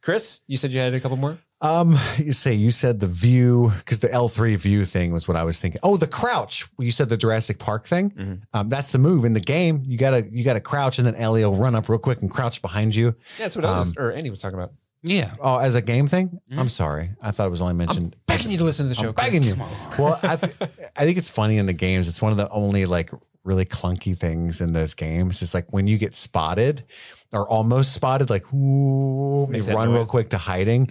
[0.00, 1.36] Chris, you said you had a couple more.
[1.62, 5.36] Um, you say you said the view because the L three view thing was what
[5.36, 5.80] I was thinking.
[5.82, 6.66] Oh, the crouch.
[6.78, 8.10] You said the Jurassic Park thing.
[8.10, 8.34] Mm-hmm.
[8.52, 9.82] Um, that's the move in the game.
[9.86, 12.60] You gotta you gotta crouch and then Ellie will run up real quick and crouch
[12.60, 13.14] behind you.
[13.38, 14.72] Yeah, that's what I was, or Andy was talking about.
[15.04, 15.32] Yeah.
[15.40, 16.28] Oh, as a game thing.
[16.28, 16.58] Mm-hmm.
[16.58, 17.10] I'm sorry.
[17.20, 18.16] I thought it was only mentioned.
[18.26, 19.08] Begging you to listen to the show.
[19.08, 19.56] I'm begging you.
[19.98, 20.54] Well, I, th-
[20.96, 22.08] I think it's funny in the games.
[22.08, 23.10] It's one of the only like
[23.44, 25.42] really clunky things in those games.
[25.42, 26.84] It's like when you get spotted
[27.32, 30.88] or almost spotted, like ooh, you Makes that run real quick to hiding.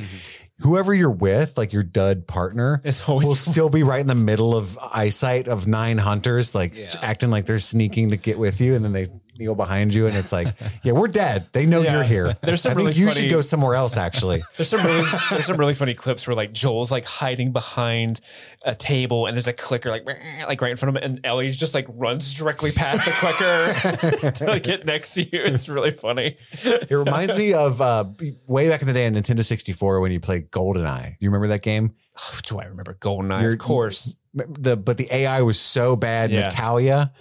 [0.61, 4.15] Whoever you're with, like your dud partner, It's always- will still be right in the
[4.15, 6.89] middle of eyesight of nine hunters, like Yeah.
[7.01, 9.07] acting like they're sneaking to get with you, and then they
[9.41, 10.47] kneel behind you, and it's like,
[10.83, 11.47] yeah, we're dead.
[11.51, 11.95] They know Yeah.
[11.95, 12.35] you're here.
[12.41, 13.97] There's some I think really you funny- should go somewhere else.
[13.97, 18.21] Actually, There's some really there's some really funny clips where like Joel's like hiding behind
[18.63, 20.05] a table and there's a clicker like
[20.47, 24.31] like right in front of him and Ellie's just like runs directly past the clicker
[24.31, 25.29] to like, get next to you.
[25.33, 26.37] It's really funny.
[26.51, 28.05] It reminds me of uh,
[28.47, 31.05] way back in the day on Nintendo 64 when you played GoldenEye.
[31.09, 31.95] Do you remember that game?
[32.19, 33.41] Oh, Do I remember Goldeneye?
[33.41, 34.13] You're- Of course.
[34.33, 36.31] The but the AI was so bad.
[36.31, 36.41] Yeah.
[36.43, 37.11] Natalia,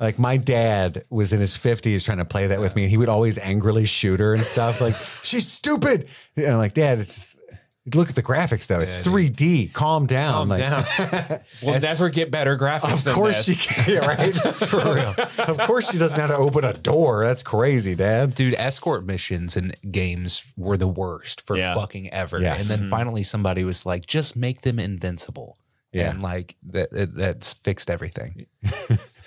[0.00, 2.96] like my dad was in his 50s trying to play that with me, and he
[2.96, 4.80] would always angrily shoot her and stuff.
[4.80, 6.08] Like she's stupid.
[6.36, 7.36] And I'm like, Dad, it's
[7.94, 8.80] look at the graphics though.
[8.80, 9.72] It's 3D.
[9.72, 10.32] Calm down.
[10.32, 10.84] Calm like, down.
[11.62, 11.82] we'll Yes.
[11.82, 13.60] never get better graphics Of than course this.
[13.60, 14.34] she can, right?
[14.68, 15.14] For real.
[15.46, 17.24] Of course she doesn't know how to open a door.
[17.24, 18.34] That's crazy, Dad.
[18.34, 21.74] Dude, escort missions and games were the worst for Yeah.
[21.74, 22.38] fucking ever.
[22.40, 22.60] Yes.
[22.60, 22.90] And then mm-hmm.
[22.96, 25.56] finally somebody was like, just make them invincible.
[25.92, 26.10] Yeah.
[26.10, 28.46] And like that, that that's fixed everything.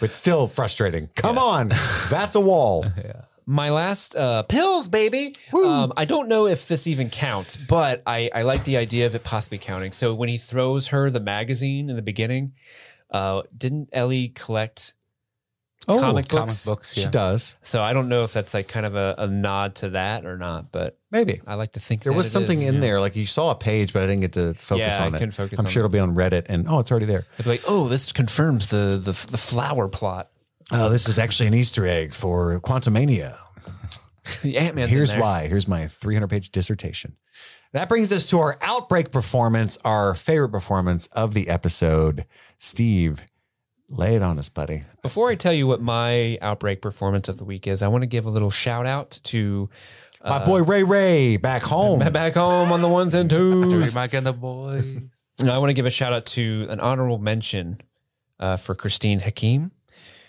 [0.03, 1.09] But still frustrating.
[1.15, 1.69] Come on.
[2.09, 2.83] That's a wall.
[3.45, 5.33] My last uh, pills, baby.
[5.53, 9.15] Um, I don't know if this even counts, but I, I like the idea of
[9.15, 9.93] it possibly counting.
[9.93, 12.51] So when he throws her the magazine in the beginning,
[13.11, 14.93] uh, didn't Ellie collect
[15.87, 16.65] Oh, comic Comic books?
[16.65, 17.57] books, She does.
[17.61, 20.37] So I don't know if that's like kind of a, a nod to that or
[20.37, 21.41] not, but Maybe.
[21.45, 22.79] I like to think There was something is, in yeah.
[22.81, 22.99] there.
[23.01, 25.17] Like you saw a page, but I didn't get to focus Yeah, I on it.
[25.17, 25.85] couldn't focus I'm on sure it.
[25.85, 27.25] it'll be on Reddit and oh, it's already there.
[27.37, 30.29] I'd be like, oh, this confirms the the, the flower plot.
[30.71, 33.37] Oh, this is actually an Easter egg for Quantumania.
[34.55, 34.87] Ant Man.
[34.87, 35.47] Here's why.
[35.47, 37.17] Here's my 300 page dissertation.
[37.73, 42.25] That brings us to our outbreak performance, our favorite performance of the episode.
[42.57, 43.25] Steve,
[43.89, 44.83] lay it on us, buddy.
[45.01, 48.07] Before I tell you what my outbreak performance of the week is, I want to
[48.07, 49.69] give a little shout out to
[50.23, 51.99] My boy Ray Ray back home.
[52.11, 53.93] back home on the ones and twos.
[53.95, 55.01] Mike and the boys.
[55.39, 57.79] And I want to give a shout out to an honorable mention
[58.39, 59.71] uh, for Christine Hakim,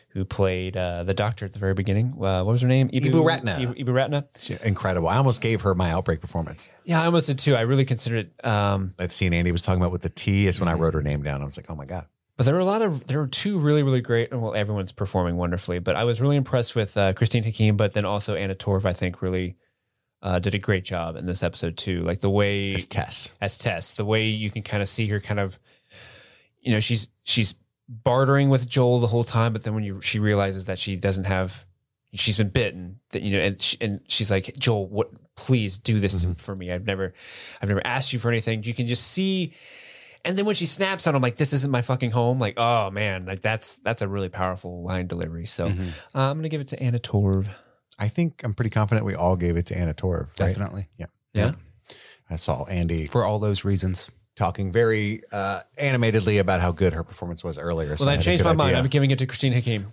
[0.09, 2.13] who played uh, the doctor at the very beginning.
[2.15, 2.89] Uh, what was her name?
[2.91, 3.53] Ibu Ratna.
[3.53, 4.27] Ibu, Ibu Ratna.
[4.39, 5.09] She's Incredible.
[5.09, 6.71] I almost gave her my outbreak performance.
[6.85, 7.55] Yeah, I almost did too.
[7.57, 8.47] I really considered it.
[8.47, 11.03] Um, That scene Andy was talking about with the T is when I wrote her
[11.03, 11.41] name down.
[11.41, 12.07] I was like, oh my God.
[12.37, 14.33] But there were a lot of there were two really really great.
[14.33, 17.77] and Well, everyone's performing wonderfully, but I was really impressed with uh, Christine Hakim.
[17.77, 19.57] But then also Anna Torv, I think, really
[20.23, 22.03] uh, did a great job in this episode too.
[22.03, 23.33] Like the way It's Tess.
[23.41, 25.59] as Tess, the way you can kind of see her kind of,
[26.61, 27.55] you know, she's she's
[27.89, 31.25] bartering with Joel the whole time, but then when you she realizes that she doesn't
[31.25, 31.65] have,
[32.15, 35.11] she's been bitten, that you know, and she, and she's like, Joel, what?
[35.37, 36.71] Please do this to, for me.
[36.71, 37.13] I've never,
[37.61, 38.63] I've never asked you for anything.
[38.63, 39.53] You can just see.
[40.25, 42.39] And then when she snaps on him, like, this isn't my fucking home.
[42.39, 45.47] Like, oh man, like that's that's a really powerful line delivery.
[45.47, 45.71] So uh,
[46.15, 47.49] I'm gonna give it to Anna Torv.
[47.99, 50.29] I think I'm pretty confident we all gave it to Anna Torv.
[50.41, 50.49] Right?
[50.49, 50.89] Definitely.
[50.99, 51.07] Yeah.
[51.33, 51.53] Yeah.
[52.31, 54.11] I saw Andy For all those reasons.
[54.37, 57.97] Talking very uh, animatedly about how good her performance was earlier.
[57.97, 58.77] So Well, I that had changed good my mind.
[58.77, 59.87] I'm giving it to Christine Hakim.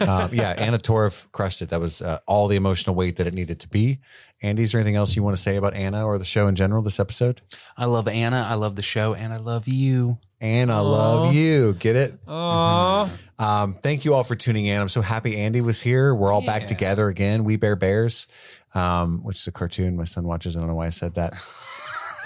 [0.00, 1.68] um, yeah, Anna Torv crushed it.
[1.68, 4.00] That was uh, all the emotional weight that it needed to be.
[4.42, 6.54] Andy, is there anything else you want to say about Anna or the show in
[6.54, 7.40] general this episode?
[7.76, 8.46] I love Anna.
[8.48, 10.18] I love the show, and I love you.
[10.40, 11.72] Anna, love you.
[11.74, 12.26] Get it?
[12.26, 13.08] Aww.
[13.38, 14.78] Um, thank you all for tuning in.
[14.80, 16.14] I'm so happy Andy was here.
[16.14, 17.44] We're all back together again.
[17.44, 18.26] We Bear Bears,
[18.74, 20.56] um, which is a cartoon my son watches.
[20.56, 21.32] I don't know why I said that.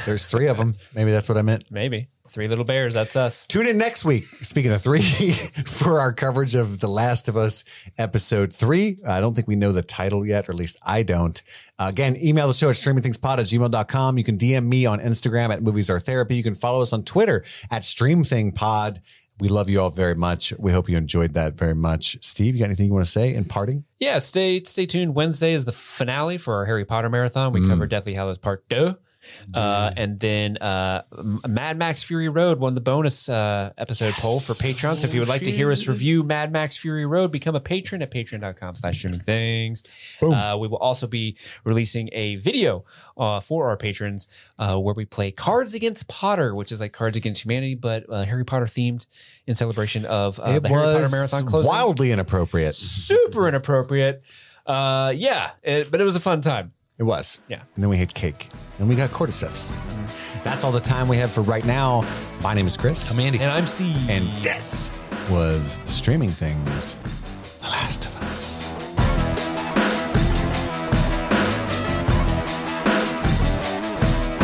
[0.07, 0.75] There's three of them.
[0.95, 1.65] Maybe that's what I meant.
[1.71, 2.95] Maybe three little bears.
[2.95, 3.47] That's us.
[3.47, 4.27] Tune in next week.
[4.43, 5.03] Speaking of three,
[5.67, 7.65] for our coverage of The Last of Us
[7.97, 8.99] episode three.
[9.07, 11.43] I don't think we know the title yet, or at least I don't.
[11.79, 14.19] Uh, again, email the show at streamingthingspod at gmail.com.
[14.19, 16.37] You can DM me on Instagram at Movies Are Therapy.
[16.37, 18.99] You can follow us on Twitter at StreamThingPod.
[19.41, 20.53] We love you all very much.
[20.59, 22.19] We hope you enjoyed that very much.
[22.23, 23.85] Steve, you got anything you want to say in parting?
[24.01, 25.15] Yeah, stay stay tuned.
[25.15, 27.53] Wednesday is the finale for our Harry Potter marathon.
[27.53, 28.97] We cover Deathly Hallows Part Two.
[29.55, 31.03] Uh, and then uh,
[31.47, 34.95] Mad Max Fury Road won the bonus uh, episode poll for Patreon.
[34.95, 37.61] So if you would like to hear us review Mad Max Fury Road, become a
[37.61, 39.83] patron at patreon.com slash streaming things.
[40.23, 42.85] Uh, we will also be releasing a video
[43.17, 44.27] uh, for our patrons
[44.59, 48.25] uh, where we play Cards Against Potter, which is like Cards Against Humanity, but uh,
[48.25, 49.07] Harry Potter themed
[49.47, 51.69] in celebration of uh, it the Harry Potter Marathon closing.
[51.69, 52.75] wildly inappropriate.
[52.75, 54.23] Super inappropriate.
[54.67, 56.73] Uh, yeah, it, but it was a fun time.
[56.99, 57.41] It was.
[57.49, 57.61] Yeah.
[57.77, 58.49] And then we had cake.
[58.81, 59.73] And we got cordyceps.
[60.43, 62.05] That's all the time we have for right now.
[62.43, 63.13] My name is Chris.
[63.13, 63.39] I'm Andy.
[63.39, 63.97] And I'm Steve.
[64.11, 64.91] and this
[65.31, 66.97] was Streaming Things
[67.61, 68.59] The Last of Us.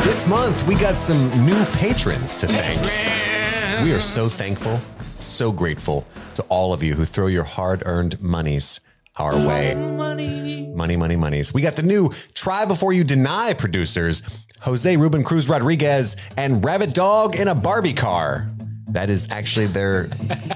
[0.05, 3.83] This month, we got some new patrons to thank.
[3.85, 4.79] We are so thankful,
[5.19, 8.81] so grateful to all of you who throw your hard earned monies
[9.17, 9.75] our way.
[9.75, 11.55] Money, money, monies.
[11.55, 14.23] We got the new Try Before You Deny producers,
[14.63, 18.51] Jose Ruben Cruz Rodriguez and Rabid Dog in a Barbie car.
[18.89, 20.09] That is actually their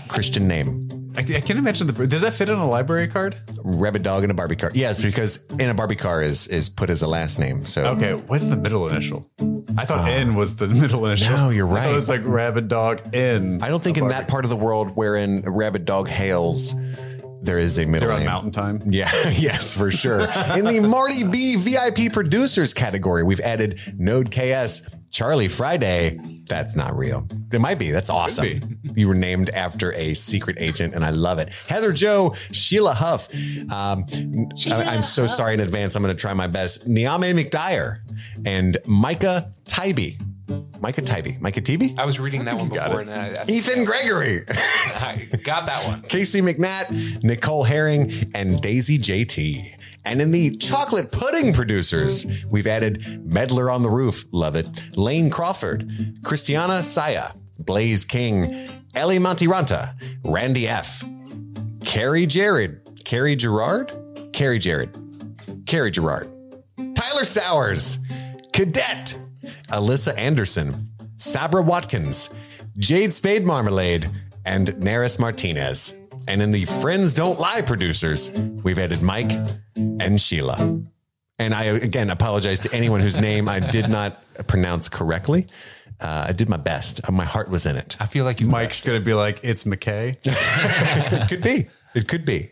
[0.09, 1.13] Christian name.
[1.17, 2.07] I, I can't imagine the.
[2.07, 3.37] Does that fit on a library card?
[3.65, 4.71] Rabid Dog in a Barbie car.
[4.75, 7.65] Yes, because in a Barbie car is is put as a last name.
[7.67, 9.29] So Okay, what's the middle initial?
[9.77, 11.37] I thought uh, N was the middle initial.
[11.37, 11.91] No, you're I thought right.
[11.93, 13.61] it was like Rabid Dog N.
[13.63, 16.75] I don't think in that part of the world wherein Rabid Dog hails,
[17.43, 18.31] there is a middle They're on name.
[18.31, 18.83] Mountain Time.
[18.87, 20.21] Yeah, yes, for sure.
[20.57, 26.19] In the Marty B VIP producers category, we've added Node KS, Charlie Friday.
[26.47, 27.29] That's not real.
[27.53, 27.91] It might be.
[27.91, 28.79] That's awesome.
[28.95, 31.49] You were named after a secret agent, and I love it.
[31.49, 33.29] HeatherJo, Sheila Huff.
[33.71, 34.07] Um,
[34.71, 35.95] I, am so sorry in advance.
[35.95, 36.87] I'm going to try my best.
[36.89, 38.01] Niame McDyer
[38.47, 40.17] and Micah Tybee.
[40.81, 41.37] Micah Tybee.
[41.41, 41.95] Micah Tybee?
[41.99, 44.41] I was reading that one before, and I, I, Ethan Gregory.
[44.49, 46.03] I got that one.
[46.03, 49.75] Kacey McNatt, Nicole Hering, and Daisy JT.
[50.05, 55.29] And in the chocolate pudding producers, we've added Meddler on the Roof, love it, Lane
[55.29, 55.93] Crawford,
[56.23, 59.95] Christiana Saya, Blaze King, Ellie Montiranta,
[60.25, 61.05] Randy F,
[61.85, 63.93] Carrie Jared, Carrie Gerard,
[64.33, 64.97] Carrie Jared,
[65.67, 66.31] Carrie Gerard,
[66.95, 67.99] Tyler Sowers,
[68.53, 69.15] Cadet,
[69.69, 72.31] Alyssa Anderson, Sabra Watkins,
[72.79, 74.11] Jade Spade Marmalade,
[74.45, 75.95] and Naris Martinez.
[76.27, 78.31] And in the Friends Don't Lie producers,
[78.63, 79.33] we've added Mike
[79.77, 80.83] and Sheila.
[81.39, 85.47] And I again apologize to anyone whose name I did not pronounce correctly.
[86.01, 87.09] Uh, I did my best.
[87.11, 87.97] My heart was in it.
[88.01, 88.47] I feel like you.
[88.47, 90.19] Mike's gonna be like, "It's McKay."
[91.23, 91.69] It could be.
[91.95, 92.51] It could be.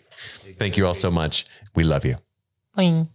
[0.58, 1.44] Thank you all so much.
[1.74, 2.16] We love you.
[2.76, 3.08] Boing.